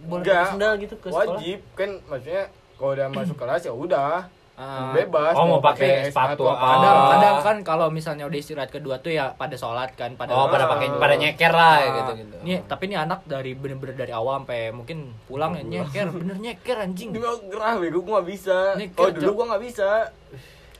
boleh 0.00 0.20
Enggak. 0.20 0.38
pakai 0.38 0.52
sendal 0.52 0.72
gitu 0.76 0.94
ke 0.94 1.08
sekolah 1.08 1.26
wajib 1.34 1.58
kan 1.72 1.90
maksudnya 2.04 2.44
kalau 2.74 2.90
udah 2.92 3.06
masuk 3.10 3.36
kelas 3.36 3.62
ya 3.62 3.72
udah 3.72 4.14
Ah. 4.54 4.90
bebas 4.90 5.38
Oh, 5.38 5.46
mau 5.46 5.62
pakai 5.62 6.10
sepatu. 6.10 6.42
apa 6.44 6.58
kadang 6.58 6.96
Oh. 6.96 7.08
kadang 7.08 7.36
kan 7.38 7.56
kalau 7.62 7.86
misalnya 7.88 8.26
udah 8.26 8.34
istirahat 8.36 8.66
kedua 8.68 8.98
tuh 8.98 9.10
ya 9.10 9.30
pada 9.32 9.54
sholat 9.54 9.94
kan 9.94 10.10
pada 10.12 10.34
oh 10.34 10.46
pada 10.46 10.66
Ah. 10.66 10.68
pakai 10.68 10.98
pada 10.98 11.14
nyeker 11.14 11.52
lah 11.52 11.78
Ah, 11.78 11.86
gitu 11.94 12.12
gitu 12.18 12.36
Nih, 12.42 12.58
tapi 12.66 12.90
ini 12.90 12.98
anak 12.98 13.22
dari 13.22 13.54
bener-bener 13.54 13.94
dari 13.96 14.10
awal 14.10 14.42
sampai 14.42 14.70
mungkin 14.70 15.14
pulang 15.24 15.54
ya 15.54 15.62
nyeker, 15.62 16.10
bener 16.12 16.34
nyeker 16.36 16.74
anjing. 16.76 17.14
Dia 17.14 17.38
gerah 17.44 17.78
bego 17.78 18.02
gua 18.02 18.18
gak 18.18 18.26
bisa 18.28 18.74
Ini 18.74 18.90
oh 18.92 19.08
dulu 19.08 19.30
gua 19.32 19.54
gak 19.54 19.62
bisa 19.62 19.88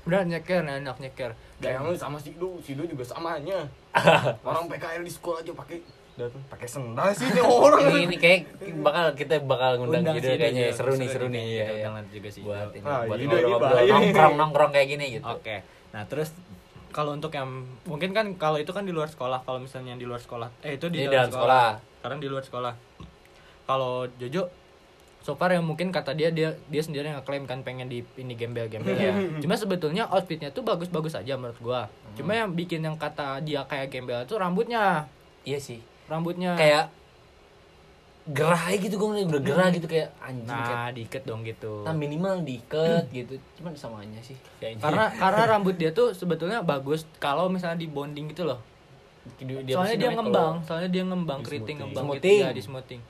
Udah 0.05 0.21
nyeker, 0.23 0.63
enak 0.65 0.97
nyeker. 0.99 1.31
kayak 1.59 1.79
lu 1.81 1.95
sama 1.95 2.19
si 2.19 2.31
Ido 2.33 2.59
si 2.59 2.75
Ido 2.75 2.83
juga 2.83 3.03
samanya 3.05 3.63
orang 4.43 4.67
PKL 4.67 5.03
di 5.03 5.13
sekolah 5.13 5.39
aja 5.39 5.55
pakai 5.55 5.79
datang 6.19 6.43
pakai 6.45 6.67
sendal 6.67 7.09
sih 7.15 7.25
ini 7.25 7.41
orang 7.41 7.81
ini, 7.89 8.01
ini 8.05 8.17
kayak 8.17 8.41
bakal 8.79 9.07
kita 9.15 9.35
bakal 9.41 9.71
ngundang 9.79 10.03
Undang 10.03 10.17
gitu 10.19 10.27
si 10.27 10.33
Ido 10.33 10.43
kayaknya 10.43 10.65
juga, 10.65 10.77
seru 10.77 10.93
nih 10.93 11.09
seru 11.09 11.27
nih 11.29 11.45
ya, 11.47 11.67
ya. 11.71 11.89
juga 12.05 12.29
si 12.29 12.41
buat 12.43 12.69
ini 12.71 12.83
Ah, 12.83 13.01
buat 13.03 13.17
nih. 13.17 13.89
nongkrong 13.89 14.35
nongkrong 14.35 14.71
kayak 14.71 14.89
gini 14.89 15.05
gitu 15.15 15.25
Oke. 15.25 15.57
Nah, 15.89 16.03
terus 16.05 16.35
kalau 16.89 17.13
untuk 17.13 17.31
yang 17.31 17.49
mungkin 17.85 18.11
kan 18.11 18.27
kalau 18.35 18.57
itu 18.57 18.69
kan 18.69 18.83
di 18.83 18.91
luar 18.91 19.07
sekolah, 19.07 19.41
kalau 19.41 19.57
misalnya 19.59 19.93
yang 19.93 20.01
di 20.01 20.05
luar 20.05 20.19
sekolah, 20.19 20.49
eh 20.61 20.75
itu 20.75 20.89
di 20.89 20.99
Ini 20.99 21.07
dalam, 21.07 21.15
dalam 21.15 21.31
sekolah. 21.31 21.67
sekolah. 21.71 21.97
Sekarang 21.97 22.19
di 22.19 22.29
luar 22.29 22.43
sekolah. 22.43 22.75
Kalau 23.65 23.93
Jojo 24.17 24.43
so 25.21 25.35
far 25.35 25.51
yang 25.51 25.63
mungkin 25.63 25.89
kata 25.89 26.13
dia 26.13 26.33
dia 26.33 26.57
dia 26.57 26.83
sendiri 26.83 27.05
yang 27.05 27.21
ngeklaim 27.21 27.45
kan 27.45 27.61
pengen 27.61 27.87
di 27.87 28.01
ini 28.17 28.33
gembel-gembel 28.33 28.97
ya. 28.97 29.13
Cuma 29.43 29.55
sebetulnya 29.55 30.09
outfitnya 30.09 30.49
tuh 30.49 30.65
bagus-bagus 30.65 31.13
aja 31.15 31.37
menurut 31.37 31.59
gua. 31.59 31.87
Cuma 32.15 32.33
yang 32.33 32.51
bikin 32.51 32.81
yang 32.81 32.97
kata 32.97 33.39
dia 33.41 33.63
kayak 33.63 33.89
gembel 33.89 34.25
itu 34.25 34.35
rambutnya. 34.35 35.05
iya 35.43 35.57
sih 35.57 35.81
Rambutnya. 36.09 36.53
Kayak 36.55 36.91
gerah 38.29 38.61
aja 38.63 38.77
gitu 38.79 39.01
gue 39.01 39.25
udah 39.25 39.41
gerah 39.41 39.69
gitu 39.73 39.89
kayak 39.89 40.13
anjing 40.21 40.45
kayak 40.45 40.77
nah 40.77 40.93
diikat 40.93 41.23
dong 41.25 41.41
gitu. 41.43 41.81
nah 41.81 41.97
minimal 41.97 42.45
diikat 42.45 43.09
gitu 43.09 43.41
cuman 43.57 43.73
samanya 43.73 44.21
sih 44.21 44.37
kayaknya 44.61 44.85
Karena 44.85 45.05
karena 45.25 45.43
rambut 45.49 45.75
dia 45.75 45.89
tuh 45.91 46.13
sebetulnya 46.13 46.61
bagus 46.61 47.09
kalau 47.17 47.49
misalnya 47.49 47.79
di 47.79 47.89
bonding 47.89 48.29
gitu 48.29 48.45
loh. 48.45 48.61
Dia- 49.39 49.65
soalnya 49.71 49.97
dia 49.99 50.11
ngembang 50.11 50.55
kalau- 50.55 50.67
soalnya 50.67 50.91
dia 50.91 51.05
ngembang 51.05 51.41
Di 51.41 51.45
keriting 51.47 51.57
smoothing. 51.57 51.79
ngembang 51.81 52.05
Smoothing. 52.05 52.37
gitu 52.37 52.45
ya 52.45 52.51
di 52.51 52.63
smoothing 52.63 53.03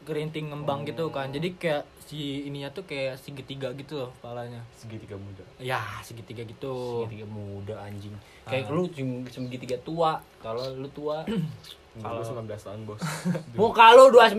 keriting 0.00 0.46
ngembang 0.48 0.80
gitu 0.82 1.04
kan. 1.08 1.28
Jadi 1.28 1.48
kayak 1.54 1.82
si 2.02 2.18
ininya 2.44 2.70
tuh 2.70 2.82
kayak 2.82 3.14
segitiga 3.16 3.70
gitu 3.70 4.00
loh 4.00 4.10
kepalanya. 4.16 4.58
Segitiga 4.74 5.14
muda. 5.14 5.46
Ya 5.58 5.78
segitiga 6.00 6.42
gitu. 6.42 7.06
Segitiga 7.06 7.26
muda 7.28 7.78
anjing. 7.78 8.18
Kayak 8.42 8.66
Ah. 8.66 8.74
lu 8.74 8.82
cuma 8.88 9.22
segitiga 9.28 9.78
tua 9.78 10.18
kalau 10.38 10.66
lu 10.72 10.90
tua 10.90 11.22
kalau 11.98 12.22
19 12.22 12.46
tahun 12.46 12.80
bos. 12.86 13.02
Muka 13.58 13.86
lu 13.98 14.14
29 14.14 14.38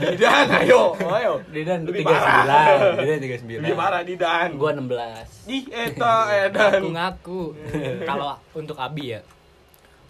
Didan 0.00 0.46
ayo. 0.64 0.96
Ayo. 0.96 1.32
Didan 1.52 1.84
Lebih 1.84 2.08
39 2.08 3.04
Didan 3.04 3.18
39 3.20 3.60
lebih 3.60 3.76
parah 3.76 4.00
Didan. 4.00 4.56
Gua 4.56 4.72
16 4.72 5.52
ih 5.52 5.64
eta 5.68 6.16
edan. 6.48 6.80
Aku 6.80 6.88
ngaku 6.96 7.40
kalau 8.08 8.40
untuk 8.56 8.80
Abi 8.80 9.18
ya 9.18 9.20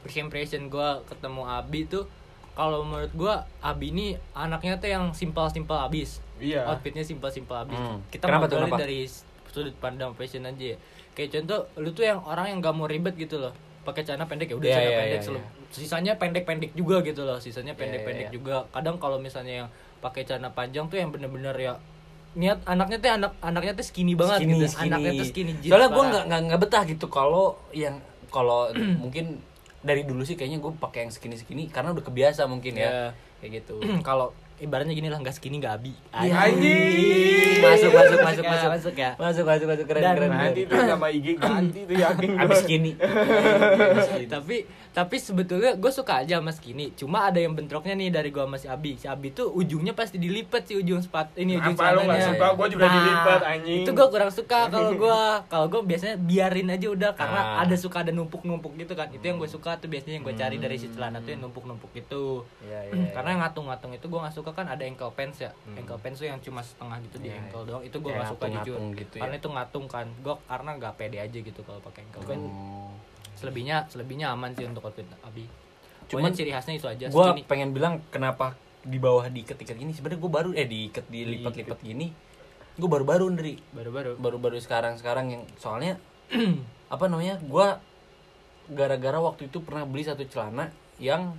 first 0.06 0.16
impression 0.16 0.70
gue 0.70 0.88
ketemu 1.10 1.42
Abi 1.44 1.84
tuh 1.90 2.06
kalau 2.54 2.86
menurut 2.86 3.10
gue 3.10 3.34
Abi 3.60 3.90
ini 3.90 4.06
anaknya 4.38 4.78
tuh 4.78 4.86
yang 4.86 5.04
simpel-simpel 5.12 5.76
abis. 5.82 6.22
Iya. 6.38 6.64
Outfitnya 6.70 7.02
simpel-simpel 7.02 7.68
abis. 7.68 7.76
Hmm. 7.76 7.98
kita 8.08 8.24
Kenapa 8.30 8.46
tuh, 8.48 8.62
kenapa? 8.62 8.80
dari 8.80 9.04
sudut 9.50 9.74
pandang 9.82 10.14
fashion 10.14 10.46
aja. 10.46 10.72
Ya. 10.72 10.76
kayak 11.10 11.42
contoh 11.42 11.66
lu 11.82 11.90
tuh 11.90 12.06
yang 12.06 12.22
orang 12.22 12.54
yang 12.54 12.58
gak 12.62 12.70
mau 12.70 12.86
ribet 12.86 13.18
gitu 13.18 13.42
loh 13.42 13.50
pakai 13.90 14.02
celana 14.02 14.24
pendek 14.24 14.46
ya 14.46 14.56
udah 14.56 14.64
Iya, 14.64 14.74
celana 14.76 14.86
iya, 14.86 14.98
pendek 15.00 15.12
iya, 15.12 15.26
selu- 15.26 15.42
iya. 15.42 15.50
sisanya 15.70 16.12
pendek-pendek 16.14 16.70
juga 16.72 16.96
gitu 17.00 17.22
loh 17.22 17.36
sisanya 17.36 17.72
Iya, 17.72 17.80
pendek-pendek 17.80 18.22
iya, 18.22 18.28
iya. 18.28 18.36
juga 18.36 18.54
kadang 18.70 18.96
kalau 18.96 19.18
misalnya 19.18 19.54
yang 19.56 19.68
pakai 19.98 20.22
celana 20.22 20.48
panjang 20.48 20.86
tuh 20.86 20.96
yang 20.96 21.10
bener-bener 21.10 21.52
ya 21.54 21.74
niat 22.30 22.62
anaknya 22.64 22.98
tuh 22.98 23.10
anak 23.12 23.32
anaknya 23.40 23.72
tuh 23.74 23.82
skinny 23.84 24.14
banget 24.14 24.38
Skinny, 24.38 24.54
gitu 24.54 24.66
skinny. 24.70 24.86
anaknya 24.88 25.10
tuh 25.12 25.26
skinny 25.26 25.52
jeans 25.56 25.66
soalnya 25.68 25.90
parah. 25.90 26.22
nggak 26.24 26.40
nggak 26.46 26.60
betah 26.60 26.82
gitu 26.86 27.06
kalau 27.06 27.44
yang 27.70 27.98
kalau 28.28 28.70
mungkin 29.02 29.42
dari 29.80 30.04
dulu 30.04 30.22
sih 30.22 30.34
kayaknya 30.34 30.58
gue 30.58 30.70
pakai 30.72 31.04
yang 31.04 31.12
skinny 31.12 31.34
skinny 31.34 31.66
karena 31.66 31.90
udah 31.90 32.00
kebiasa 32.00 32.46
mungkin 32.46 32.76
ya 32.76 32.86
Iya. 32.86 33.06
kayak 33.40 33.50
gitu 33.58 33.74
kalau 34.06 34.30
ibaratnya 34.60 34.92
gini 34.92 35.08
lah 35.08 35.18
nggak 35.18 35.32
skinny 35.32 35.56
nggak 35.56 35.74
abi. 35.74 35.92
Iya, 36.12 36.34
anjing. 36.46 37.58
masuk 37.60 37.90
masuk 37.90 38.18
masuk 38.20 38.42
Ya, 38.42 38.50
masuk. 38.50 38.68
masuk 38.70 38.94
ya. 38.94 39.10
Masuk 39.16 39.44
masuk 39.44 39.66
masuk. 39.66 39.84
Keren 39.84 40.02
Dan 40.02 40.14
keren 40.14 40.30
nanti 40.30 40.60
tuh 40.62 40.76
nama 40.78 41.06
IG 41.08 41.26
ganti 41.34 41.80
tuh 41.82 41.96
yakin 41.96 42.28
abis 42.42 42.58
skinny 42.60 42.92
tapi 44.26 44.56
tapi 44.90 45.16
sebetulnya 45.16 45.72
gue 45.72 45.88
suka 45.88 46.18
aja 46.18 46.36
sama 46.36 46.50
skinny. 46.50 46.90
Cuma 46.92 47.24
ada 47.24 47.36
yang 47.36 47.52
bentroknya 47.52 47.92
nih 47.92 48.08
dari 48.08 48.28
gue 48.28 48.40
sama 48.40 48.54
si 48.54 48.66
Abi. 48.66 48.94
Si 48.94 49.04
Abi 49.04 49.30
tuh 49.30 49.48
ujungnya 49.48 49.92
pasti 49.92 50.16
dilipat 50.16 50.62
sih 50.64 50.76
ujung 50.76 50.98
sepatu 50.98 51.34
ini 51.36 51.54
ujung 51.54 51.72
apa 51.72 51.92
lu 51.92 52.02
nggak 52.02 52.10
celananya. 52.16 52.30
suka? 52.32 52.46
Gua 52.52 52.66
juga 52.66 52.84
Nah, 52.84 52.94
dilipat 52.96 53.40
anjing. 53.44 53.80
itu 53.80 53.90
gue 53.92 54.06
kurang 54.08 54.30
suka 54.30 54.60
kalau 54.72 54.90
gue 54.92 55.20
kalau 55.46 55.66
gue 55.68 55.80
biasanya 55.84 56.16
biarin 56.16 56.68
aja 56.68 56.86
udah 56.86 57.10
karena 57.12 57.40
Ah. 57.52 57.62
ada 57.62 57.74
suka 57.74 58.00
ada 58.00 58.10
numpuk 58.10 58.42
numpuk 58.42 58.74
gitu 58.74 58.92
kan. 58.92 59.06
Itu 59.08 59.24
yang 59.24 59.36
gue 59.36 59.46
suka 59.46 59.76
tuh 59.76 59.86
biasanya 59.86 60.14
yang 60.16 60.24
gue 60.24 60.34
cari 60.34 60.56
dari 60.56 60.74
si 60.74 60.88
celana 60.88 61.18
tuh 61.18 61.30
yang 61.30 61.42
numpuk 61.42 61.62
numpuk 61.62 61.90
itu 61.92 62.42
Iya, 62.60 62.80
iya, 62.88 63.10
karena 63.10 63.28
yang 63.30 63.40
ngatung-ngatung 63.42 63.92
itu 63.92 64.04
gue 64.04 64.18
nggak 64.18 64.34
suka 64.34 64.50
kan 64.52 64.66
ada 64.66 64.82
ankle 64.82 65.10
pants 65.10 65.38
ya. 65.38 65.54
Ankle 65.70 65.96
pants 65.96 66.18
tuh 66.18 66.26
yang 66.26 66.38
cuma 66.38 66.60
setengah 66.60 66.98
gitu 67.02 67.16
di 67.18 67.28
Iya, 67.28 67.38
ankle 67.40 67.62
doang 67.64 67.82
itu 67.82 67.96
gue 67.96 68.10
nggak 68.10 68.28
suka 68.28 68.46
jujur. 68.52 68.78
gitu 68.94 69.14
ya. 69.14 69.22
karena 69.22 69.34
itu 69.36 69.48
ngatung 69.48 69.86
kan. 69.86 70.06
Gue 70.18 70.34
karena 70.42 70.70
nggak 70.74 70.94
pede 70.94 71.18
aja 71.18 71.38
gitu 71.38 71.60
kalau 71.60 71.78
pakai 71.80 72.02
ankle 72.04 72.24
pants. 72.24 72.42
Oh. 72.44 72.90
Selebihnya 73.40 73.88
selebihnya 73.88 74.28
aman 74.36 74.52
sih 74.52 74.68
untuk 74.68 74.84
outfit 74.84 75.08
Abi. 75.24 75.48
Cuman 76.12 76.36
ciri 76.36 76.52
khasnya 76.52 76.76
itu 76.76 76.86
aja 76.86 77.08
gue 77.08 77.26
pengen 77.48 77.72
bilang 77.72 78.04
kenapa 78.12 78.52
di 78.84 79.00
bawah 79.00 79.24
diikat-ikat 79.32 79.76
gini. 79.80 79.96
Sebenarnya 79.96 80.20
gue 80.20 80.32
baru 80.32 80.50
eh 80.52 80.68
diikat 80.68 81.08
dilipat-lipat 81.08 81.78
gini. 81.80 82.12
Gue 82.76 82.88
baru-baru 82.88 83.26
dari 83.32 83.56
baru-baru. 83.72 84.20
Baru-baru 84.20 84.56
sekarang 84.60 85.00
sekarang 85.00 85.32
yang 85.32 85.42
soalnya 85.56 85.96
apa 86.94 87.04
namanya 87.08 87.40
gue 87.40 87.66
gara-gara 88.70 89.18
waktu 89.18 89.48
itu 89.48 89.58
pernah 89.64 89.82
beli 89.88 90.04
satu 90.04 90.22
celana 90.28 90.70
yang 91.00 91.34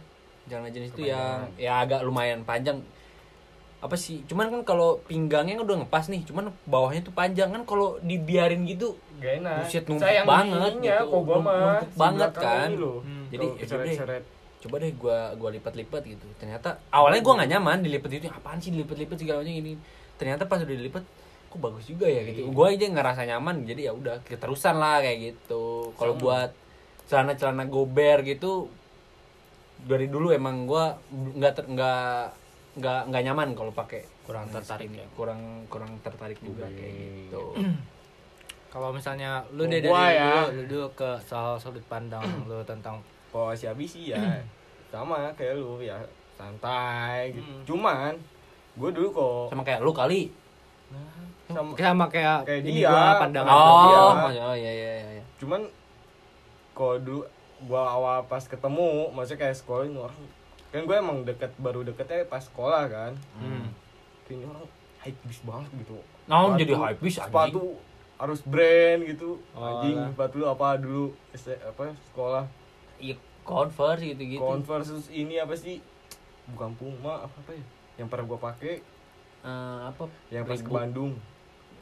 celana 0.50 0.74
jenis 0.74 0.92
itu 0.98 1.08
yang 1.08 1.48
ya 1.56 1.80
agak 1.86 2.02
lumayan 2.04 2.44
panjang 2.44 2.82
apa 3.82 3.98
sih? 3.98 4.22
Cuman 4.30 4.54
kan 4.54 4.62
kalau 4.62 5.02
pinggangnya 5.10 5.58
kan 5.58 5.66
udah 5.66 5.78
ngepas 5.82 6.06
nih 6.14 6.22
cuman 6.30 6.54
bawahnya 6.70 7.02
tuh 7.02 7.14
panjang. 7.18 7.50
Kan 7.50 7.66
kalau 7.66 7.98
dibiarin 8.06 8.62
gitu 8.70 8.94
gak 9.18 9.42
enak. 9.42 9.58
Buset, 9.66 9.84
numpuk 9.90 10.06
sayang 10.06 10.26
banget 10.30 10.72
gitu. 10.78 11.06
Numpuk 11.10 11.90
si 11.90 11.98
banget 11.98 12.32
kan. 12.38 12.70
loh. 12.78 13.02
Hmm. 13.02 13.26
Jadi, 13.34 13.46
ya 13.58 13.66
udah 13.66 13.86
deh. 13.90 14.22
coba 14.62 14.76
deh 14.78 14.94
gua 14.94 15.18
gua 15.34 15.50
lipat-lipat 15.50 16.02
gitu. 16.06 16.28
Ternyata 16.38 16.78
awalnya 16.94 17.22
gua 17.26 17.34
nggak 17.42 17.52
nyaman 17.58 17.78
dilipat 17.82 18.10
itu. 18.14 18.30
Apaan 18.30 18.62
sih 18.62 18.70
dilipat-lipat 18.70 19.18
segala 19.18 19.42
macam 19.42 19.58
ini? 19.58 19.74
Ternyata 20.22 20.46
pas 20.46 20.62
udah 20.62 20.78
dilipat 20.78 21.04
kok 21.50 21.60
bagus 21.60 21.90
juga 21.90 22.06
ya 22.06 22.22
gitu. 22.30 22.54
Gua 22.54 22.70
aja 22.70 22.86
ngerasa 22.86 23.26
nyaman 23.26 23.66
jadi 23.66 23.90
ya 23.90 23.92
udah 23.98 24.22
keterusan 24.22 24.78
lah 24.78 25.02
kayak 25.02 25.18
gitu. 25.34 25.90
Kalau 25.98 26.14
buat 26.22 26.54
celana-celana 27.10 27.66
gober 27.66 28.22
gitu 28.24 28.70
dari 29.90 30.06
dulu 30.06 30.30
emang 30.30 30.70
gua 30.70 31.02
nggak 31.10 31.66
nggak 31.66 32.41
nggak 32.74 33.02
nggak 33.08 33.24
nyaman 33.26 33.50
kalau 33.52 33.70
pakai 33.70 34.04
Kurang 34.22 34.48
tertarik 34.48 34.88
skinny. 34.88 35.00
ya. 35.00 35.08
kurang 35.12 35.42
kurang 35.68 35.92
tertarik 36.00 36.40
juga 36.40 36.64
kayak 36.66 36.94
gitu 37.28 37.44
kalau 38.74 38.90
misalnya 38.90 39.44
lu 39.52 39.66
deh 39.66 39.78
dari 39.78 39.92
ya. 40.16 40.48
dulu, 40.48 40.48
lu 40.54 40.64
dulu 40.66 40.88
ke 40.94 41.10
soal 41.20 41.56
sudut 41.56 41.84
pandang 41.86 42.24
lu 42.48 42.64
tentang 42.64 43.04
kalau 43.28 43.52
si 43.52 43.66
Abi 43.66 43.84
sih 43.84 44.10
ya 44.10 44.20
sama 44.90 45.32
kayak 45.34 45.56
lu 45.56 45.80
ya 45.80 46.00
santai 46.34 47.32
gitu 47.32 47.44
Hmm. 47.44 47.64
cuman 47.64 48.14
gue 48.74 48.90
dulu 48.90 49.08
kok 49.10 49.44
Sama 49.50 49.62
kayak 49.62 49.82
lu 49.82 49.92
kali. 49.92 50.32
sama 51.46 51.76
sama 51.76 52.06
kayak, 52.08 52.48
Kayak 52.48 52.62
dia, 52.66 52.88
gua 52.88 53.04
pandangan 53.18 53.52
Iya. 53.52 53.60
Oh, 53.60 54.30
Iya. 54.30 54.44
oh 54.46 54.56
iya 54.56 54.72
iya 54.72 54.92
iya. 55.12 55.24
cuman 55.36 55.68
kalau 56.72 56.96
dulu 56.98 57.24
gua 57.62 57.84
awal 57.90 58.18
pas 58.26 58.40
ketemu 58.42 59.12
maksudnya 59.12 59.40
kayak 59.42 59.58
sekolah 59.58 59.84
ini 59.86 59.98
orang 59.98 60.16
kan 60.72 60.82
gue 60.82 60.96
emang 60.96 61.18
deket 61.22 61.52
baru 61.58 61.84
deketnya 61.84 62.24
pas 62.26 62.40
sekolah 62.40 62.88
kan 62.88 63.14
Hmm. 63.36 63.68
kayaknya 64.24 64.48
orang 64.48 64.68
hype 65.00 65.20
bis 65.24 65.40
banget 65.42 65.72
gitu 65.78 65.98
Nah, 66.24 66.38
Sepatu- 66.48 66.60
jadi 66.60 66.74
hype 66.74 67.02
bis, 67.02 67.16
sepatu 67.18 67.64
harus 68.16 68.40
brand 68.44 69.02
gitu 69.04 69.30
Oh, 69.52 69.66
anjing 69.66 69.98
lah. 69.98 70.08
sepatu 70.08 70.36
lu 70.36 70.46
apa 70.48 70.68
dulu 70.78 71.06
apa 71.36 71.84
sekolah 72.08 72.46
Iya, 72.98 73.16
Converse 73.42 74.06
gitu-gitu. 74.06 74.38
Converse 74.40 74.88
terus 74.88 75.08
ini 75.10 75.36
apa 75.36 75.56
sih 75.56 75.82
bukan 76.48 76.72
Puma 76.74 77.18
apa, 77.20 77.34
apa 77.36 77.52
ya 77.52 77.64
yang 77.98 78.08
pernah 78.08 78.26
gua 78.28 78.40
pakai 78.40 78.80
Eh, 79.42 79.80
apa? 79.84 80.06
yang 80.30 80.46
pas 80.46 80.56
ke 80.56 80.70
Bandung 80.70 81.18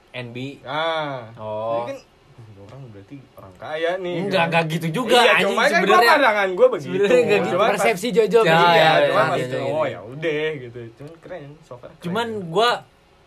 NB. 0.10 0.64
ah 0.64 1.28
Oh. 1.36 1.84
ini 1.84 1.92
kan 1.92 1.98
uh, 2.00 2.19
orang 2.60 2.82
berarti 2.90 3.16
orang 3.34 3.54
kaya 3.56 3.92
nih 3.98 4.16
Enggak, 4.22 4.44
enggak 4.48 4.64
gitu 4.70 4.88
juga 4.96 5.18
iya, 5.18 5.32
anjing 5.36 5.50
cuma 5.50 5.62
kan 5.62 5.72
sebenarnya. 5.74 6.12
pandangan 6.12 6.50
gua 6.54 6.68
begitu 6.70 6.86
sebenarnya 6.90 7.20
enggak 7.20 7.40
gitu. 7.40 7.50
Cuman 7.50 7.60
pas- 7.62 7.72
persepsi 7.76 8.08
Jojo 8.10 8.40
Ya, 8.40 8.46
iya, 8.46 8.58
ya, 8.58 8.70
ya, 8.70 8.94
cuma 9.06 9.24
ya, 9.24 9.36
ya, 9.36 9.46
ya. 9.50 9.62
oh 9.70 9.86
ya 9.86 10.00
udah 10.02 10.48
gitu 10.60 10.80
cuman 10.96 11.14
keren 11.20 11.42
so 11.62 11.74
far 11.74 11.90
keren. 11.90 12.02
Cuman 12.02 12.28
gua 12.46 12.70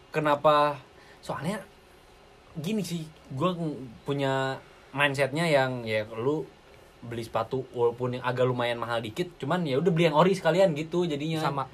kenapa 0.09 0.55
soalnya 1.19 1.57
gini 2.55 2.83
sih, 2.83 3.03
gua 3.31 3.57
punya 4.03 4.61
mindsetnya 4.91 5.47
yang 5.47 5.83
ya 5.83 6.05
lu 6.07 6.45
beli 7.01 7.21
sepatu 7.21 7.65
walaupun 7.71 8.15
yang 8.15 8.23
agak 8.23 8.45
lumayan 8.45 8.77
mahal 8.77 8.99
dikit, 8.99 9.35
cuman 9.37 9.65
ya 9.65 9.75
udah 9.77 9.89
beli 9.89 10.07
yang 10.07 10.15
ori 10.15 10.33
sekalian 10.33 10.71
gitu 10.73 11.03
jadinya. 11.03 11.41
sama 11.41 11.65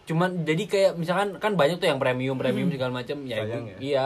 Cuman 0.00 0.42
jadi 0.42 0.64
kayak 0.64 0.92
misalkan 0.96 1.36
kan 1.36 1.54
banyak 1.54 1.76
tuh 1.76 1.86
yang 1.86 1.98
premium 1.98 2.34
premium 2.34 2.66
segala 2.66 2.90
macam 2.96 3.22
ya, 3.22 3.38
Sayang 3.38 3.64
ya. 3.64 3.76
iya 3.78 4.04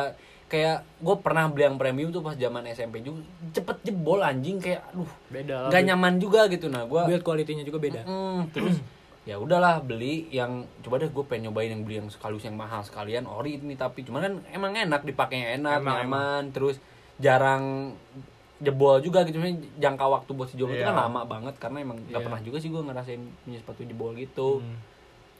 kayak 0.54 0.78
gue 0.96 1.16
pernah 1.18 1.50
beli 1.50 1.66
yang 1.66 1.74
premium 1.74 2.08
tuh 2.08 2.22
pas 2.22 2.32
zaman 2.32 2.62
SMP 2.68 3.02
juga. 3.02 3.26
Cepet 3.50 3.82
jebol 3.82 4.22
anjing 4.22 4.62
kayak 4.62 4.86
aduh 4.86 5.10
beda 5.28 5.66
build- 5.66 5.82
nyaman 5.82 6.14
juga 6.16 6.46
gitu. 6.46 6.70
Nah 6.70 6.86
gua 6.86 7.02
build 7.04 7.26
quality-nya 7.26 7.66
juga 7.66 7.82
beda. 7.82 8.06
Mm, 8.06 8.54
terus 8.54 8.78
ya 9.28 9.34
udahlah 9.36 9.80
beli 9.80 10.30
yang 10.30 10.62
coba 10.78 11.00
deh 11.00 11.08
gue 11.08 11.24
pengen 11.24 11.48
nyobain 11.48 11.66
yang 11.66 11.82
beli 11.82 11.96
yang 11.96 12.06
sekaligus 12.06 12.44
yang 12.44 12.54
mahal 12.54 12.80
sekalian 12.80 13.24
ori 13.24 13.56
ini 13.56 13.74
tapi 13.74 14.04
cuman 14.04 14.20
kan 14.20 14.34
emang 14.52 14.76
enak 14.76 15.00
dipakainya 15.02 15.56
enak 15.58 15.80
Emang, 15.80 15.96
nyaman 15.98 16.42
terus 16.50 16.76
jarang 17.16 17.96
jebol 18.56 19.00
juga 19.00 19.24
gitu. 19.24 19.36
Maksudnya 19.36 19.66
jangka 19.80 20.06
waktu 20.06 20.30
buat 20.30 20.48
si 20.48 20.54
jebol 20.54 20.72
itu 20.72 20.82
kan 20.82 20.94
Iya. 20.94 21.02
lama 21.04 21.20
banget 21.24 21.54
karena 21.56 21.80
emang 21.80 21.98
nggak 22.00 22.14
Iya. 22.14 22.26
pernah 22.26 22.40
juga 22.40 22.56
sih 22.58 22.68
gue 22.68 22.78
ngerasain 22.78 23.22
punya 23.42 23.58
sepatu 23.58 23.82
jebol 23.82 24.12
gitu. 24.14 24.62
Hmm. 24.62 24.78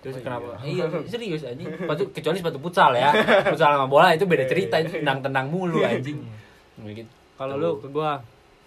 Terus 0.05 0.15
Oh, 0.15 0.23
kenapa? 0.23 0.61
Iya. 0.61 0.85
iya 0.85 1.01
serius 1.11 1.43
anjing. 1.43 1.65
Sepatu 1.73 2.03
kecuali 2.13 2.37
sepatu 2.37 2.59
futsal 2.61 2.93
ya. 2.93 3.09
Futsal 3.43 3.71
sama 3.73 3.89
bola 3.89 4.13
itu 4.13 4.23
beda 4.23 4.45
cerita 4.45 4.77
itu 4.77 5.01
tendang-tendang 5.01 5.49
mulu 5.49 5.81
anjing. 5.81 6.21
Gitu. 6.77 7.09
Kalau 7.35 7.57
lu 7.57 7.81
ke 7.81 7.89
gua 7.89 8.21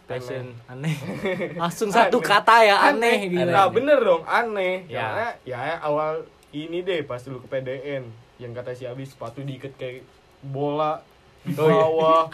passion 0.03 0.49
aneh. 0.65 0.97
Langsung 1.61 1.87
satu 1.87 2.17
kata 2.17 2.63
ya 2.63 2.89
aneh. 2.89 3.29
gitu. 3.29 3.45
Nah 3.45 3.69
bener 3.69 4.01
dong 4.01 4.25
aneh. 4.25 4.83
Ya. 4.87 5.05
karena 5.05 5.27
ya 5.45 5.57
awal 5.77 6.25
ini 6.49 6.81
deh 6.81 7.03
pas 7.03 7.21
dulu 7.21 7.39
ke 7.39 7.53
PDN 7.53 8.09
yang 8.37 8.51
kata 8.51 8.73
si 8.73 8.83
Abi 8.83 9.03
sepatu 9.03 9.39
diikat 9.39 9.77
kayak 9.77 10.01
bola 10.41 11.05
di 11.43 11.53
Oh, 11.53 11.63
iya. 11.63 11.77
bawah. 11.77 12.23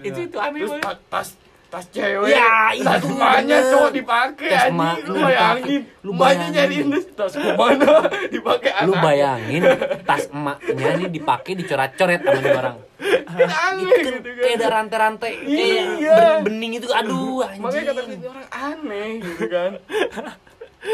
Itu 0.00 0.22
itu 0.24 0.38
aneh 0.38 0.60
terus 0.60 0.70
banget. 0.72 0.86
ta- 0.86 1.02
tas 1.10 1.28
tas 1.70 1.86
cewek. 1.88 2.28
Ya, 2.28 2.50
tas 2.76 2.98
itu 2.98 3.08
emaknya 3.08 3.56
bener. 3.56 3.70
cowok 3.70 3.90
dipakai 3.92 4.48
Tas 4.48 4.60
anjing. 4.60 4.74
emak 4.74 4.96
lu 5.00 5.14
bayangin. 5.16 5.80
Lu 6.00 6.10
bayangin. 6.12 6.50
nyariin 6.52 6.86
tas 6.90 7.04
tas 7.14 7.32
ke 7.32 7.50
mana 7.52 7.92
dipakai 8.34 8.70
lu 8.82 8.92
bayangin 8.96 9.62
tas 10.02 10.24
emaknya 10.28 10.90
nih 10.96 11.08
dipakai 11.08 11.52
dicoret-coret 11.54 12.20
sama 12.20 12.38
nih 12.38 12.52
orang. 12.52 12.76
Aneh 13.00 13.86
kan 13.96 14.12
gitu 14.12 14.28
kan. 14.28 14.42
kayak 14.42 14.56
ada 14.56 14.66
rantai-rantai 14.68 15.32
kayak 15.38 15.84
Iya. 15.96 16.18
bening 16.42 16.72
itu. 16.74 16.86
Aduh 16.90 17.38
makanya 17.56 17.84
kata 17.88 18.00
anjing 18.00 18.12
ini 18.12 18.26
orang 18.26 18.48
aneh 18.50 19.08
gitu 19.20 19.44
kan. 19.46 19.70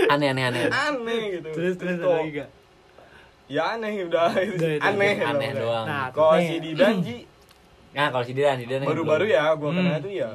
Aneh 0.06 0.28
aneh 0.28 0.44
aneh 0.44 0.62
aneh. 0.66 1.20
Gitu. 1.32 1.48
Terus 1.50 1.74
terus 1.76 1.96
kok 1.96 2.12
lagi 2.12 2.30
gak 2.36 2.48
ya 3.46 3.62
aneh 3.72 3.90
udah. 4.04 4.28
Aneh 4.82 5.12
aneh 5.20 5.50
doang. 5.52 5.86
Nah, 5.86 6.06
kalau 6.10 6.36
si 6.36 6.56
Didan 6.58 6.98
Ji. 7.00 7.24
Nah 7.90 8.10
kalau 8.10 8.22
si 8.22 8.32
Didan 8.32 8.58
si 8.58 8.66
Didan 8.66 8.84
baru-baru 8.84 9.24
ya 9.24 9.54
gua 9.54 9.72
kenal 9.72 9.94
Hmm. 9.94 10.04
tuh 10.04 10.12
ya 10.12 10.30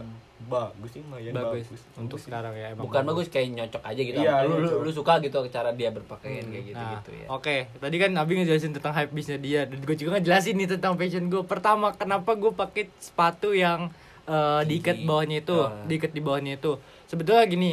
bagus 0.51 0.91
sih 0.91 0.99
lumayan 0.99 1.31
bagus, 1.31 1.65
bagus, 1.65 1.81
untuk 1.95 2.19
sih. 2.19 2.27
sekarang 2.27 2.51
ya 2.53 2.75
emang 2.75 2.83
bukan 2.83 3.03
bagus 3.07 3.27
kayak 3.27 3.47
nyocok 3.49 3.81
aja 3.81 4.01
gitu 4.03 4.17
Iya, 4.19 4.35
lu, 4.43 4.55
lu, 4.59 4.69
lu 4.83 4.91
suka 4.91 5.13
gitu 5.17 5.39
cara 5.47 5.71
dia 5.71 5.89
berpakaian 5.89 6.43
kayak 6.43 6.65
gitu 6.67 6.75
Nah, 6.75 6.91
gitu 6.99 7.11
ya 7.15 7.25
Oke, 7.31 7.55
tadi 7.73 7.95
kan 7.95 8.11
Abi 8.13 8.31
ngejelasin 8.35 8.75
tentang 8.75 8.91
hype 8.91 9.09
bisnya 9.09 9.39
dia 9.39 9.63
dan 9.63 9.79
gue 9.79 9.95
juga 9.95 10.19
ngejelasin 10.19 10.53
nih 10.53 10.67
tentang 10.67 10.93
fashion 10.93 11.25
gue. 11.25 11.41
Pertama, 11.41 11.95
kenapa 11.95 12.35
gue 12.35 12.51
pakai 12.51 12.91
sepatu 12.99 13.55
yang 13.55 13.87
eh, 14.27 14.61
diikat 14.67 15.01
bawahnya 15.01 15.41
itu, 15.41 15.55
Oh. 15.55 15.71
diikat 15.87 16.11
di 16.11 16.21
bawahnya 16.21 16.53
itu. 16.55 16.77
Sebetulnya 17.07 17.47
gini, 17.47 17.71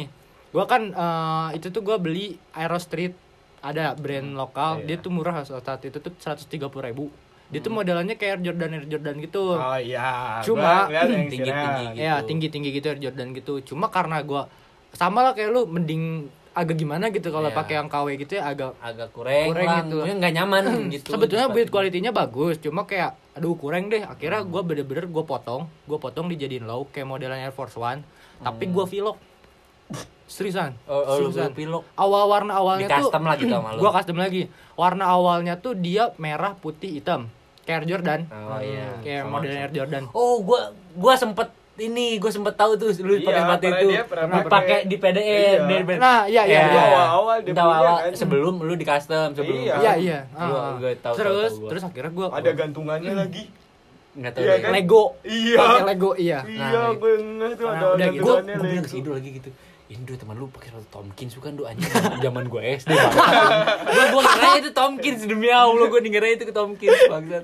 gue 0.49 0.65
kan 0.65 0.89
eh, 0.89 1.47
itu 1.53 1.67
tuh 1.69 1.83
gue 1.83 1.97
beli 1.99 2.25
Aero 2.51 2.79
Street 2.79 3.13
ada 3.59 3.91
brand 3.93 4.33
lokal, 4.33 4.81
Iya. 4.81 4.85
dia 4.87 4.97
tuh 4.97 5.11
murah 5.11 5.43
saat 5.43 5.83
itu 5.83 5.99
tuh 5.99 6.15
130.000 6.15 6.47
ribu. 6.81 7.11
Dia 7.49 7.59
tuh 7.59 7.71
modelannya 7.71 8.13
kayak 8.13 8.31
Air 8.31 8.41
Jordan 8.45 8.69
Air 8.71 8.85
Jordan 8.85 9.15
gitu. 9.19 9.57
oh 9.57 9.77
iya 9.77 10.37
Cuma, 10.41 10.85
yang 10.85 11.09
tinggi-tinggi 11.25 11.49
viral. 11.49 11.91
gitu. 11.91 11.99
Ya 11.99 12.13
tinggi 12.21 12.47
tinggi 12.47 12.69
gitu 12.71 12.85
Air 12.87 12.99
Jordan 12.99 13.27
gitu. 13.33 13.53
Cuma 13.63 13.89
karena 13.89 14.21
gua 14.21 14.45
sama 14.91 15.21
lah 15.21 15.33
kayak 15.33 15.49
lu 15.49 15.65
mending 15.65 16.29
agak 16.49 16.75
gimana 16.75 17.07
gitu 17.07 17.29
kalau 17.29 17.47
Iya. 17.47 17.55
pakai 17.55 17.73
yang 17.77 17.87
KW 17.87 18.07
gitu 18.19 18.31
ya 18.35 18.43
agak 18.47 18.73
agak 18.79 19.09
kurang, 19.09 19.47
Kurang 19.47 19.85
gitu. 19.85 19.97
Nggak 20.03 20.33
nyaman 20.33 20.63
gitu 20.89 21.09
sebetulnya 21.09 21.45
di 21.45 21.53
build 21.53 21.65
sepatu. 21.65 21.75
quality-nya 21.77 22.11
bagus 22.11 22.55
cuma 22.59 22.81
kayak 22.83 23.11
aduh 23.33 23.53
kurang 23.55 23.87
deh 23.87 24.01
akhirnya 24.03 24.41
Hmm. 24.41 24.49
gua 24.49 24.61
bener-bener 24.61 25.05
gue 25.05 25.23
potong 25.23 25.69
gue 25.85 25.95
potong 25.95 26.25
dijadiin 26.27 26.65
low 26.65 26.83
kayak 26.85 27.07
modelan 27.07 27.39
Air 27.39 27.53
Force 27.53 27.73
One 27.73 28.01
tapi 28.39 28.65
Hmm. 28.65 28.73
gua 28.73 28.85
vlog 28.85 29.17
seriusan 30.27 30.77
oh, 30.85 31.01
oh 31.01 31.15
seriusan 31.31 31.49
awal 31.95 32.23
warna 32.27 32.51
di 32.51 32.59
awalnya 32.59 32.87
tuh 32.91 33.09
custom 33.09 33.23
gitu 33.33 33.49
sama 33.49 33.69
lu 33.73 33.79
gua 33.79 33.91
custom 33.91 34.17
lagi 34.17 34.41
warna 34.75 35.05
awalnya 35.07 35.53
tuh 35.55 35.73
dia 35.73 36.13
merah 36.17 36.53
putih 36.53 36.91
hitam 36.91 37.25
kayak 37.69 37.77
Air 37.77 37.87
Jordan 37.87 38.19
oh 38.25 38.59
iya 38.59 38.87
kayak 38.99 39.21
Sama- 39.21 39.31
modelan 39.31 39.57
Air 39.59 39.71
Jordan 39.71 40.03
Oh, 40.11 40.41
gua 40.41 40.59
gua 40.95 41.13
sempet 41.13 41.47
ini 41.77 42.17
gua 42.17 42.27
sempet 42.27 42.53
tahu 42.53 42.75
tuh 42.75 42.89
lu 42.99 43.13
Iya, 43.13 43.23
pakai 43.23 43.39
sepatu 43.39 43.65
itu. 43.69 43.87
dia 43.87 44.03
pernah 44.03 44.25
dipakai 44.35 44.49
pakai. 44.49 44.79
di 44.83 44.95
PDE 44.97 45.23
Iya. 45.23 45.63
di 45.63 45.75
nah 45.95 46.19
iya 46.25 46.41
iya 46.43 46.57
Ya. 46.57 46.63
iya 46.65 46.81
awal-awal 46.83 47.35
dia 47.39 47.53
awal 47.55 47.95
kan. 48.01 48.11
sebelum 48.11 48.53
lu 48.59 48.73
di 48.73 48.83
custom 48.83 49.27
sebelum 49.31 49.61
Iya. 49.61 49.75
iya 49.77 49.93
iya 49.95 50.19
Gua- 50.27 50.59
Ah. 50.59 50.73
gua 50.75 50.91
tahu, 50.97 51.13
terus 51.15 51.23
tahu, 51.23 51.39
tahu 51.45 51.55
gua. 51.55 51.69
terus 51.69 51.83
akhirnya 51.85 52.11
gua 52.11 52.27
ada 52.33 52.51
gantungannya 52.51 53.13
lagi 53.15 53.43
Enggak 54.11 54.31
tahu 54.33 54.41
Iya 54.41 54.55
kan? 54.57 54.71
Lego 54.73 55.03
iya 55.23 55.55
pakai 55.55 55.83
Lego 55.85 56.11
iya 56.17 56.39
iya 56.43 56.67
Nah, 56.67 56.91
gue 56.91 57.11
ngeh 57.15 57.51
tuh 57.53 57.63
Nah, 57.63 57.71
ada 57.71 57.85
udah 57.87 58.07
gitu. 58.09 58.19
Gua 58.19 58.33
gantungannya 58.33 58.51
gua 58.51 58.65
bilang 58.65 58.73
Lego. 58.73 58.83
ke 58.83 58.89
si 58.89 58.97
Indo 58.97 59.11
lagi 59.13 59.29
gitu. 59.31 59.49
Indo 59.89 60.13
teman 60.13 60.37
lu 60.37 60.45
pakai 60.53 60.69
sepatu 60.69 60.85
Tomkins 60.93 61.33
bukan 61.33 61.57
du 61.57 61.65
anjing 61.65 61.89
zaman 62.21 62.45
gua 62.45 62.61
SD 62.61 62.93
banget. 62.93 63.17
gua 63.89 64.05
gua 64.13 64.21
ngira 64.21 64.49
itu 64.61 64.69
Tomkins 64.69 65.21
demi 65.25 65.49
Allah 65.49 65.89
gua 65.89 65.97
ngira 65.97 66.29
itu 66.29 66.45
ke 66.45 66.53
Tomkins 66.53 67.09
bangsat. 67.09 67.41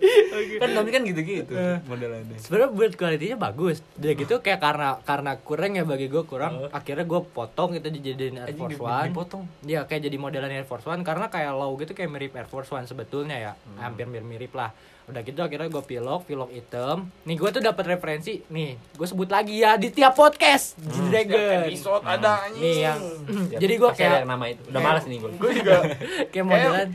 Kan 0.61 0.69
Tomkins 0.77 0.93
kan 0.93 1.01
gitu-gitu 1.09 1.53
modelannya. 1.89 2.37
sebenarnya 2.37 2.69
build 2.69 2.93
quality-nya 3.01 3.37
bagus. 3.41 3.81
Udah 3.97 4.13
gitu 4.13 4.35
kayak 4.45 4.61
karena 4.61 5.01
karena 5.01 5.31
kurang 5.41 5.73
ya 5.73 5.89
bagi 5.89 6.05
gue 6.05 6.21
kurang. 6.21 6.69
Akhirnya 6.69 7.09
gue 7.09 7.21
potong 7.25 7.73
itu 7.73 7.89
dijadiin 7.89 8.37
Air 8.37 8.53
Force 8.53 8.77
One. 8.77 9.09
dipotong. 9.09 9.43
ya 9.65 9.89
kayak 9.89 10.05
jadi 10.05 10.17
modelan 10.21 10.53
Air 10.53 10.69
Force 10.69 10.85
One 10.85 11.01
karena 11.01 11.33
kayak 11.33 11.49
low 11.57 11.73
gitu 11.81 11.97
kayak 11.97 12.13
mirip 12.13 12.37
Air 12.37 12.45
Force 12.45 12.69
One 12.69 12.85
sebetulnya 12.85 13.41
ya. 13.41 13.51
Hampir 13.81 14.05
mirip 14.05 14.29
mirip 14.29 14.53
lah 14.53 14.69
udah 15.05 15.21
gitu 15.21 15.37
akhirnya 15.37 15.67
gue 15.67 15.83
pilok 15.83 16.25
pilok 16.25 16.49
hitam. 16.49 16.97
Nih 17.23 17.35
gue 17.35 17.49
tuh 17.49 17.61
dapat 17.61 17.85
referensi. 17.87 18.41
Nih 18.47 18.73
gue 18.75 19.05
sebut 19.05 19.27
lagi 19.27 19.59
ya 19.59 19.75
di 19.75 19.89
tiap 19.89 20.13
podcast. 20.13 20.73
Setiap 20.75 21.09
Dragon 21.29 21.61
episode 21.63 22.01
ada 22.03 22.31
anjing. 22.43 22.59
Nih 22.59 22.75
yang 22.83 22.99
Ya, 23.47 23.57
jadi 23.59 23.73
gue 23.75 23.89
kayak 23.91 24.13
yang 24.19 24.29
nama 24.29 24.45
itu. 24.47 24.61
Udah 24.65 24.81
malas 24.81 25.03
nih 25.03 25.17
gua. 25.19 25.31
gue 25.31 25.51
juga 25.55 25.75
kayak 26.31 26.45
modelan. 26.45 26.87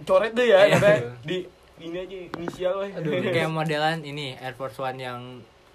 coret 0.00 0.32
deh 0.32 0.46
ya 0.46 0.58
Iya. 0.66 0.78
di 1.20 1.38
ini 1.78 1.96
aja 1.96 2.16
inisial 2.34 2.74
weh. 2.80 2.90
Aduh, 2.90 3.12
kayak 3.34 3.48
modelan 3.48 4.00
ini 4.00 4.36
Air 4.36 4.52
Force 4.52 4.76
One 4.76 4.98
yang 4.98 5.20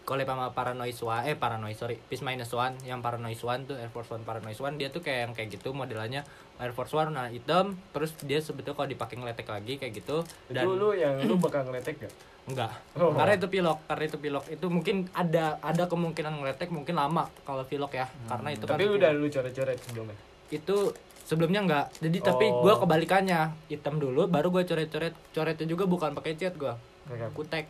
collab 0.04 0.28
sama 0.28 0.52
Paranoid 0.52 0.96
One, 1.00 1.24
eh 1.24 1.36
Paranoid 1.36 1.76
sorry, 1.76 1.96
Peace 1.96 2.20
Minus 2.20 2.52
One, 2.52 2.76
yang 2.84 3.00
Paranoid 3.00 3.40
One 3.40 3.64
tuh 3.64 3.80
Air 3.80 3.88
Force 3.88 4.12
One 4.12 4.24
Paranoid 4.24 4.60
One 4.60 4.76
dia 4.76 4.92
tuh 4.92 5.00
kayak 5.00 5.20
yang 5.26 5.34
kayak 5.34 5.50
gitu 5.56 5.72
modelannya 5.72 6.28
Air 6.60 6.76
Force 6.76 6.92
One 6.92 7.12
nah 7.12 7.28
hitam, 7.28 7.80
terus 7.92 8.12
dia 8.20 8.44
sebetulnya 8.44 8.76
kalau 8.76 8.90
dipakai 8.90 9.16
ngeletek 9.16 9.48
lagi 9.48 9.74
kayak 9.76 9.94
gitu 9.96 10.28
dan 10.52 10.64
itu 10.64 10.72
lu 10.76 10.92
yang 10.92 11.18
lu 11.24 11.40
bakal 11.40 11.64
ngeletek 11.64 12.04
gak? 12.04 12.14
enggak, 12.44 12.76
Oh. 13.00 13.16
karena 13.16 13.40
itu 13.40 13.48
pilok, 13.48 13.80
karena 13.88 14.04
itu 14.04 14.18
pilok. 14.20 14.44
Itu 14.52 14.68
mungkin 14.68 15.08
ada 15.16 15.64
ada 15.64 15.88
kemungkinan 15.88 16.44
ngeletek 16.44 16.76
mungkin 16.76 17.00
lama 17.00 17.32
kalau 17.48 17.64
pilok 17.64 17.96
ya, 17.96 18.04
karena 18.28 18.52
itu 18.52 18.68
tapi 18.68 18.84
kan 18.84 19.00
udah 19.00 19.10
lu 19.16 19.32
coret-coret 19.32 19.80
sebelumnya? 19.80 20.18
Itu 20.52 20.92
sebelumnya 21.24 21.64
enggak, 21.64 21.86
jadi 22.04 22.20
tapi 22.20 22.52
Oh. 22.52 22.60
gua 22.60 22.84
kebalikannya. 22.84 23.56
Hitam 23.72 23.96
dulu, 23.96 24.28
baru 24.28 24.52
gua 24.52 24.68
coret-coret, 24.68 25.16
coretnya 25.32 25.64
juga 25.64 25.88
bukan 25.88 26.12
pakai 26.12 26.36
cat 26.36 26.60
gua, 26.60 26.76
Kayak 27.08 27.32
kutek 27.32 27.66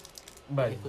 bajing 0.54 0.80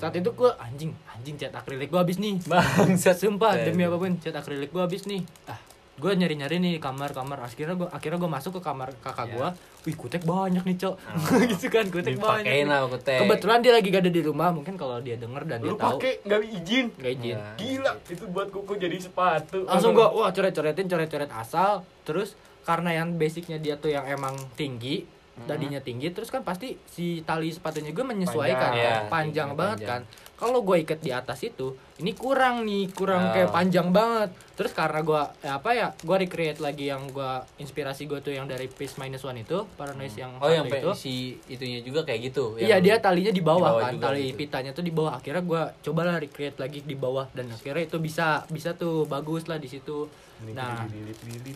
saat 0.00 0.16
itu 0.16 0.32
gua 0.32 0.56
anjing 0.56 0.96
anjing 1.12 1.36
cat 1.36 1.52
akrilik 1.52 1.92
gua 1.92 2.00
habis 2.02 2.16
nih. 2.16 2.40
Bangsat. 2.48 3.20
sumpah 3.20 3.52
Eh, 3.52 3.68
demi 3.68 3.84
iya. 3.84 3.92
apa 3.92 3.96
pun 4.00 4.16
cat 4.16 4.32
akrilik 4.32 4.72
gua 4.72 4.88
habis 4.88 5.04
nih. 5.04 5.22
Ah 5.44 5.70
gue 6.00 6.12
nyari 6.16 6.32
nyari 6.32 6.56
nih 6.64 6.74
kamar 6.80 7.12
kamar 7.12 7.44
akhirnya 7.44 7.76
gue 7.76 7.88
akhirnya 7.92 8.16
gue 8.16 8.30
masuk 8.32 8.56
ke 8.56 8.60
kamar 8.64 8.88
kakak 9.04 9.36
gue 9.36 9.48
wih 9.84 9.96
kutek 9.96 10.24
banyak 10.24 10.64
nih 10.64 10.76
cok. 10.80 10.94
Gitu 11.52 11.66
kan 11.68 11.84
kutek 11.92 12.16
banyak 12.16 12.48
Dipakein 12.48 12.64
nih. 12.64 12.72
lah 12.72 12.88
kutek. 12.88 13.20
kebetulan 13.20 13.58
dia 13.60 13.72
lagi 13.76 13.88
gak 13.92 14.02
ada 14.08 14.12
di 14.12 14.22
rumah. 14.24 14.48
Mungkin 14.48 14.74
kalau 14.80 14.96
dia 15.04 15.20
denger 15.20 15.44
dan 15.44 15.60
dia 15.60 15.68
Lu 15.68 15.76
tahu. 15.76 16.00
pakai 16.00 16.12
nggak 16.24 16.40
izin. 16.56 16.86
gak 16.96 17.12
izin. 17.20 17.36
Iya. 17.36 17.52
Gila, 17.60 17.92
itu 18.08 18.24
buat 18.32 18.48
kuku 18.48 18.72
jadi 18.80 18.96
sepatu. 18.96 19.68
langsung 19.68 19.92
gua 19.92 20.08
wah 20.08 20.32
coret-coretin 20.32 20.88
coret-coret 20.88 21.30
asal. 21.36 21.84
Terus 22.08 22.32
karena 22.64 22.96
yang 22.96 23.20
basicnya 23.20 23.60
dia 23.60 23.76
tuh 23.76 23.92
yang 23.92 24.08
emang 24.08 24.36
tinggi 24.56 25.04
tadinya 25.42 25.80
tinggi 25.80 26.10
terus 26.10 26.28
kan 26.28 26.40
pasti 26.40 26.76
si 26.84 27.20
tali 27.22 27.48
sepatunya 27.48 27.90
gue 27.90 28.02
menyesuaikan 28.02 28.70
Panjang. 28.70 28.74
kan 28.74 29.00
Iya, 29.00 29.08
panjang 29.08 29.48
tinggi, 29.48 29.58
banget 29.58 29.78
panjang. 29.78 29.90
kan 29.90 30.02
kalau 30.40 30.64
gue 30.64 30.80
ikat 30.80 30.98
di 30.98 31.12
atas 31.12 31.44
itu 31.44 31.70
ini 31.96 32.16
kurang 32.16 32.64
nih 32.64 32.88
kurang 32.90 33.20
Oh. 33.20 33.32
kayak 33.36 33.52
panjang 33.52 33.92
banget 33.92 34.32
terus 34.56 34.72
karena 34.72 35.00
gue 35.00 35.22
ya 35.40 35.50
apa 35.54 35.70
ya 35.70 35.88
gue 35.94 36.16
recreate 36.18 36.58
lagi 36.58 36.88
yang 36.88 37.04
gue 37.06 37.32
inspirasi 37.56 38.04
gue 38.04 38.18
tuh 38.18 38.32
yang 38.32 38.44
dari 38.44 38.66
Peace 38.66 38.96
Minus 38.96 39.20
One 39.20 39.40
itu 39.40 39.68
Paranoid 39.74 40.08
yang 40.12 40.32
Oh 40.36 40.48
yang 40.48 40.64
itu 40.64 40.92
si 40.92 41.14
itunya 41.46 41.80
juga 41.80 42.00
kayak 42.02 42.20
gitu. 42.26 42.56
Iya 42.56 42.76
dia 42.78 42.96
talinya 42.96 43.28
di 43.28 43.40
bawah, 43.40 43.68
Di 43.68 43.76
bawah 43.76 43.84
kan, 43.86 44.00
tali 44.02 44.24
gitu. 44.26 44.36
pitanya 44.38 44.70
tuh 44.70 44.80
di 44.80 44.88
bawah. 44.90 45.12
Akhirnya 45.14 45.40
gua 45.40 45.62
cobalah 45.78 46.16
recreate 46.16 46.56
lagi 46.56 46.80
di 46.80 46.92
bawah 46.92 47.28
dan 47.30 47.48
akhirnya 47.48 47.84
itu 47.84 47.96
bisa 47.96 48.44
bisa 48.48 48.72
tuh 48.72 49.04
bagus 49.04 49.44
lah 49.44 49.56
di 49.56 49.68
situ. 49.68 50.08
Nah, 50.50 50.88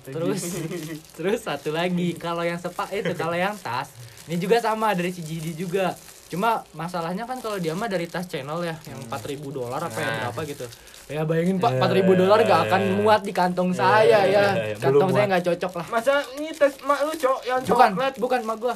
terus 0.07 0.41
terus 1.17 1.41
satu 1.41 1.73
lagi 1.73 2.13
kalau 2.15 2.41
yang 2.41 2.57
sepak 2.57 2.89
itu 2.91 3.13
kalau 3.15 3.33
yang 3.33 3.57
tas 3.57 3.89
ini 4.25 4.37
juga 4.37 4.61
sama 4.61 4.93
dari 4.93 5.09
si 5.09 5.21
Jidi 5.21 5.53
juga. 5.55 5.93
Cuma 6.27 6.51
masalahnya 6.73 7.23
kan 7.23 7.39
kalau 7.39 7.57
dia 7.57 7.73
mah 7.73 7.87
dari 7.87 8.05
tas 8.05 8.25
channel 8.25 8.59
ya 8.61 8.75
yang 8.85 8.99
4000 9.07 9.39
dolar 9.51 9.79
apa 9.79 9.95
ya 9.95 10.07
Nah. 10.07 10.17
berapa 10.25 10.41
gitu. 10.47 10.67
Ya 11.05 11.21
bayangin 11.23 11.57
Pak 11.59 11.71
4000 11.79 12.17
dolar 12.17 12.39
gak 12.41 12.61
akan 12.67 12.83
muat 12.99 13.21
di 13.21 13.31
kantong 13.31 13.71
saya 13.71 14.25
ya. 14.25 14.45
Kantong 14.75 14.91
Belum 14.91 15.09
saya 15.09 15.15
muat. 15.15 15.31
nggak 15.31 15.45
cocok 15.47 15.73
lah. 15.75 15.87
Masa 15.91 16.13
ini 16.35 16.49
tes 16.51 16.75
mak 16.81 16.99
lu 17.03 17.13
cok 17.13 17.39
yang 17.45 17.61
Bukan, 17.63 17.91
coklat. 17.93 18.15
bukan 18.17 18.41
mak 18.43 18.57
gua. 18.59 18.75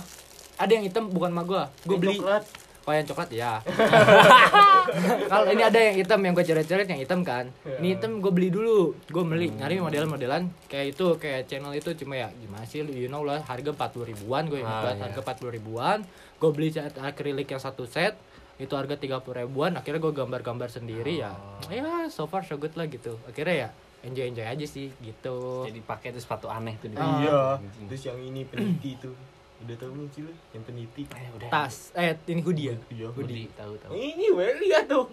Ada 0.57 0.71
yang 0.71 0.85
hitam 0.85 1.05
bukan 1.09 1.31
mak 1.31 1.45
gua. 1.45 1.63
Gua 1.83 1.97
beli 1.97 2.21
coklat. 2.21 2.45
Oh 2.89 2.95
yang 2.95 3.05
coklat 3.05 3.29
ya. 3.31 3.61
Kalau 5.29 5.47
ini 5.47 5.61
ada 5.61 5.77
yang 5.77 5.95
hitam 5.95 6.17
yang 6.19 6.33
gue 6.33 6.41
coret-coret 6.41 6.89
yang 6.89 6.97
hitam 6.97 7.21
kan. 7.21 7.53
Ini 7.63 7.95
hitam 7.95 8.19
gue 8.19 8.33
beli 8.33 8.49
dulu. 8.49 8.97
Gue 9.05 9.23
beli 9.23 9.53
nyari 9.53 9.77
model-modelan 9.77 10.49
kayak 10.67 10.97
itu 10.97 11.07
kayak 11.15 11.45
channel 11.45 11.71
itu 11.71 11.93
cuma 11.95 12.17
ya 12.17 12.33
gimana 12.33 12.65
sih 12.65 12.81
you 12.83 13.07
know 13.07 13.21
lah 13.21 13.45
harga 13.45 13.71
40 13.71 14.09
ribuan 14.09 14.49
gue 14.49 14.59
ingat 14.59 14.73
Ah, 14.83 14.95
iya. 14.95 15.03
harga 15.05 15.21
40 15.23 15.53
ribuan. 15.53 15.99
Gue 16.35 16.51
beli 16.51 16.69
cat 16.71 16.97
akrilik 16.97 17.45
yang 17.47 17.61
satu 17.61 17.85
set 17.85 18.17
itu 18.57 18.73
harga 18.73 18.97
30 18.97 19.21
ribuan 19.39 19.77
akhirnya 19.77 20.01
gue 20.01 20.15
gambar-gambar 20.17 20.67
sendiri 20.67 21.21
ya 21.21 21.31
ya 21.71 22.11
so 22.11 22.27
far 22.27 22.43
so 22.43 22.59
good 22.59 22.75
lah 22.75 22.91
gitu 22.91 23.15
akhirnya 23.23 23.55
ya 23.55 23.69
enjoy 24.03 24.27
enjoy 24.27 24.43
aja 24.43 24.67
sih 24.67 24.91
gitu 24.99 25.63
Jadi 25.63 25.79
pakai 25.79 26.11
itu 26.11 26.19
sepatu 26.19 26.51
aneh 26.51 26.75
tuh. 26.75 26.91
Iya. 26.91 27.55
Anjing. 27.55 27.87
Terus 27.87 28.03
yang 28.07 28.19
ini 28.19 28.43
peniti 28.43 28.99
tuh. 28.99 29.15
Udah 29.59 29.75
tahu 29.75 29.91
belum 29.91 30.09
sih 30.09 30.23
lu? 30.23 30.33
Yang 30.51 30.63
peniti. 30.65 31.03
Eh, 31.11 31.29
udah. 31.35 31.49
tas 31.49 31.91
eh 31.93 32.15
ini 32.27 32.41
hoodie 32.41 32.67
ya 32.67 32.77
Iya. 32.89 33.07
Hoodie, 33.11 33.51
tahu 33.53 33.73
tahu. 33.77 33.91
Ini 33.91 34.27
weh 34.31 34.53
lihat 34.63 34.85
tuh. 34.87 35.05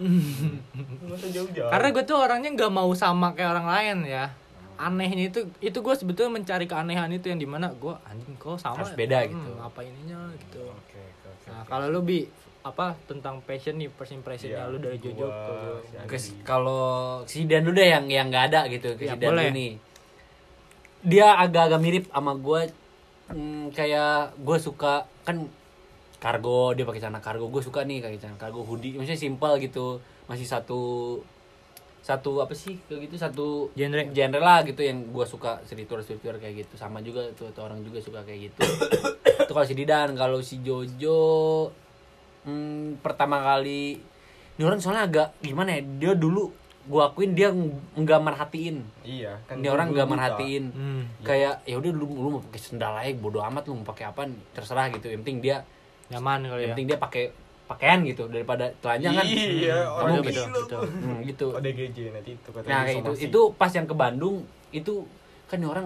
Masa 1.09 1.27
jauh-jauh. 1.27 1.69
Karena 1.69 1.87
gue 1.89 2.03
tuh 2.03 2.17
orangnya 2.17 2.49
nggak 2.51 2.71
mau 2.71 2.91
sama 2.93 3.33
kayak 3.33 3.49
orang 3.51 3.67
lain 3.67 3.97
ya. 4.05 4.25
Anehnya 4.75 5.29
itu 5.29 5.39
itu 5.59 5.77
gue 5.77 5.95
sebetulnya 5.95 6.35
mencari 6.35 6.65
keanehan 6.65 7.09
itu 7.09 7.25
yang 7.25 7.39
di 7.39 7.47
mana 7.47 7.71
gue 7.71 7.95
anjing 8.03 8.35
kok 8.35 8.59
sama 8.59 8.75
Harus 8.77 8.91
beda 8.93 9.23
Hmm, 9.23 9.31
gitu. 9.33 9.51
apa 9.57 9.79
ininya 9.81 10.19
gitu. 10.35 10.61
Oke, 10.67 10.99
oke, 10.99 11.27
oke. 11.31 11.47
Nah 11.47 11.61
kalau 11.65 11.87
lu 11.87 12.01
bi 12.01 12.27
apa 12.59 12.97
tentang 13.05 13.39
passion 13.39 13.77
nih 13.77 13.87
first 13.87 14.11
impressionnya 14.11 14.57
Iya, 14.57 14.73
lu 14.73 14.77
dari 14.77 14.97
Jojo 14.97 15.25
ke 16.03 16.17
kalau 16.41 16.83
si 17.23 17.45
Dan 17.45 17.65
deh 17.67 17.87
yang 17.87 18.05
yang 18.05 18.27
nggak 18.27 18.45
ada 18.49 18.61
gitu 18.67 18.93
ke 18.93 19.05
Ya, 19.05 19.13
si 19.13 19.17
Dan 19.17 19.37
nih. 19.49 19.77
Dia 21.01 21.37
agak-agak 21.37 21.79
mirip 21.79 22.05
sama 22.09 22.33
gue 22.33 22.61
hmm, 23.31 23.73
kayak 23.73 24.37
gue 24.37 24.57
suka 24.59 25.07
kan 25.25 25.45
kargo 26.21 26.73
dia 26.73 26.85
pakai 26.85 27.01
celana 27.01 27.21
kargo. 27.21 27.49
Gue 27.49 27.61
suka 27.61 27.85
nih 27.85 28.01
pakai 28.01 28.17
celana 28.17 28.39
kargo 28.41 28.65
hoodie. 28.65 28.97
Maksudnya 28.97 29.19
simpel 29.19 29.57
gitu. 29.61 30.01
Masih 30.25 30.45
satu 30.49 31.21
satu 32.05 32.37
apa 32.41 32.53
sih 32.53 32.77
kayak 32.85 33.09
gitu? 33.09 33.15
Satu 33.17 33.47
Genre. 33.73 34.13
genre 34.13 34.39
lah 34.41 34.61
gitu 34.65 34.81
yang 34.85 35.09
gue 35.09 35.25
suka. 35.25 35.61
Streetwear 35.65 36.01
streetwear 36.01 36.37
kayak 36.41 36.65
gitu. 36.65 36.73
Sama 36.77 37.01
juga 37.01 37.25
tuh, 37.33 37.49
tuh 37.53 37.65
orang 37.65 37.81
juga 37.81 38.01
suka 38.01 38.21
kayak 38.25 38.51
gitu. 38.51 38.61
Itu 39.45 39.51
kalau 39.53 39.65
si 39.65 39.73
Didan 39.77 40.13
kalau 40.17 40.39
si 40.41 40.61
Jojo 40.65 41.69
hmm, 42.45 43.01
pertama 43.01 43.41
kali 43.41 43.97
ini 44.55 44.63
orang 44.63 44.79
soalnya 44.79 45.03
agak 45.05 45.27
gimana 45.43 45.75
ya? 45.75 45.81
Dia 45.83 46.13
dulu 46.15 46.64
gua 46.85 47.09
akuin 47.09 47.31
dia 47.31 47.49
ng- 47.49 47.73
nggak 47.95 48.21
merhatiin 48.21 48.77
Iya, 49.01 49.41
kan 49.43 49.57
ini 49.57 49.67
orang 49.67 49.89
nggak 49.89 50.05
merhatiin 50.07 50.65
Hmm. 50.69 51.01
kayak 51.21 51.61
ya 51.63 51.75
udah 51.75 51.91
lu 51.91 52.05
lu 52.05 52.29
mau 52.31 52.41
pakai 52.43 52.59
sendal 52.59 52.93
aja 52.95 53.09
bodo 53.15 53.41
amat 53.41 53.65
lu 53.65 53.73
mau 53.75 53.85
pakai 53.85 54.05
apa 54.05 54.21
terserah 54.51 54.89
gitu 54.89 55.07
yang 55.07 55.21
penting 55.21 55.41
dia 55.41 55.57
nyaman 56.07 56.43
kali 56.43 56.53
yang 56.55 56.61
ya. 56.61 56.67
penting 56.71 56.87
dia 56.87 56.99
pakai 56.99 57.23
pakaian 57.65 57.99
gitu 58.03 58.23
daripada 58.27 58.69
telanjang 58.77 59.13
kan 59.15 59.25
Iya, 59.25 59.73
Hmm, 59.75 59.97
orang 59.97 60.11
kamu 60.11 60.21
betul, 60.23 60.45
gila. 60.45 60.57
betul. 60.59 60.81
Hmm, 60.85 61.17
gitu 61.23 61.45
ODGJ 61.51 61.97
nanti 62.11 62.31
itu 62.33 62.49
kata 62.51 62.65
nah 62.65 62.79
kayak 62.79 62.95
gitu 62.95 63.09
somasi. 63.11 63.25
itu 63.25 63.41
pas 63.55 63.71
yang 63.71 63.85
ke 63.85 63.95
Bandung 63.95 64.35
itu 64.71 64.93
kan 65.45 65.59
orang 65.63 65.85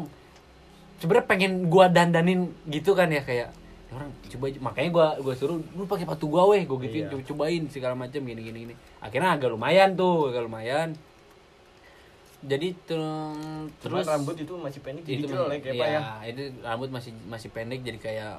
sebenarnya 0.97 1.25
pengen 1.25 1.51
gua 1.65 1.87
dandanin 1.87 2.41
gitu 2.65 2.91
kan 2.91 3.07
ya 3.07 3.21
kayak 3.21 3.55
orang 3.89 4.09
coba 4.23 4.45
makanya 4.61 4.89
gua 4.89 5.07
gua 5.17 5.33
suruh 5.33 5.57
lu 5.57 5.83
pakai 5.83 6.05
sepatu 6.05 6.25
gua 6.25 6.45
weh 6.47 6.61
gua 6.63 6.77
gituin 6.79 7.03
Iya. 7.03 7.11
coba 7.11 7.23
cobain 7.25 7.63
segala 7.67 7.93
macam 7.93 8.21
gini 8.21 8.37
gini 8.39 8.57
gini 8.63 8.73
akhirnya 8.99 9.33
agak 9.33 9.49
lumayan 9.49 9.93
tuh 9.93 10.29
agak 10.29 10.45
lumayan 10.45 10.93
jadi 12.39 12.71
tuh, 12.87 13.35
Cuman 13.35 13.67
terus 13.99 14.05
rambut 14.07 14.35
itu 14.37 14.53
masih 14.55 14.79
pendek 14.79 15.03
jadi 15.03 15.19
itu 15.19 15.27
jelek 15.27 15.59
ya, 15.59 15.71
iya, 15.71 15.81
Pak 15.81 15.89
ya. 15.91 16.01
itu 16.25 16.41
rambut 16.61 16.89
masih 16.89 17.11
masih 17.27 17.49
pendek 17.51 17.79
jadi 17.81 17.99
kayak 17.99 18.35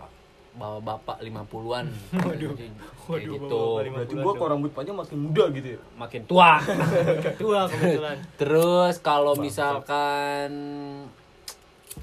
bawa 0.50 0.80
bapak 0.80 1.20
50-an 1.20 1.86
Waduh. 2.26 2.50
kayak 2.56 2.72
Waduh, 3.06 3.34
gitu 3.36 3.60
Berarti 3.92 4.14
gua 4.16 4.32
kok 4.32 4.48
rambut 4.48 4.70
panjang 4.72 4.96
makin 4.96 5.18
muda 5.20 5.44
gitu 5.52 5.68
ya. 5.74 5.80
makin 5.94 6.20
tua 6.24 6.52
Tua 7.42 7.60
kebetulan. 7.68 8.16
Terus 8.40 8.94
kalau 8.98 9.36
misalkan 9.36 10.50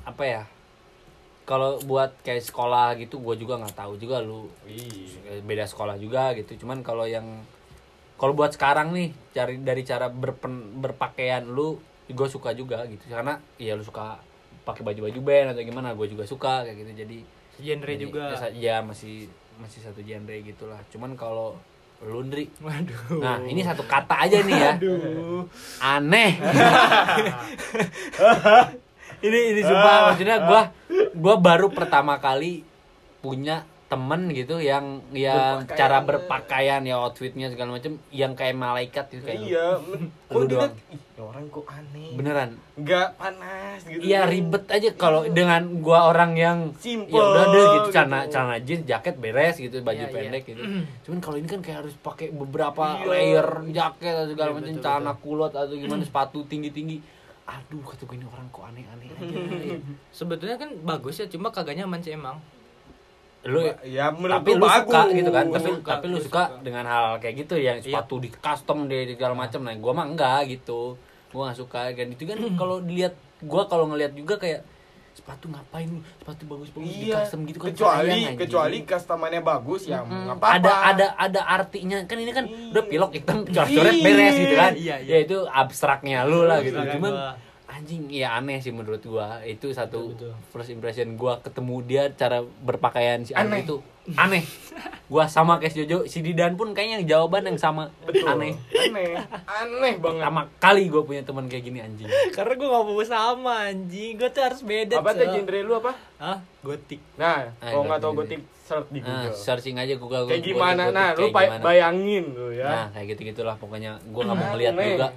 apa 0.04 0.24
ya? 0.24 0.44
Kalau 1.48 1.80
buat 1.82 2.12
kayak 2.22 2.44
sekolah 2.44 3.00
gitu 3.00 3.18
gue 3.18 3.40
juga 3.40 3.56
nggak 3.56 3.74
tahu 3.74 3.96
juga 3.96 4.20
lu 4.20 4.52
Iya. 4.68 5.40
beda 5.42 5.64
sekolah 5.64 5.96
juga 5.96 6.36
gitu. 6.36 6.60
Cuman 6.60 6.84
kalau 6.84 7.08
yang 7.08 7.24
kalau 8.18 8.34
buat 8.34 8.52
sekarang 8.52 8.92
nih 8.92 9.16
cari 9.32 9.56
dari 9.58 9.82
cara 9.82 10.10
berpen, 10.10 10.76
berpakaian 10.76 11.46
lu 11.46 11.80
gue 12.08 12.28
suka 12.28 12.52
juga 12.52 12.84
gitu 12.84 13.04
karena 13.08 13.38
ya 13.56 13.76
lu 13.76 13.84
suka 13.84 14.20
pakai 14.64 14.82
baju-baju 14.82 15.20
band 15.22 15.48
atau 15.52 15.62
gimana 15.62 15.92
gue 15.94 16.08
juga 16.08 16.24
suka 16.24 16.64
kayak 16.64 16.78
gitu 16.78 16.92
jadi 16.98 17.18
Genre 17.58 17.84
jadi, 17.90 18.04
juga. 18.04 18.24
ya, 18.32 18.48
ya 18.52 18.76
masih 18.80 19.28
masih 19.58 19.80
satu 19.82 20.00
genre 20.02 20.36
gitulah 20.40 20.80
cuman 20.88 21.16
kalau 21.16 21.60
lu 22.00 22.24
Ndri 22.24 22.48
Waduh. 22.58 23.20
nah 23.20 23.38
ini 23.42 23.60
satu 23.60 23.84
kata 23.84 24.24
aja 24.24 24.40
nih 24.40 24.56
ya 24.56 24.72
Aduh. 24.78 25.44
aneh 25.80 26.32
ini 29.20 29.40
ini 29.52 29.62
sumpah 29.62 29.96
maksudnya 30.08 30.38
gua 30.42 30.62
gua 31.14 31.36
baru 31.38 31.68
pertama 31.70 32.18
kali 32.18 32.62
punya 33.18 33.66
temen 33.88 34.28
gitu 34.30 34.60
yang 34.60 35.00
yang 35.10 35.64
Berpakaian. 35.64 35.80
cara 35.80 35.98
berpakaian 36.02 36.82
ya 36.84 37.00
outfitnya 37.00 37.48
segala 37.48 37.72
macam 37.74 37.96
yang 38.12 38.36
kayak 38.36 38.52
malaikat 38.54 39.08
gitu 39.08 39.24
kayak 39.24 39.40
Iya, 39.42 39.80
men- 39.80 40.12
Lu 40.28 40.44
kok 40.44 40.76
ih, 40.92 41.00
ini 41.00 41.22
orang 41.24 41.48
kok 41.48 41.64
aneh. 41.66 42.12
beneran 42.14 42.60
Enggak 42.76 43.16
panas 43.16 43.80
gitu. 43.82 44.04
Iya 44.04 44.28
ribet 44.28 44.68
aja 44.68 44.92
kalau 44.94 45.24
dengan 45.26 45.80
gua 45.80 46.12
orang 46.12 46.36
yang 46.36 46.58
Simple 46.76 47.10
ya 47.10 47.24
udah 47.24 47.46
deh 47.48 47.64
gitu 47.64 47.80
gitu. 47.80 47.90
celana 47.96 48.20
celana 48.28 48.56
jeans 48.60 48.84
jaket 48.84 49.16
beres 49.16 49.56
gitu 49.56 49.80
baju 49.80 49.96
Iya, 49.98 50.04
iya. 50.04 50.14
pendek 50.14 50.44
gitu 50.46 50.62
cuman 51.08 51.18
kalau 51.18 51.38
ini 51.38 51.48
kan 51.48 51.60
kayak 51.62 51.78
harus 51.80 51.96
pakai 51.98 52.28
beberapa 52.30 52.84
Iya. 52.98 53.08
layer 53.08 53.48
jaket 53.72 54.14
atau 54.14 54.28
segala 54.30 54.50
Iya, 54.50 54.58
macam 54.58 54.74
celana 54.78 55.14
kulot 55.16 55.54
atau 55.54 55.72
gimana 55.74 56.04
sepatu 56.04 56.44
tinggi 56.44 56.70
tinggi 56.70 56.98
aduh 57.48 57.80
kata 57.82 58.04
gue 58.04 58.16
ini 58.16 58.26
orang 58.26 58.48
kok 58.50 58.64
aneh 58.66 58.84
aneh 58.86 59.08
aja 59.10 59.36
Sebetulnya 60.14 60.56
kan 60.58 60.70
bagus 60.82 61.16
ya, 61.16 61.26
cuma 61.26 61.48
kagak 61.48 61.76
nyaman 61.76 62.00
sih 62.00 62.12
emang. 62.12 62.36
lu 63.44 63.64
ya 63.82 64.12
menurut 64.12 64.44
tapi 64.44 64.52
lu 64.52 64.68
suka 64.68 64.76
bagus. 65.00 65.16
gitu 65.16 65.30
kan 65.32 65.46
tapi 65.48 65.70
Suka, 65.72 65.92
tapi 65.94 66.06
lu 66.06 66.18
suka 66.20 66.44
suka. 66.44 66.60
dengan 66.60 66.84
hal 66.84 67.06
kayak 67.18 67.36
gitu 67.38 67.56
yang 67.56 67.78
Iya. 67.78 67.86
sepatu 67.96 68.20
di 68.20 68.28
custom 68.30 68.78
di, 68.86 68.98
di 69.06 69.14
segala 69.14 69.32
macam 69.34 69.64
nah 69.64 69.72
gua 69.74 69.94
mah 69.94 70.06
enggak 70.06 70.42
gitu 70.52 71.00
gua 71.30 71.48
nggak 71.48 71.58
suka 71.58 71.80
kan 71.90 72.08
itu 72.10 72.24
kan 72.26 72.36
kalau 72.60 72.84
dilihat 72.84 73.16
gua 73.40 73.64
kalau 73.66 73.88
ngelihat 73.88 74.12
juga 74.12 74.36
kayak 74.36 74.68
sepatu 75.18 75.46
ngapain 75.48 75.90
lu? 75.90 76.00
sepatu 76.16 76.44
bagus-bagus 76.46 76.94
di 76.94 77.04
Iya, 77.04 77.16
custom 77.20 77.40
gitu 77.44 77.58
kan 77.58 77.68
kecuali 77.68 78.10
sayang, 78.14 78.36
kecuali 78.38 78.78
customernya 78.84 79.42
bagus 79.42 79.82
ya 79.84 80.00
Mm, 80.00 80.14
nggak 80.24 80.38
apa-apa. 80.38 80.54
ada 80.56 80.72
ada 80.86 81.08
ada 81.18 81.42
artinya 81.50 81.98
kan 82.04 82.18
ini 82.18 82.32
kan 82.32 82.46
Iya. 82.46 82.70
udah 82.70 82.84
pilok 82.86 83.12
hitam 83.12 83.38
coret-coret 83.48 83.96
beres 83.98 84.36
gitu 84.36 84.56
kan 84.56 84.74
Iya, 84.74 84.96
iya. 85.00 85.10
ya 85.12 85.18
itu 85.20 85.38
abstraknya 85.44 86.22
lu 86.24 86.44
lah 86.44 86.62
gitu 86.62 86.78
cuman 86.78 87.12
gua. 87.12 87.34
Anjing 87.78 88.10
ya 88.10 88.34
aneh 88.34 88.58
sih 88.58 88.70
menurut 88.70 89.00
gua 89.02 89.40
itu 89.42 89.70
satu 89.70 90.10
Betul, 90.10 90.30
betul. 90.30 90.34
first 90.50 90.70
impression 90.70 91.14
gua 91.14 91.38
ketemu 91.40 91.76
dia 91.84 92.04
cara 92.12 92.42
berpakaian 92.60 93.22
si 93.22 93.32
Aneh. 93.32 93.62
itu 93.62 93.78
aneh 94.10 94.42
gua 95.06 95.26
sama 95.26 95.56
kayak 95.56 95.70
si 95.70 95.78
Jojo 95.82 96.04
si 96.04 96.20
Didan 96.20 96.54
pun 96.54 96.72
kayaknya 96.72 97.06
jawaban 97.06 97.46
yang 97.46 97.56
sama 97.56 97.94
Betul. 98.02 98.26
aneh 98.26 98.58
Aneh. 98.74 99.14
Aneh 99.46 99.94
banget. 99.96 100.20
pertama 100.20 100.42
kali 100.58 100.88
gua 100.88 101.04
punya 101.04 101.22
teman 101.22 101.46
kayak 101.46 101.64
gini 101.64 101.80
anjing 101.80 102.10
Karena 102.36 102.54
gue 102.54 102.68
gak 102.68 102.84
mau 102.84 103.04
sama 103.04 103.54
anjing 103.68 104.16
Gue 104.16 104.30
tuh 104.30 104.42
harus 104.42 104.62
beda 104.62 104.98
Apa 104.98 105.12
tuh 105.12 105.28
genre 105.30 105.60
lu 105.60 105.74
apa? 105.76 105.92
Hah? 106.18 106.38
Gotik 106.60 107.00
Nah, 107.16 107.54
Ah, 107.56 107.70
kalau 107.70 107.86
nggak 107.86 108.00
tahu 108.00 108.12
genre. 108.12 108.22
gotik 108.24 108.42
search 108.64 108.90
di 108.90 109.00
nah 109.00 109.08
Google. 109.24 109.32
searching 109.34 109.76
aja 109.76 109.94
Google 109.96 110.24
Kayak 110.26 110.40
gua- 110.40 110.48
gimana? 110.50 110.84
gua- 110.84 110.92
Nah, 110.94 111.08
kayak 111.10 111.22
lu 111.22 111.28
bay- 111.30 111.48
gimana. 111.48 111.64
bayangin 111.64 112.26
lu 112.30 112.48
ya. 112.52 112.68
nah 112.68 112.86
kayak 112.92 113.06
gitu 113.10 113.22
gitulah 113.28 113.56
pokoknya 113.56 113.92
gua 114.08 114.24
nggak 114.26 114.36
mau 114.36 114.48
ngeliat 114.52 114.74
juga 114.74 115.08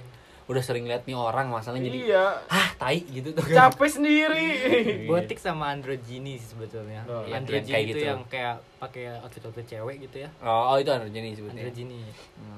udah 0.51 0.59
sering 0.59 0.83
lihat 0.83 1.03
nih 1.03 1.13
orang 1.13 1.47
masalahnya 1.47 1.87
jadi 1.87 1.99
Iya. 2.05 2.25
ah 2.45 2.67
tai 2.75 2.99
gitu 3.01 3.31
tuh 3.31 3.45
Capek 3.45 3.87
sendiri. 3.89 4.47
Gotik 5.09 5.37
sama 5.37 5.71
androgyny 5.71 6.35
sih 6.35 6.51
sebetulnya 6.51 7.01
Oh, 7.05 7.23
yang- 7.23 7.41
Androgyny 7.41 7.63
yang 7.63 7.73
kayak 7.73 7.85
itu 7.85 7.95
gitu. 7.95 8.05
yang 8.05 8.21
kayak 8.27 8.55
pakai 8.77 9.03
outfit-outfit 9.17 9.65
cewek 9.65 9.95
gitu 10.01 10.17
ya 10.19 10.29
oh, 10.39 10.63
oh 10.69 10.77
itu 10.77 10.89
androgyny 10.89 11.31
sebetulnya 11.31 11.63
Androgyny 11.63 12.01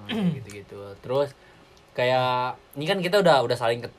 Hmm, 0.03 0.27
gitu-gitu. 0.33 0.79
Terus 0.97 1.29
kayak 1.91 2.33
ini 2.73 2.85
kan 2.85 2.97
kita 2.97 3.19
udah 3.19 3.39
udah 3.41 3.53
saling 3.53 3.79
ke- 3.79 3.95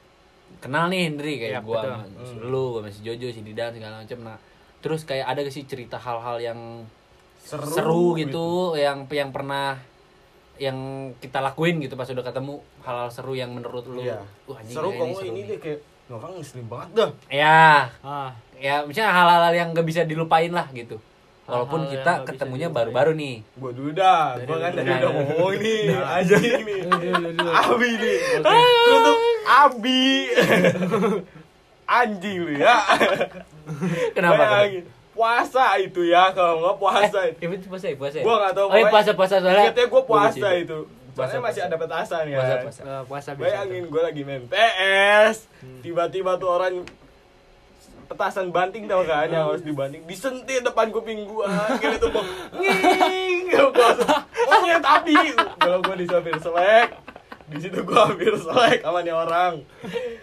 kenal 0.56 0.86
nih 0.86 1.06
Hendri 1.06 1.38
kayak 1.38 1.52
Iya, 1.52 1.60
gua 1.60 1.78
betul. 1.78 1.92
sama 1.92 2.04
si 2.20 2.34
Hmm. 2.34 2.48
lu, 2.48 2.64
gua 2.68 2.80
sama 2.80 2.90
si 2.90 3.00
Jojo, 3.00 3.28
si 3.28 3.40
Didan 3.40 3.70
segala 3.70 3.94
macam. 4.00 4.18
Nah, 4.20 4.36
terus 4.78 5.00
kayak 5.02 5.26
ada 5.26 5.38
gak 5.40 5.50
sih 5.50 5.64
cerita 5.64 5.96
hal-hal 5.96 6.36
yang 6.38 6.60
Seru, 7.38 7.68
seru, 7.68 8.04
gitu, 8.16 8.48
yang 8.74 9.04
yang 9.06 9.28
pernah 9.28 9.76
yang 10.56 10.78
kita 11.18 11.38
lakuin 11.38 11.78
gitu 11.78 11.94
pas 11.94 12.06
udah 12.06 12.22
ketemu 12.22 12.54
hal-hal 12.80 13.10
seru 13.10 13.32
yang 13.32 13.50
menurut 13.50 13.84
lu 13.84 14.00
Iya. 14.00 14.22
wah 14.44 14.58
anjing 14.58 14.70
Seru 14.70 14.90
seru 14.92 15.22
ini 15.24 15.30
nih." 15.34 15.44
deh 15.46 15.58
kayak 15.58 15.80
"Ini 15.80 16.12
orang 16.12 16.30
ngeselin 16.36 16.66
banget 16.68 16.88
dah. 16.94 17.10
ya 17.26 17.62
ah 18.00 18.30
ya 18.54 18.74
misalnya 18.84 19.12
hal-hal 19.12 19.52
yang 19.52 19.68
gak 19.72 19.82
bisa 19.82 20.00
dilupain 20.04 20.48
lah 20.48 20.70
gitu 20.70 20.96
walaupun 21.44 21.84
Hal-hal 21.84 21.92
yang 21.92 22.00
kita 22.00 22.12
ketemunya 22.24 22.68
baru-baru 22.68 23.12
nih 23.12 23.36
Gua 23.54 23.70
dulu 23.70 23.90
dah, 23.92 24.38
gua 24.40 24.56
kan 24.62 24.70
tadi 24.72 24.90
udah 24.90 25.10
ngomong 25.10 25.52
nih, 25.54 25.80
nih. 26.64 26.80
Dulu, 26.86 27.28
dulu. 27.34 27.50
Abi 27.52 27.90
nih. 27.94 28.18
Untuk 28.38 29.18
Abi. 29.44 30.04
Anjing 32.00 32.36
lu 32.40 32.52
ya. 32.56 32.76
kenapa 34.16 34.40
Bayangin. 34.40 34.84
Puasa 35.14 35.78
itu 35.78 36.02
ya, 36.04 36.34
kalau 36.34 36.58
nggak 36.60 36.76
puasa 36.76 37.18
eh, 37.24 37.38
itu. 37.38 37.64
puasa 37.64 37.86
ya 37.86 37.94
puasa 37.94 38.16
ya 38.18 38.24
Gua 38.24 38.36
nggak 38.36 38.52
tahu. 38.52 38.66
oh 38.66 38.76
iya, 38.76 38.86
puasa 38.88 39.10
puasa 39.12 39.34
soalnya 39.38 39.64
Ingatnya 39.64 39.86
gua 39.86 40.02
puasa 40.02 40.48
itu. 40.52 40.78
Puasa, 41.14 41.14
Soalnya 41.30 41.40
masih 41.40 41.60
puasa. 41.60 41.70
ada 41.70 41.76
petasan 41.78 42.24
ya. 42.24 42.36
Puasa, 42.36 42.54
puasa. 42.58 42.80
Eh, 42.82 43.02
puasa 43.06 43.30
biasa 43.32 43.46
Bayangin 43.46 43.84
gue 43.86 44.02
lagi 44.02 44.22
main 44.22 44.42
PS, 44.44 45.36
Hmm. 45.62 45.78
tiba-tiba 45.80 46.34
tuh 46.34 46.50
orang 46.50 46.74
petasan 48.04 48.50
banting 48.50 48.84
tau 48.84 49.00
kan 49.02 49.24
yang 49.26 49.48
harus 49.48 49.62
dibanting 49.62 50.04
disentil 50.04 50.60
depan 50.60 50.90
kuping 50.90 51.24
gua 51.24 51.48
kira 51.78 51.96
tuh 51.96 52.10
mau 52.10 52.20
nging 52.52 53.48
gua 53.54 53.90
oh 54.44 54.62
ya 54.62 54.76
tapi 54.76 55.16
kalau 55.56 55.80
gua 55.80 55.96
disopir 55.96 56.36
selek 56.36 56.92
di 57.44 57.56
situ 57.60 57.84
gua 57.84 58.08
hampir 58.08 58.32
selek 58.40 58.80
sama 58.80 59.04
nih 59.04 59.12
orang. 59.12 59.60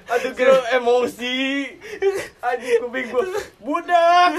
Aduh 0.09 0.31
kira 0.33 0.57
emosi. 0.73 1.69
Anjing 2.41 2.81
kuping 2.81 3.07
gua 3.13 3.25
budak. 3.61 4.31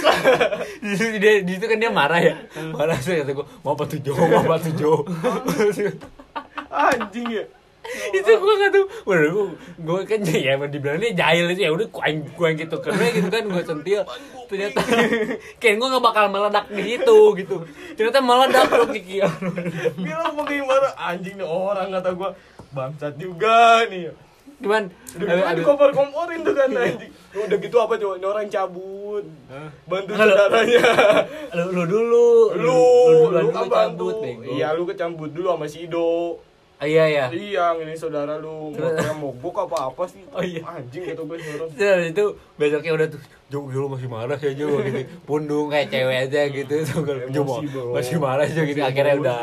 Di 0.83 0.95
situ 0.99 1.17
dia 1.23 1.33
di 1.47 1.53
situ 1.55 1.67
kan 1.71 1.79
dia 1.79 1.95
marah 1.95 2.19
ya. 2.19 2.35
Marah 2.75 2.99
sih 2.99 3.23
kata 3.23 3.31
gue 3.39 3.47
mau 3.63 3.79
apa 3.79 3.85
tuh 3.87 3.99
Jo? 4.03 4.13
Mau 4.19 4.43
apa 4.43 4.59
tuh 4.59 4.73
Jo? 4.75 4.93
Anjing 6.75 7.29
ya. 7.31 7.45
Itu 8.15 8.31
gue 8.39 8.55
nggak 8.59 8.71
tahu. 8.75 8.85
Udah 9.11 9.31
gue 9.31 9.47
gue 9.83 10.01
kan 10.07 10.21
ya 10.47 10.55
emang 10.55 10.71
dibilang 10.71 10.99
dia 11.03 11.13
jahil 11.15 11.51
itu 11.51 11.61
ya 11.67 11.71
udah 11.75 11.87
kuaing 11.91 12.23
kuaing 12.39 12.57
gitu 12.59 12.77
karena 12.79 13.11
gitu 13.11 13.29
kan 13.31 13.43
gue 13.47 13.63
sentil. 13.63 14.03
Ternyata 14.47 14.81
kayak 15.61 15.75
gue 15.79 15.89
nggak 15.91 16.05
bakal 16.05 16.25
meledak 16.31 16.67
di 16.71 16.83
situ 16.83 17.19
gitu. 17.39 17.57
Ternyata 17.99 18.19
meledak 18.23 18.65
bro 18.71 18.87
Kiki 18.91 19.23
Gila 20.03 20.27
mau 20.35 20.43
gimana 20.47 20.89
anjing 20.99 21.39
nih 21.39 21.47
orang 21.47 21.91
kata 21.91 22.11
gua 22.15 22.31
bangsat 22.73 23.15
juga 23.17 23.85
nih 23.87 24.11
cuman 24.63 24.95
Udah 25.19 25.27
gitu 25.27 25.43
aduh. 25.43 25.59
dikompor-komporin 25.59 26.39
tuh 26.41 26.55
kan 26.55 26.71
anjing. 26.71 27.11
Udah 27.35 27.59
gitu 27.59 27.77
apa 27.77 27.99
coba 27.99 28.15
orang 28.23 28.47
cabut. 28.47 29.25
Bantu 29.85 30.13
saudaranya. 30.15 30.83
lu, 31.51 31.65
lu 31.69 31.83
dulu 31.83 32.27
Lu, 32.55 32.79
lu 33.27 33.43
dulu 33.43 33.51
kan 33.51 33.67
cabut, 33.67 33.75
bantu. 33.75 34.07
bego. 34.23 34.51
Iya, 34.55 34.69
lu 34.73 34.87
kecambut 34.87 35.35
dulu 35.35 35.51
sama 35.51 35.67
si 35.67 35.85
Ido. 35.85 36.39
Ah, 36.39 36.52
iya 36.83 37.05
iya 37.07 37.27
Iya, 37.29 37.65
ini 37.79 37.95
saudara 37.95 38.37
lu. 38.37 38.71
Motornya 38.71 39.15
mogok 39.23 39.67
apa 39.67 39.89
apa 39.89 40.03
sih? 40.05 40.23
Oh, 40.29 40.41
iya. 40.41 40.61
Anjing 40.63 41.03
gitu 41.05 41.23
gue. 41.23 41.39
Terus 41.39 42.11
itu 42.11 42.25
besoknya 42.55 42.93
udah 42.93 43.07
tuh 43.09 43.21
Jo 43.49 43.61
masih 43.87 44.09
marah 44.09 44.37
ya 44.37 44.53
Jo 44.53 44.81
gitu 44.81 45.01
pundung 45.23 45.69
kayak 45.69 45.93
cewek 45.93 46.17
aja 46.25 46.41
gitu 46.49 46.75
Jo 47.29 47.43
Emosi, 47.45 47.67
bro. 47.69 47.93
masih 47.93 48.17
marah 48.17 48.45
aja 48.45 48.61
gitu 48.63 48.81
akhirnya 48.81 49.15
udah. 49.15 49.41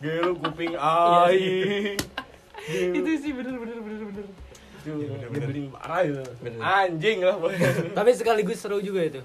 Gila 0.00 0.30
kuping 0.38 0.72
Iya, 0.76 0.80
aing. 1.28 1.96
Gila. 2.60 2.94
itu 2.98 3.10
sih 3.20 3.32
bener 3.32 3.54
bener 3.54 3.78
bener 3.78 4.02
bener 4.08 4.26
Itu 4.80 5.60
parah 5.70 6.00
itu. 6.02 6.22
Bener. 6.40 6.58
Anjing 6.58 7.18
lah. 7.20 7.36
tapi 7.92 8.10
sekaligus 8.12 8.58
seru 8.58 8.80
juga 8.80 9.04
itu 9.04 9.20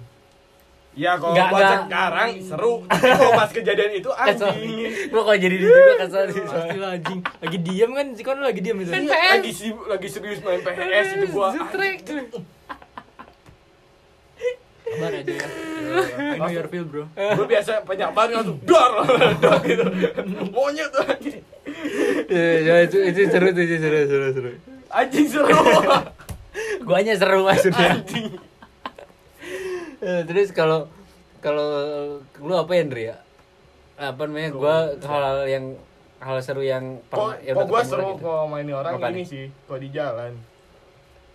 Ya 0.96 1.20
kalau 1.20 1.36
Nggak, 1.36 1.48
buat 1.50 1.60
nggak. 1.60 1.80
sekarang 1.84 2.30
seru. 2.40 2.74
Kalau 2.88 3.32
pas 3.36 3.52
kejadian 3.52 3.92
itu 3.94 4.10
anjing. 4.22 4.72
Gue 5.06 5.22
kalau 5.22 5.36
jadi 5.38 5.52
di 5.54 5.66
gue 5.66 5.96
kesel 5.98 6.24
sih 6.30 6.44
pasti 6.48 6.78
lah 6.78 6.96
anjing 6.96 7.20
lagi 7.20 7.58
diam 7.60 7.92
kan 7.92 8.06
si 8.12 8.22
kon 8.22 8.40
lagi 8.40 8.60
diam 8.60 8.78
itu 8.78 8.90
Kan 8.90 9.04
Iya, 9.04 9.36
lagi 9.36 9.52
sibuk 9.52 9.86
lagi 9.86 10.08
serius 10.08 10.40
main 10.40 10.60
PS 10.60 11.08
itu 11.14 11.28
gua. 11.30 11.52
Zutrek. 11.52 12.00
sabar 14.86 15.12
aja 15.12 15.34
ya 15.34 15.48
I 16.32 16.38
know 16.38 16.48
your 16.48 16.68
feel 16.70 16.86
bro 16.86 17.10
Gua 17.12 17.44
biasa 17.44 17.84
penyabar 17.84 18.30
langsung 18.30 18.62
dar 18.64 18.92
dar 19.44 19.60
gitu. 19.62 19.84
Monyet 20.48 20.88
tuh 20.90 21.04
anjing. 21.04 21.42
Ya, 22.30 22.76
itu 22.82 22.98
itu 23.04 23.20
seru 23.28 23.50
tuh 23.50 23.62
itu 23.62 23.76
seru 23.76 24.00
seru 24.06 24.28
seru. 24.32 24.50
Anjing 24.88 25.28
seru. 25.28 25.52
Guanya 26.82 27.14
seru 27.14 27.44
maksudnya. 27.44 28.00
Anjing. 28.00 28.30
Eh, 30.06 30.22
Terus 30.24 30.54
kalau 30.54 30.86
kalau 31.42 31.70
lu 32.38 32.54
apa 32.54 32.72
ya 32.72 32.82
Andri 32.86 33.04
ya? 33.10 33.18
Apa 33.98 34.30
namanya? 34.30 34.50
Gua 34.54 34.76
hal 34.94 35.50
yang 35.50 35.66
hal 36.22 36.38
seru 36.42 36.62
yang 36.62 37.02
Kok 37.06 37.10
pernah 37.10 37.36
ya 37.42 37.52
kok 37.52 37.58
udah 37.58 37.66
gua 37.66 37.80
ketemu 37.82 37.92
seru 37.92 38.08
gitu. 38.08 38.22
kalau 38.22 38.44
main 38.46 38.68
orang 38.70 38.94
gini 38.96 39.14
nih? 39.14 39.26
sih, 39.26 39.46
kalau 39.66 39.80
di 39.82 39.90
jalan. 39.90 40.32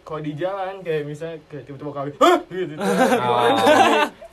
Kalau 0.00 0.20
di 0.20 0.32
jalan 0.34 0.74
kayak 0.82 1.02
misalnya 1.04 1.36
kayak 1.46 1.64
tiba-tiba 1.66 1.90
kawin, 1.92 2.14
hah 2.22 2.38
gitu. 2.48 2.74
Oh. 2.78 3.50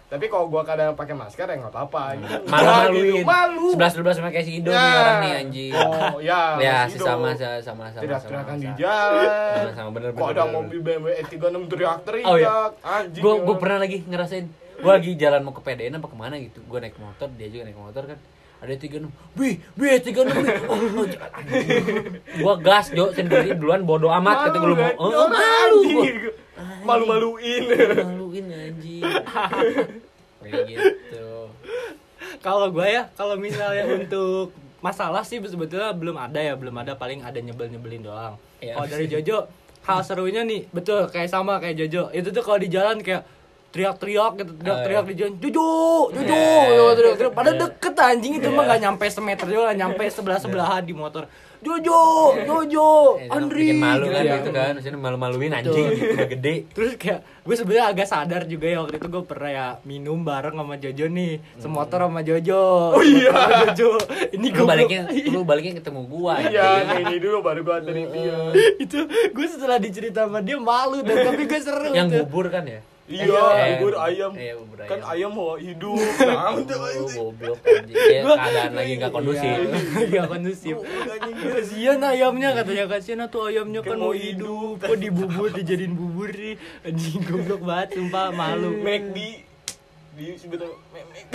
Tapi 0.08 0.32
kalau 0.32 0.48
gua 0.48 0.64
kadang 0.64 0.96
pakai 0.96 1.12
masker 1.12 1.44
ya 1.44 1.60
nggak 1.60 1.74
apa-apa. 1.76 2.02
Gitu. 2.16 2.48
Malu 2.48 2.72
maluin. 2.72 3.24
Malu. 3.28 3.68
Sebelas 3.76 3.92
dua 3.92 4.04
belas 4.08 4.16
sama 4.16 4.32
kayak 4.32 4.46
si 4.48 4.64
Ido 4.64 4.72
nih 4.72 4.80
Ya. 4.80 4.96
orang 4.96 5.20
nih 5.20 5.32
anjing. 5.36 5.72
Oh, 5.76 6.18
ya. 6.24 6.42
ya 6.66 6.78
Ido. 6.88 7.04
sama 7.04 7.30
sama 7.36 7.60
sama 7.60 7.84
sama. 7.92 8.02
Teriak-teriakan 8.08 8.56
sama, 8.56 8.64
di 8.64 8.68
sama. 8.72 8.80
jalan. 8.80 9.28
Sama-sama, 9.68 9.90
bener, 9.92 10.10
Kok 10.16 10.30
ada 10.32 10.44
mobil 10.48 10.80
BMW 10.80 11.08
E36 11.20 11.60
teriak-teriak. 11.68 12.28
Oh, 12.28 12.36
iya. 12.40 12.72
Anjing. 12.80 13.20
gue 13.20 13.34
orang. 13.36 13.60
pernah 13.60 13.78
lagi 13.84 13.98
ngerasain 14.08 14.48
gue 14.78 14.94
lagi 14.94 15.18
jalan 15.18 15.42
mau 15.42 15.58
ke 15.58 15.62
PDN 15.66 15.98
apa 15.98 16.06
ke 16.06 16.14
mana 16.14 16.38
gitu 16.38 16.62
gue 16.62 16.78
naik 16.78 17.02
motor 17.02 17.26
dia 17.34 17.50
juga 17.50 17.66
naik 17.66 17.82
motor 17.82 18.14
kan 18.14 18.18
ada 18.62 18.74
tiga 18.78 19.02
enam 19.02 19.10
bi 19.34 19.58
bi 19.74 19.90
tiga 19.98 20.22
enam 20.22 20.38
gue 22.46 22.54
gas 22.62 22.94
jo 22.94 23.10
sendiri 23.10 23.58
duluan 23.58 23.90
bodoh 23.90 24.14
amat 24.14 24.38
kata 24.50 24.58
gue 24.62 24.70
lu 24.70 24.78
oh, 24.78 25.10
Orang 25.10 25.34
malu 25.34 25.80
gua. 25.98 26.06
Malu-maluin. 26.82 27.64
maluin 28.02 28.46
anjing 28.50 29.04
kayak 30.42 30.64
gitu 30.66 31.28
kalau 32.40 32.70
gue 32.70 32.88
ya 32.88 33.10
kalau 33.14 33.36
misalnya 33.36 33.84
untuk 33.88 34.52
masalah 34.80 35.22
sih 35.22 35.38
sebetulnya 35.40 35.90
belum 35.92 36.16
ada 36.16 36.38
ya 36.38 36.54
belum 36.54 36.74
ada 36.78 36.94
paling 36.94 37.22
ada 37.22 37.38
nyebel 37.38 37.68
nyebelin 37.68 38.04
doang 38.04 38.36
Iya. 38.58 38.74
kalau 38.74 38.88
dari 38.90 39.06
Jojo 39.06 39.46
hal 39.84 40.00
serunya 40.02 40.42
nih 40.42 40.66
betul 40.70 41.06
kayak 41.08 41.30
sama 41.30 41.58
kayak 41.58 41.78
Jojo 41.78 42.10
itu 42.10 42.30
tuh 42.30 42.42
kalau 42.42 42.58
di 42.58 42.68
jalan 42.68 42.98
kayak 43.00 43.22
teriak-teriak 43.68 44.34
gitu 44.36 44.52
teriak-teriak 44.58 45.04
iya. 45.04 45.10
di 45.10 45.16
jalan 45.16 45.34
Jojo 45.38 45.70
Jojo 46.10 46.34
Iya. 46.34 46.62
gitu, 46.66 46.84
teriak-teriak 46.98 47.34
pada 47.34 47.52
Iya. 47.52 47.60
deket 47.64 47.96
anjing 47.96 48.34
itu 48.38 48.48
mah 48.50 48.64
nggak 48.66 48.82
nyampe 48.82 49.06
semeter 49.08 49.46
juga 49.46 49.62
nggak 49.70 49.80
nyampe 49.80 50.04
sebelah 50.10 50.40
sebelahan 50.42 50.82
di 50.82 50.94
motor 50.94 51.26
Jojo 51.70 52.02
Jojo 52.42 52.90
Eh, 53.18 53.28
Andri 53.30 53.62
bikin 53.68 53.78
malu 53.78 54.08
kan 54.08 54.22
gitu. 54.22 54.36
gitu 54.38 54.50
kan 54.52 54.72
maksudnya 54.74 54.98
malu-maluin 54.98 55.52
anjing 55.54 55.86
gitu 55.90 56.04
udah 56.14 56.28
gede 56.30 56.56
Terus 56.70 56.92
kayak 56.96 57.20
gue 57.42 57.56
sebenarnya 57.56 57.86
agak 57.88 58.08
sadar 58.08 58.42
juga 58.44 58.66
ya 58.66 58.78
waktu 58.80 58.96
itu 58.96 59.08
gue 59.10 59.24
pernah 59.24 59.50
ya 59.50 59.68
minum 59.84 60.20
bareng 60.22 60.52
sama 60.54 60.76
Jojo 60.76 61.06
nih, 61.08 61.32
semotor 61.56 62.00
sama 62.02 62.20
Jojo. 62.22 62.64
Oh 62.92 63.00
iya. 63.02 63.32
Jojo. 63.70 63.96
Ini 64.30 64.48
gue 64.48 64.66
baliknya 64.66 65.02
lu 65.34 65.42
baliknya 65.42 65.74
ketemu 65.78 66.02
gua 66.06 66.40
Iya, 66.40 66.84
kayak 66.84 67.02
ini 67.06 67.16
dulu 67.18 67.38
baru 67.42 67.60
gua 67.62 67.76
anterin 67.78 68.08
dia. 68.10 68.38
itu 68.78 69.00
gue 69.08 69.48
setelah 69.48 69.78
dicerita 69.78 70.24
sama 70.24 70.40
dia 70.40 70.56
malu 70.58 71.00
dan 71.00 71.24
tapi 71.26 71.44
gue 71.46 71.60
seru 71.60 71.88
yang 71.90 72.08
tuh. 72.08 72.24
bubur 72.24 72.48
kan 72.48 72.64
ya 72.64 72.80
Iya, 73.08 73.40
Eh, 73.40 73.80
bubur 73.80 73.96
ayam. 73.98 74.32
Iya, 74.36 74.54
bubur 74.60 74.78
Kan 74.84 75.00
ayam. 75.00 75.08
ayam 75.08 75.32
mau 75.32 75.56
hidup. 75.56 75.96
Nah, 76.28 76.60
goblok 77.08 77.60
anjing. 77.64 77.96
Ya, 77.96 78.22
keadaan 78.28 78.72
lagi 78.76 78.94
nggak 79.00 79.12
kondusif. 79.12 79.48
Iya, 79.48 80.06
nggak 80.12 80.28
kondusif 80.28 80.76
kasihan 81.48 82.00
ayamnya 82.04 82.50
katanya 82.54 82.86
kasihan 82.86 83.26
tuh 83.26 83.48
ayamnya 83.48 83.80
kan 83.80 83.96
mau 83.96 84.12
hidup 84.12 84.78
kok 84.78 84.98
dibubur 84.98 85.48
dijadiin 85.50 85.96
bubur 85.96 86.30
nih 86.30 86.56
anjing 86.84 87.24
goblok 87.24 87.62
banget 87.64 87.88
sumpah 87.96 88.30
malu 88.30 88.76
McD 88.78 89.18
di 90.14 90.26
sebetulnya. 90.36 90.76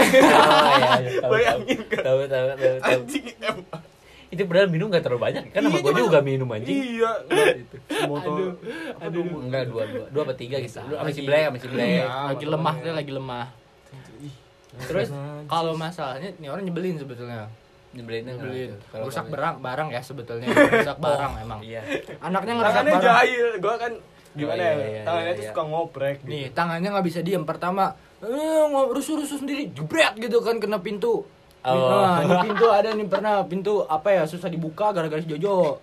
Oh, 0.03 0.68
iya, 0.73 0.93
iya, 0.99 1.11
tahu, 1.18 1.31
Bayangin 1.31 1.79
tahu. 1.79 1.89
kan. 1.89 2.03
Tahu, 2.03 2.20
tahu, 2.27 2.47
tahu. 2.53 2.77
Anjing 2.83 3.27
em. 3.41 3.57
Itu 4.33 4.43
padahal 4.43 4.66
minum 4.66 4.89
gak 4.89 5.05
terlalu 5.05 5.20
banyak. 5.22 5.45
Kan 5.51 5.61
sama 5.62 5.76
Iya, 5.76 5.85
gue 5.85 5.93
juga 6.01 6.20
minum 6.20 6.49
anjing. 6.49 6.72
Iya, 6.72 7.12
Gitu. 7.55 7.76
Motor. 8.09 8.57
aduh 8.99 9.22
Enggak, 9.39 9.68
dua, 9.68 9.83
dua, 9.85 10.05
dua 10.09 10.22
apa 10.24 10.35
tiga 10.35 10.57
gitu. 10.59 10.80
Lu 10.83 10.97
Lagi- 10.97 11.20
Black, 11.20 11.45
sama 11.47 11.59
si 11.59 11.68
Black. 11.68 11.89
Iya. 11.93 12.07
lagi 12.26 12.47
lemah 12.47 12.74
dia 12.78 12.93
lagi 12.93 13.12
lemah 13.12 13.47
terus 14.83 15.12
kalau 15.47 15.76
masalahnya 15.76 16.33
nih 16.35 16.49
orang 16.49 16.64
nyebelin 16.64 16.97
sebetulnya 16.97 17.45
nyebelin 17.93 18.24
gitu. 18.24 18.72
Kalau 18.89 19.05
rusak 19.05 19.28
barang 19.28 19.61
barang 19.61 19.89
ya 19.93 20.01
sebetulnya 20.01 20.49
rusak 20.80 20.97
barang 20.97 21.33
emang 21.39 21.61
Iya. 21.61 21.85
anaknya 22.18 22.53
ngerusak 22.57 22.72
Tangannya 22.80 22.93
barang 22.97 23.05
jahil. 23.07 23.47
Gua 23.61 23.74
kan 23.76 23.93
gimana 24.33 24.57
Oh, 24.57 24.64
iya, 24.64 24.72
ya? 24.72 24.89
iya, 24.89 25.03
Tangannya 25.05 25.28
iya, 25.28 25.37
tuh 25.37 25.45
iya. 25.45 25.51
suka 25.53 25.62
ngoprek 25.62 26.16
gitu. 26.18 26.30
nih 26.30 26.45
tangannya 26.51 26.89
nggak 26.89 27.05
bisa 27.05 27.20
diem 27.20 27.45
pertama 27.45 27.85
eh 28.18 28.64
rusuh-rusuh 28.89 29.37
sendiri 29.37 29.68
jebret 29.68 30.16
gitu 30.16 30.41
kan 30.41 30.57
kena 30.57 30.80
pintu 30.80 31.28
Oh. 31.65 31.79
Nah, 31.95 32.19
ini 32.21 32.37
pintu 32.45 32.67
ada 32.69 32.91
nih 32.91 33.07
pernah 33.07 33.35
pintu 33.43 33.87
apa 33.87 34.09
ya 34.11 34.23
susah 34.25 34.47
dibuka 34.47 34.91
gara-gara 34.91 35.19
si 35.19 35.29
Jojo. 35.29 35.79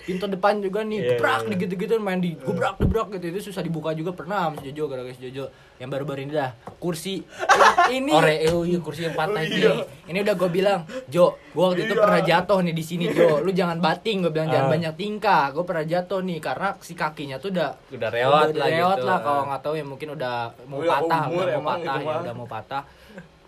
Pintu 0.00 0.24
depan 0.26 0.58
juga 0.58 0.80
nih, 0.80 0.96
Iya, 0.96 1.08
gebrak 1.12 1.38
iya, 1.38 1.46
iya. 1.46 1.60
gitu-gitu 1.60 1.92
main 1.98 2.18
di 2.18 2.32
gebrak 2.34 2.80
gebrak 2.80 3.12
gitu 3.12 3.30
itu 3.30 3.40
susah 3.46 3.60
dibuka 3.60 3.92
juga 3.92 4.10
pernah 4.10 4.48
sama 4.48 4.58
si 4.58 4.68
Jojo 4.68 4.88
gara-gara 4.88 5.12
si 5.12 5.22
Jojo. 5.22 5.46
Yang 5.76 5.88
baru-baru 5.88 6.20
ini 6.20 6.32
dah 6.34 6.50
kursi 6.76 7.20
ini 7.94 8.10
Ore, 8.10 8.36
oh 8.50 8.64
iya 8.64 8.78
kursi 8.78 9.00
yang 9.02 9.14
patah 9.14 9.38
Oh, 9.38 9.46
itu. 9.46 9.60
iya. 9.62 9.84
ini 10.04 10.18
udah 10.20 10.34
gue 10.34 10.50
bilang 10.50 10.80
Jo 11.06 11.36
gue 11.48 11.62
waktu 11.62 11.80
itu 11.82 11.94
Iya. 11.94 12.02
pernah 12.02 12.20
jatuh 12.22 12.58
nih 12.60 12.74
di 12.74 12.82
sini 12.82 13.04
Jo 13.08 13.38
lu 13.38 13.50
jangan 13.50 13.78
bating 13.78 14.20
gue 14.20 14.28
bilang 14.30 14.48
jangan 14.48 14.66
Ah. 14.66 14.72
banyak 14.72 14.92
tingkah 14.94 15.44
gue 15.50 15.62
pernah 15.62 15.84
jatuh 15.84 16.20
nih 16.20 16.38
karena 16.38 16.68
si 16.80 16.92
kakinya 16.92 17.36
tuh 17.38 17.48
udah 17.50 17.70
Udah 17.88 18.10
rewot 18.10 18.46
udah 18.50 18.58
lah 18.58 18.68
gitu. 18.68 19.06
lah 19.06 19.18
kalau 19.20 19.42
nggak 19.46 19.60
tahu 19.62 19.74
ya 19.74 19.84
mungkin 19.86 20.08
udah 20.12 20.34
mau 20.64 20.78
Udah 20.80 20.90
patah 20.98 21.22
umur 21.28 21.44
udah 21.44 21.56
mau 21.56 21.68
patah 21.70 21.94
itu 21.94 22.00
ya 22.02 22.16
udah 22.18 22.34
mau 22.34 22.48
patah 22.50 22.82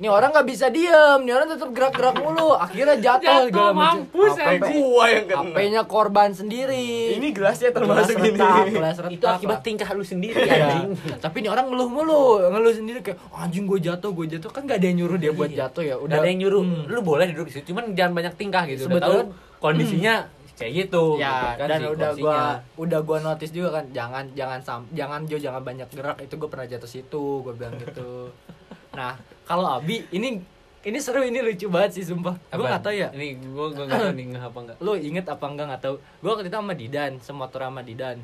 Nih 0.02 0.10
orang 0.10 0.34
nggak 0.34 0.44
bisa 0.44 0.66
diem, 0.66 1.20
nih 1.22 1.30
orang 1.30 1.48
tetap 1.48 1.70
gerak-gerak 1.70 2.18
mulu. 2.18 2.50
Akhirnya 2.52 2.98
jatuh, 2.98 3.46
Jatuh, 3.46 3.70
mampus, 3.70 4.34
anjing. 4.34 4.82
Gua 4.82 5.04
yang 5.06 5.24
kena. 5.24 5.42
HP-nya 5.46 5.82
korban 5.86 6.30
sendiri. 6.32 7.14
Ini 7.14 7.28
gelasnya 7.30 7.70
gelas 7.70 7.78
termasuk 8.02 8.16
ini. 8.18 8.34
retak, 8.34 8.64
gelas 8.74 8.96
retak. 8.98 9.14
Itu 9.14 9.26
akibat 9.28 9.54
lah. 9.54 9.62
tingkah 9.62 9.88
lu 9.92 10.02
sendiri 10.02 10.42
Iya. 10.42 10.58
anjing. 10.58 10.90
Tapi 11.16 11.36
nih 11.38 11.50
orang 11.50 11.70
ngeluh 11.70 11.86
mulu, 11.88 12.22
ngeluh 12.42 12.74
sendiri 12.74 12.98
kayak 13.00 13.22
anjing 13.30 13.62
gue 13.62 13.78
jatuh, 13.80 14.10
gue 14.10 14.26
jatuh 14.28 14.50
kan 14.50 14.66
gak 14.66 14.76
ada 14.76 14.86
yang 14.86 14.98
nyuruh 14.98 15.16
dia 15.16 15.30
buat 15.30 15.46
Iya. 15.46 15.58
jatuh 15.64 15.82
ya. 15.84 15.94
Udah 15.96 16.16
ada 16.18 16.26
yang 16.26 16.40
nyuruh, 16.40 16.62
Hmm. 16.62 16.82
lu 16.88 17.00
boleh 17.00 17.30
duduk 17.30 17.46
di 17.46 17.52
situ, 17.54 17.70
cuman 17.70 17.94
jangan 17.94 18.12
banyak 18.12 18.34
tingkah 18.34 18.66
gitu. 18.66 18.84
Udah 18.84 18.98
Sebetulnya- 18.98 19.26
tahu 19.30 19.60
kondisinya 19.60 20.14
kayak 20.52 20.72
gitu. 20.80 21.04
ya 21.16 21.30
gitu 21.30 21.46
kan, 21.56 21.68
dan 21.68 21.78
si 21.78 21.86
udah 21.88 22.10
kursinya. 22.10 22.22
gua 22.24 22.38
udah 22.76 23.00
gua 23.02 23.18
notice 23.20 23.52
juga 23.52 23.68
kan 23.72 23.84
jangan 23.88 24.24
jangan 24.32 24.58
sam 24.60 24.80
jangan 24.90 25.20
Jo 25.24 25.36
jangan 25.36 25.58
banyak 25.60 25.88
gerak 25.88 26.18
itu 26.18 26.34
gue 26.36 26.46
pernah 26.46 26.66
jatuh 26.68 26.86
situ 26.88 27.24
gue 27.40 27.52
bilang 27.52 27.74
gitu 27.76 28.30
nah 28.92 29.16
kalau 29.42 29.68
Abi 29.72 30.04
ini 30.10 30.40
ini 30.82 30.98
seru 30.98 31.20
ini 31.20 31.38
lucu 31.38 31.66
banget 31.66 31.96
sih 31.96 32.04
sumpah 32.04 32.34
gue 32.48 32.60
nggak 32.60 32.82
tahu 32.82 32.94
ya 32.94 33.08
Ini 33.10 33.26
gua 33.48 33.70
gua 33.70 33.84
enggak 33.84 34.00
tahu 34.00 34.12
nih 34.12 34.26
apa 34.34 34.58
enggak. 34.60 34.76
lo 34.78 34.92
inget 34.94 35.26
apa 35.26 35.44
enggak 35.46 35.66
nggak 35.68 35.82
tahu 35.82 35.94
gue 35.96 36.28
waktu 36.28 36.44
itu 36.44 36.56
sama 36.56 36.72
Didan 36.72 37.12
semotor 37.18 37.60
sama 37.62 37.80
Didan 37.80 38.18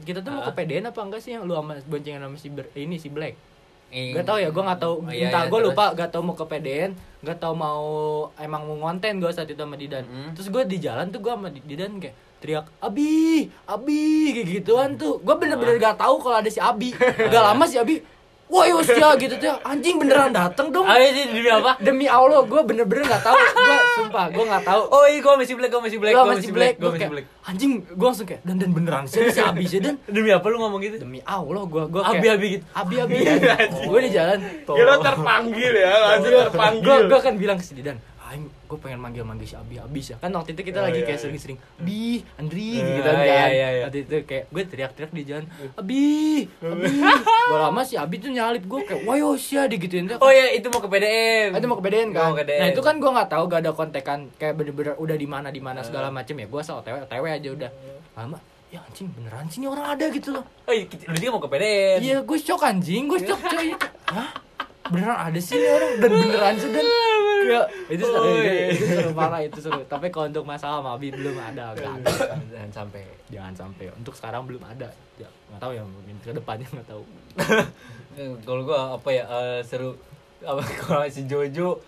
kita 0.00 0.20
tuh 0.20 0.30
mau 0.30 0.44
ke. 0.44 0.52
PDN 0.56 0.84
apa 0.86 1.00
enggak 1.00 1.20
sih 1.20 1.32
yang 1.32 1.44
lu 1.44 1.52
sama 1.52 1.76
boncengan 1.82 2.22
sama 2.22 2.36
si 2.36 2.48
Ber- 2.48 2.72
ini 2.74 2.96
si 2.96 3.08
Black 3.08 3.36
Eh, 3.90 4.14
Gak 4.14 4.22
tau 4.22 4.38
ya, 4.38 4.46
gue 4.48 4.62
gak 4.62 4.78
tau. 4.78 5.02
oh, 5.02 5.10
iya, 5.10 5.26
Entah 5.26 5.42
iya, 5.42 5.50
gue 5.50 5.60
lupa, 5.66 5.90
gak 5.90 6.14
tau 6.14 6.22
mau 6.22 6.30
ke 6.30 6.46
PDN, 6.46 6.94
gak 7.20 7.42
tau 7.42 7.58
mau 7.58 7.82
emang 8.38 8.62
mau 8.62 8.78
ngonten 8.80 9.18
gue 9.18 9.26
saat 9.28 9.50
itu 9.50 9.58
sama 9.58 9.74
Didan. 9.74 10.06
Hmm. 10.06 10.30
Terus 10.30 10.46
gue 10.46 10.62
di 10.62 10.78
jalan 10.78 11.10
tuh 11.10 11.18
gue 11.18 11.26
sama 11.28 11.50
Didan 11.50 11.98
kayak 11.98 12.14
teriak 12.38 12.70
Abi, 12.78 13.50
Abi 13.66 14.02
kayak 14.30 14.46
gituan 14.48 14.94
tuh. 14.94 15.18
Gue 15.18 15.34
bener-bener 15.34 15.74
gak 15.76 15.98
tahu 15.98 16.22
kalau 16.22 16.38
ada 16.38 16.46
si 16.46 16.62
Abi. 16.62 16.94
Gak 16.94 17.42
lama 17.50 17.66
si 17.66 17.82
Abi, 17.82 17.98
wah 18.50 18.66
Yosya 18.66 19.08
gitu 19.16 19.34
tuh. 19.36 19.56
Anjing 19.62 19.96
beneran 19.96 20.30
dateng 20.30 20.68
dong. 20.68 20.82
Ah, 20.82 20.98
ini 20.98 21.30
demi 21.30 21.46
apa? 21.46 21.78
Demi 21.78 22.04
Allah, 22.04 22.42
gue 22.42 22.60
bener-bener 22.60 23.06
gak 23.06 23.22
tahu. 23.22 23.38
Gue 23.38 23.78
sumpah, 23.96 24.26
gue 24.28 24.44
gak 24.44 24.64
tahu. 24.66 24.82
Oh 24.90 25.06
iya, 25.06 25.18
gua 25.20 25.38
masih 25.38 25.54
black, 25.54 25.70
gua 25.70 25.82
masih 25.82 25.98
black, 25.98 26.12
gua 26.12 26.26
masih 26.28 26.50
black, 26.50 26.74
gua 26.74 26.82
gue 26.82 26.90
masih 26.90 27.00
kayak 27.00 27.12
black. 27.14 27.26
anjing. 27.46 27.72
Gue 27.86 28.06
langsung 28.06 28.26
kayak 28.26 28.42
dan 28.42 28.56
dan 28.58 28.70
beneran 28.70 29.02
sih 29.06 29.22
si 29.28 29.40
Abi 29.40 29.64
sih 29.64 29.78
dan 29.78 29.94
Demi 30.10 30.28
apa 30.28 30.46
lu 30.46 30.58
ngomong 30.58 30.80
gitu? 30.80 30.96
demi 30.98 31.22
Allah 31.22 31.62
gue 31.64 31.82
gue 31.86 32.02
Abi-abi 32.02 32.48
gitu. 32.50 32.64
Abi 32.72 32.94
Abi 32.98 33.14
gue 33.88 34.00
di 34.02 34.10
jalan 34.10 34.38
Kira 34.66 34.94
terpanggil 34.98 35.72
ya, 35.72 35.92
langsung 35.96 36.30
gue 36.30 36.44
terpanggil. 36.44 37.00
gue 37.06 37.18
kan 37.20 37.34
bilang 37.38 37.56
ke 37.56 37.64
si 37.64 37.72
Didan 37.72 37.96
Aing 38.30 38.46
gue 38.46 38.78
pengen 38.78 38.96
manggil 38.96 39.20
manggil 39.20 39.42
si 39.42 39.52
Abi 39.52 39.76
Abis 39.76 40.14
ya 40.14 40.16
kan 40.16 40.30
waktu 40.30 40.54
itu 40.54 40.62
kita 40.62 40.78
Oh, 40.78 40.86
lagi 40.86 40.96
iya, 40.96 41.04
kayak 41.04 41.18
iya. 41.18 41.24
sering-sering 41.26 41.58
Bi 41.76 42.22
Andri 42.36 42.70
Eh, 42.72 42.86
gitu 42.94 43.00
kan 43.04 43.14
iya, 43.20 43.44
iya, 43.44 43.68
iya. 43.72 43.82
waktu 43.84 43.98
itu 44.00 44.16
kayak 44.22 44.44
gue 44.46 44.62
teriak-teriak 44.64 45.10
di 45.10 45.22
jalan 45.24 45.44
Abi 45.74 46.04
Abi 46.56 46.90
gue 47.50 47.58
lama 47.58 47.82
si 47.82 47.94
Abi 47.94 48.16
tuh 48.16 48.30
nyalip 48.30 48.62
gue 48.62 48.80
kayak 48.84 49.02
wah 49.02 49.16
Yosya 49.16 49.66
digituin 49.66 50.06
tuh 50.06 50.18
Oh 50.18 50.30
iya, 50.30 50.52
itu 50.52 50.66
mau 50.66 50.78
ke 50.78 50.86
PDM. 50.86 51.50
Ah, 51.50 51.58
itu 51.58 51.66
mau 51.66 51.76
ke 51.76 51.84
PDN 51.84 52.08
kan 52.10 52.22
Mau 52.22 52.34
ke 52.34 52.44
nah 52.46 52.66
itu 52.68 52.80
kan 52.80 52.94
gue 52.96 53.10
nggak 53.10 53.28
tahu 53.28 53.42
gak 53.46 53.60
ada 53.60 53.72
kontekan 53.72 54.18
kayak 54.32 54.54
bener-bener 54.54 54.94
udah 54.94 55.16
di 55.16 55.26
mana 55.26 55.48
di 55.48 55.58
mana 55.58 55.82
segala 55.82 56.08
macem 56.08 56.34
ya 56.34 56.46
gue 56.46 56.60
asal 56.60 56.78
otw 56.78 57.02
otw 57.02 57.24
aja 57.26 57.50
udah 57.50 57.70
lama 58.14 58.38
ya 58.68 58.78
anjing 58.80 59.10
beneran 59.10 59.50
sih 59.50 59.58
ini 59.58 59.66
orang 59.66 59.86
ada 59.90 60.06
gitu 60.08 60.30
loh 60.30 60.46
Oh 60.62 60.70
iya, 60.70 60.86
lu 60.86 61.18
dia 61.18 61.28
mau 61.28 61.42
ke 61.42 61.50
PDN. 61.50 61.98
Iya, 62.00 62.16
gue 62.22 62.38
shock 62.38 62.62
anjing, 62.62 63.10
gue 63.10 63.18
shock 63.20 63.42
coy. 63.42 63.74
Hah? 64.14 64.30
Beneran 64.82 65.18
ada 65.20 65.36
sih 65.36 65.60
orang 65.60 65.92
dan 65.98 66.10
beneran 66.10 66.54
sih 66.56 66.70
dan 66.70 66.86
kayak 67.40 67.66
itu 67.88 68.02
seru, 68.02 68.20
Oh, 68.20 68.32
itu, 68.32 68.46
iya. 68.46 68.66
itu 68.70 68.84
seru 68.86 69.10
parah 69.12 69.40
itu 69.40 69.58
seru. 69.58 69.80
Tapi 69.84 70.06
kalau 70.08 70.26
untuk 70.26 70.44
masalah 70.44 70.80
sama 70.80 70.94
Abi 70.94 71.08
belum 71.10 71.34
ada, 71.34 71.72
ada. 71.72 71.88
Jangan 72.46 72.70
sampai. 72.70 73.02
Jangan 73.28 73.54
sampai. 73.54 73.84
Untuk 73.92 74.12
sekarang 74.12 74.44
belum 74.44 74.62
ada. 74.62 74.88
Ya, 75.16 75.28
nggak 75.48 75.58
tahu 75.58 75.72
ya 75.72 75.82
mungkin 75.82 76.14
ke 76.18 76.32
depannya 76.32 76.66
nggak 76.66 76.88
tahu. 76.88 77.04
Eh, 78.12 78.26
Kalau 78.42 78.66
gua 78.66 78.98
apa 78.98 79.06
ya 79.08 79.22
eh, 79.22 79.60
seru 79.62 79.94
apa 80.42 80.58
kalau 80.82 81.06
si 81.06 81.24
Jojo 81.24 81.78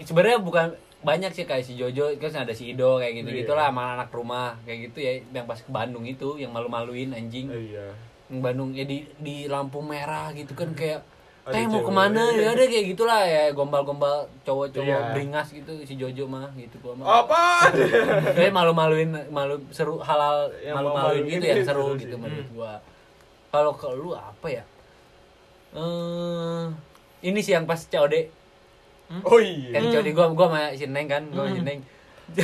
sebenarnya 0.00 0.38
bukan 0.38 0.74
banyak 1.00 1.30
sih 1.30 1.44
kayak 1.44 1.62
si 1.62 1.74
Jojo 1.74 2.10
kan 2.16 2.42
ada 2.42 2.50
si 2.50 2.74
Ido 2.74 2.98
kayak 2.98 3.22
gitu 3.22 3.30
gitulah 3.30 3.68
sama 3.68 3.94
anak 3.94 4.10
rumah 4.10 4.58
kayak 4.62 4.90
gitu 4.90 4.98
ya 4.98 5.14
yang 5.30 5.44
pas 5.44 5.56
ke 5.56 5.68
Bandung 5.68 6.02
itu 6.02 6.34
yang 6.36 6.50
malu-maluin 6.50 7.12
anjing 7.12 7.46
Iya. 7.46 7.86
yang 8.26 8.40
Bandung 8.40 8.72
ya 8.72 8.82
di 8.82 9.06
di 9.14 9.46
lampu 9.46 9.78
merah 9.78 10.32
gitu 10.32 10.52
kan 10.52 10.74
kayak 10.74 11.06
teh 11.44 11.64
mau 11.64 11.78
ke 11.78 11.92
mana 11.92 12.32
ya 12.32 12.50
ada 12.50 12.64
kayak 12.64 12.86
gitulah 12.90 13.20
ya 13.20 13.48
gombal-gombal 13.50 14.16
cowok-cowok 14.42 14.88
Iya. 14.88 15.12
beringas 15.12 15.48
gitu 15.50 15.76
si 15.82 15.94
Jojo 15.94 16.24
mah 16.24 16.48
gitu 16.54 16.80
gua 16.80 16.94
mah 16.94 17.04
Apa? 17.20 17.68
Kayak 18.32 18.52
malu-maluin 18.58 19.12
malu 19.28 19.60
seru 19.68 19.98
halal 19.98 20.48
malu-maluin 20.64 21.24
gitu 21.26 21.44
itu 21.44 21.62
seru 21.62 21.92
gitu 21.94 22.14
Hmm. 22.14 22.24
menurut 22.24 22.48
gua. 22.50 22.72
Kalau 23.50 23.72
ke 23.72 23.86
lu 23.88 24.12
apa 24.12 24.46
ya? 24.50 24.64
Eh 25.72 26.64
ini 27.22 27.38
sih 27.38 27.52
yang 27.52 27.64
pas 27.64 27.80
COD. 27.82 28.14
Oh 29.22 29.36
iya. 29.36 29.74
Kan 29.74 29.92
COD 29.92 30.08
gua 30.10 30.26
gua 30.30 30.46
sama 30.48 30.60
si 30.72 30.84
Neng 30.86 31.06
kan, 31.06 31.22
gua 31.28 31.44
sama 31.44 31.52
si 31.52 31.60
Hmm. 31.60 31.68
Neng. 31.68 31.80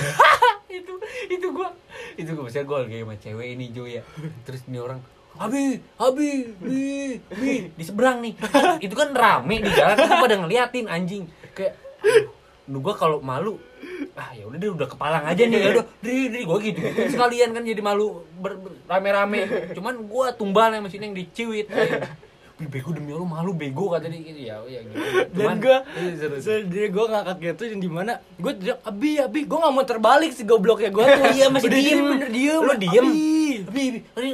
itu 0.71 0.93
itu 1.31 1.47
gua 1.51 1.73
itu 2.15 2.31
gua 2.31 2.45
bisa 2.45 2.61
gua 2.63 2.85
lagi 2.85 3.01
sama 3.01 3.17
cewek 3.17 3.49
ini 3.55 3.73
Jo 3.73 3.89
ya. 3.89 4.05
Terus 4.45 4.61
ini 4.67 4.77
orang 4.77 5.01
Abi, 5.39 5.79
Abi, 5.97 6.31
Bi, 6.59 7.17
Bi, 7.31 7.53
di 7.73 7.85
seberang 7.87 8.21
nih. 8.21 8.35
Itu 8.85 8.95
kan 8.99 9.15
rame 9.15 9.63
di 9.63 9.71
jalan, 9.73 9.97
kan 9.97 10.19
pada 10.21 10.37
ngeliatin 10.37 10.91
anjing. 10.91 11.31
Kayak, 11.57 11.79
aduh, 12.67 12.81
gua 12.83 12.95
kalau 12.99 13.19
malu, 13.23 13.57
ah 14.19 14.31
ya 14.37 14.45
udah 14.45 14.59
deh 14.59 14.71
udah 14.71 14.89
kepalang 14.91 15.25
aja 15.25 15.43
nih, 15.47 15.59
ya 15.59 15.69
udah, 15.81 15.85
diri 16.05 16.29
diri 16.29 16.43
gua 16.45 16.59
gitu, 16.61 16.81
sekalian 17.09 17.57
kan 17.57 17.63
jadi 17.65 17.81
malu 17.81 18.27
rame-rame. 18.85 19.73
Cuman 19.73 20.05
gua 20.05 20.35
tumbal 20.37 20.75
yang 20.77 20.85
mesin 20.85 21.09
yang 21.09 21.17
diciwit. 21.17 21.71
Bego 22.61 22.93
demi 22.93 23.17
Allah 23.17 23.25
malu 23.25 23.57
bego 23.57 23.89
kata 23.89 24.05
dia 24.13 24.21
gitu 24.21 24.41
ya, 24.45 24.61
ya 24.69 24.85
gitu. 24.85 25.01
Dan 25.33 25.33
Cuman, 25.33 25.57
gue, 25.65 25.77
seru 26.21 26.37
sih. 26.37 26.61
sedih 26.61 26.93
gue 26.93 27.05
ngakak 27.09 27.37
gitu 27.41 27.63
yang 27.73 27.81
di 27.81 27.89
mana 27.89 28.21
gue 28.37 28.53
teriak 28.53 28.85
Abi, 28.85 29.17
Abi, 29.17 29.41
gue 29.49 29.57
nggak 29.57 29.73
mau 29.73 29.81
terbalik 29.89 30.29
si 30.37 30.45
gobloknya 30.45 30.93
gue 30.93 31.01
tuh. 31.01 31.25
iya 31.33 31.49
masih 31.49 31.73
diem 31.73 31.81
jadi 31.81 32.05
bener 32.05 32.29
diem. 32.29 32.61
lu 32.61 32.73
diem 32.77 33.07
Abi. 33.09 33.65
bi 33.65 33.85
bi 33.97 34.29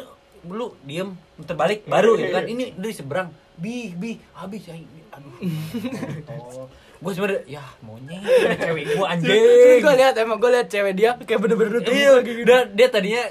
ini 0.47 0.55
lu 0.55 0.67
diem 0.87 1.11
terbalik 1.43 1.83
baru 1.91 2.15
gitu 2.15 2.31
kan. 2.31 2.45
Ini 2.47 2.65
dari 2.79 2.95
seberang. 2.95 3.29
Bi 3.59 3.91
bi 3.99 4.15
habis 4.39 4.63
ya 4.71 4.79
aduh. 5.11 5.35
Gue 7.03 7.13
sebenernya 7.13 7.43
ya 7.45 7.65
monyet. 7.85 8.25
Cewek 8.63 8.85
gue 8.97 9.07
anjing. 9.07 9.83
gue 9.85 9.95
lihat 10.01 10.15
emang 10.17 10.41
gue 10.41 10.49
lihat 10.49 10.69
cewek 10.73 10.97
dia 10.97 11.13
kayak 11.21 11.41
bener-bener 11.45 11.79
nutup 11.79 11.93
iya 11.93 12.25
kayak 12.25 12.37
gitu. 12.41 12.49
dia, 12.49 12.59
dia 12.73 12.89
tadinya 12.89 13.23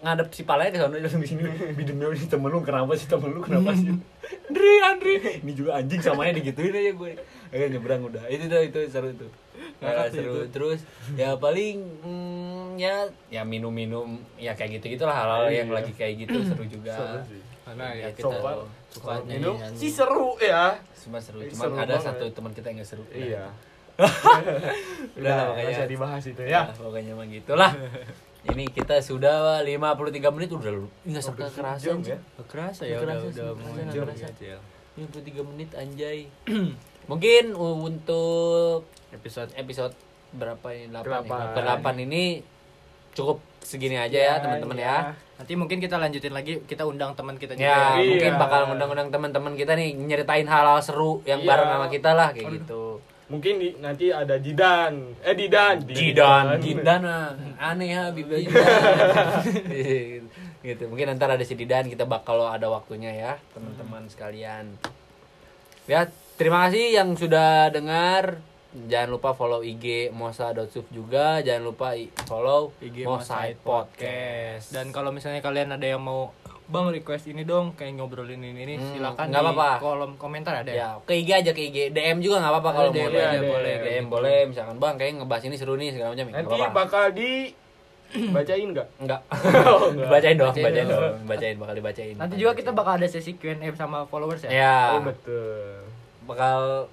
ngadep 0.00 0.28
si 0.32 0.42
palanya 0.46 0.70
ke 0.72 0.78
sana 0.78 0.94
langsung 0.94 1.20
di 1.20 1.28
sini. 1.28 1.42
Bidemnya 1.78 2.06
ini 2.14 2.26
temen 2.30 2.48
lu 2.54 2.62
kenapa 2.62 2.94
sih 2.94 3.10
temen 3.10 3.34
lu 3.34 3.42
kenapa 3.42 3.74
sih? 3.74 3.90
Andri 4.46 4.72
Andri 4.86 5.14
ini 5.42 5.52
juga 5.58 5.82
anjing 5.82 6.00
samanya 6.00 6.38
digituin 6.38 6.70
aja 6.70 6.92
gue 6.94 7.10
akhirnya 7.50 7.68
nyebrang 7.76 8.02
udah. 8.06 8.24
Itu 8.30 8.46
tuh 8.46 8.62
itu 8.62 8.80
seru 8.86 9.10
tuh 9.18 9.30
Sih 10.06 10.12
seru 10.14 10.34
itu. 10.36 10.50
terus 10.50 10.80
ya 11.14 11.32
paling 11.34 11.76
mm, 12.00 12.76
ya 12.76 12.94
ya 13.28 13.42
minum-minum 13.42 14.06
ya 14.36 14.52
kayak 14.52 14.78
gitu 14.78 14.94
gitulah 14.94 15.14
hal-hal 15.14 15.48
yang 15.48 15.66
Iya. 15.66 15.76
lagi 15.76 15.92
kayak 15.92 16.14
gitu 16.20 16.36
seru 16.48 16.64
juga 16.64 16.94
Seru 16.94 17.18
sih. 17.26 17.40
Karena 17.60 17.86
ya 17.92 18.02
ya 18.02 18.08
kita 18.10 18.26
Sobat, 18.30 18.56
Kalau 18.90 19.22
nyanyi 19.22 19.34
minum 19.36 19.54
sih 19.72 19.90
seru 19.90 20.28
ya. 20.36 20.74
cuma 20.96 21.18
seru 21.18 21.38
Seru 21.40 21.50
cuma 21.52 21.64
ada 21.78 21.94
banget. 21.94 22.04
satu 22.04 22.24
teman 22.30 22.50
kita 22.50 22.66
yang 22.68 22.78
gak 22.78 22.88
seru 22.88 23.04
Iya. 23.08 23.44
udah 23.94 24.08
lah, 24.08 24.40
Udah, 25.18 25.36
makanya 25.52 25.70
usah 25.74 25.86
dibahas 25.86 26.24
itu 26.24 26.42
ya 26.42 26.50
ya. 26.50 26.72
pokoknya 26.72 27.12
emang 27.12 27.28
gitulah 27.28 27.72
ini 28.42 28.64
kita 28.66 28.96
sudah 28.98 29.60
53 29.60 29.76
menit 30.30 30.48
udah 30.50 30.72
lu 30.74 30.88
nggak 31.04 31.20
Hampir 31.22 31.44
kerasa 31.52 31.76
sejam 31.76 32.00
anjing. 32.00 32.08
ya. 32.10 32.18
Nggak 32.18 32.46
kerasa 32.48 32.82
ya 32.82 32.96
udah 32.96 33.04
kerasa 33.04 33.28
udah 33.30 33.48
mau 33.52 33.68
kerasa, 33.70 33.92
jam 33.92 34.02
kerasa. 34.02 34.26
gitu 34.26 34.42
ya. 34.46 34.58
53 34.96 35.50
menit 35.52 35.70
anjay 35.74 36.18
mungkin 37.10 37.44
untuk 37.54 38.88
Episode 39.10 39.50
episode 39.58 39.94
berapa 40.30 40.66
ini 40.70 40.86
8 40.94 41.02
Delapan. 41.02 41.98
8 41.98 42.06
ini 42.06 42.22
cukup 43.10 43.42
segini 43.58 43.98
aja 43.98 44.18
ya 44.18 44.34
teman-teman 44.38 44.78
ya. 44.78 44.96
Nanti 45.34 45.52
mungkin 45.58 45.82
kita 45.82 45.98
lanjutin 45.98 46.30
lagi, 46.30 46.62
kita 46.62 46.86
undang 46.86 47.18
teman 47.18 47.34
kita 47.34 47.58
juga. 47.58 47.66
Ya, 47.66 47.98
Iya. 47.98 48.06
mungkin 48.06 48.32
bakal 48.38 48.60
undang-undang 48.70 49.08
teman-teman 49.10 49.52
kita 49.58 49.74
nih 49.74 49.98
nyeritain 49.98 50.46
hal-hal 50.46 50.78
seru 50.78 51.24
yang 51.26 51.42
Iya. 51.42 51.48
bareng 51.50 51.68
sama 51.74 51.86
kita 51.90 52.10
lah 52.14 52.28
kayak 52.30 52.62
gitu. 52.62 53.02
Mungkin 53.30 53.62
di, 53.62 53.68
nanti 53.78 54.10
ada 54.10 54.42
Jidan. 54.42 55.14
Eh 55.22 55.34
Didan. 55.38 55.86
Jidan, 55.86 56.58
Jidan 56.58 57.02
ah. 57.06 57.30
aneh 57.62 57.94
ya 57.94 58.10
Bibi 58.10 58.46
Jidan. 58.46 60.22
gitu. 60.66 60.82
Mungkin 60.90 61.14
ntar 61.14 61.30
ada 61.34 61.44
si 61.46 61.54
Didan 61.54 61.86
kita 61.86 62.06
bakal 62.06 62.42
kalau 62.42 62.46
ada 62.50 62.66
waktunya 62.70 63.10
ya, 63.14 63.32
teman-teman 63.54 64.06
sekalian. 64.10 64.74
Ya, 65.86 66.06
terima 66.38 66.66
kasih 66.66 66.94
yang 66.94 67.14
sudah 67.14 67.70
dengar. 67.74 68.38
Jangan 68.70 69.10
lupa 69.10 69.30
follow 69.30 69.60
IG 69.60 69.84
mosa.suf 70.10 70.86
juga. 70.88 71.38
Jangan 71.40 71.62
lupa 71.64 71.90
follow 72.22 72.70
IG 72.78 73.02
Mosai 73.02 73.50
Mosai 73.50 73.50
Podcast. 73.56 74.70
Dan 74.70 74.90
kalau 74.90 75.10
misalnya 75.10 75.38
kalian 75.38 75.70
ada 75.70 75.84
yang 75.84 75.98
mau 75.98 76.30
Bang 76.64 76.86
request 76.86 77.26
ini 77.26 77.42
dong 77.42 77.74
kayak 77.74 77.98
ngobrolin 77.98 78.38
ini 78.38 78.54
ini 78.56 78.74
Hmm, 78.76 78.94
silakan 78.94 79.26
nggak 79.26 79.42
di 79.42 79.46
apa-apa. 79.50 79.70
kolom 79.82 80.12
komentar 80.14 80.54
ada 80.56 80.70
ya. 80.70 80.94
ke 81.02 81.18
IG 81.18 81.28
aja 81.34 81.50
ke 81.50 81.66
IG 81.66 81.90
DM 81.90 82.22
juga 82.22 82.38
nggak 82.38 82.52
apa-apa 82.52 82.70
kalau 82.70 82.90
mau 82.92 83.10
DM, 83.10 83.10
ada 83.10 83.42
boleh 83.42 83.74
DM. 83.74 83.82
DM 83.82 84.06
boleh 84.06 84.38
misalkan 84.46 84.76
bang 84.78 84.94
kayak 84.94 85.12
ngebahas 85.18 85.42
ini 85.44 85.56
seru 85.58 85.74
nih 85.74 85.90
segala 85.90 86.14
macam 86.14 86.22
ya, 86.22 86.30
nggak 86.30 86.38
Nanti 86.38 86.54
apa-apa 86.56 86.74
bakal 86.76 87.04
di 87.10 87.30
bacain 88.30 88.68
nggak? 88.70 88.88
enggak 88.98 89.20
Oh, 89.66 89.82
enggak. 89.88 90.08
bacain 90.14 90.36
dong 90.36 90.46
Bacain 90.48 90.64
bacain 90.64 90.86
dong. 90.86 91.00
dong 91.02 91.14
bacain 91.26 91.56
bakal 91.58 91.74
dibacain 91.74 92.14
Nanti 92.14 92.34
juga 92.38 92.52
kita 92.54 92.70
bakal 92.70 92.92
ada 92.94 93.08
sesi 93.08 93.32
Q&A 93.34 93.58
sama 93.74 93.98
followers 94.04 94.40
ya. 94.40 94.50
ya 94.52 94.78
Oh 94.94 95.02
betul. 95.02 95.74
bakal 96.22 96.86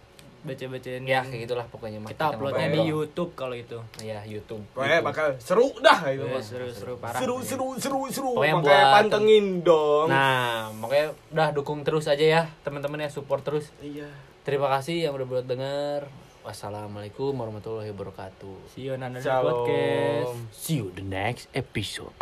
Baca-bacain 0.48 1.04
ya 1.04 1.22
kayak 1.22 1.42
gitulah 1.44 1.66
pokoknya 1.68 2.00
kita 2.04 2.26
uploadnya 2.32 2.68
di. 2.70 2.80
YouTube 2.84 3.32
kalau 3.34 3.54
itu. 3.54 3.78
ya 4.00 4.24
YouTube 4.24 4.64
Pokoknya 4.72 4.98
YouTube. 4.98 5.10
bakal 5.12 5.28
seru 5.38 5.68
dah 5.78 6.00
itu. 6.08 6.24
Iya, 6.24 6.34
mah. 6.34 6.42
seru-seru 6.42 6.94
parah. 6.98 7.20
Seru 7.20 7.36
seru 7.40 7.68
seru 7.76 8.02
seru. 8.08 8.32
Pokoknya 8.34 8.56
Makanya 8.56 8.72
buat- 8.80 8.96
pantengin 8.98 9.46
dong. 9.62 10.08
nah 10.08 10.72
makanya 10.74 11.08
udah 11.30 11.50
dukung 11.52 11.84
terus 11.84 12.06
aja 12.06 12.24
ya 12.24 12.42
teman-teman 12.62 12.98
ya 13.00 13.10
support 13.10 13.42
terus 13.42 13.70
Iya. 13.78 14.10
terima 14.42 14.66
kasih 14.70 15.06
yang 15.06 15.14
udah 15.14 15.28
buat 15.28 15.46
denger 15.46 16.10
wassalamualaikum 16.42 17.36
warahmatullahi 17.36 17.92
wabarakatuh 17.92 18.72
See 18.72 18.88
you 18.88 18.96
on 18.96 19.04
another 19.04 19.22
Shalom. 19.22 19.68
podcast. 19.68 20.32
see 20.50 20.80
you 20.80 20.90
the 20.90 21.04
next 21.04 21.46
episode 21.54 22.18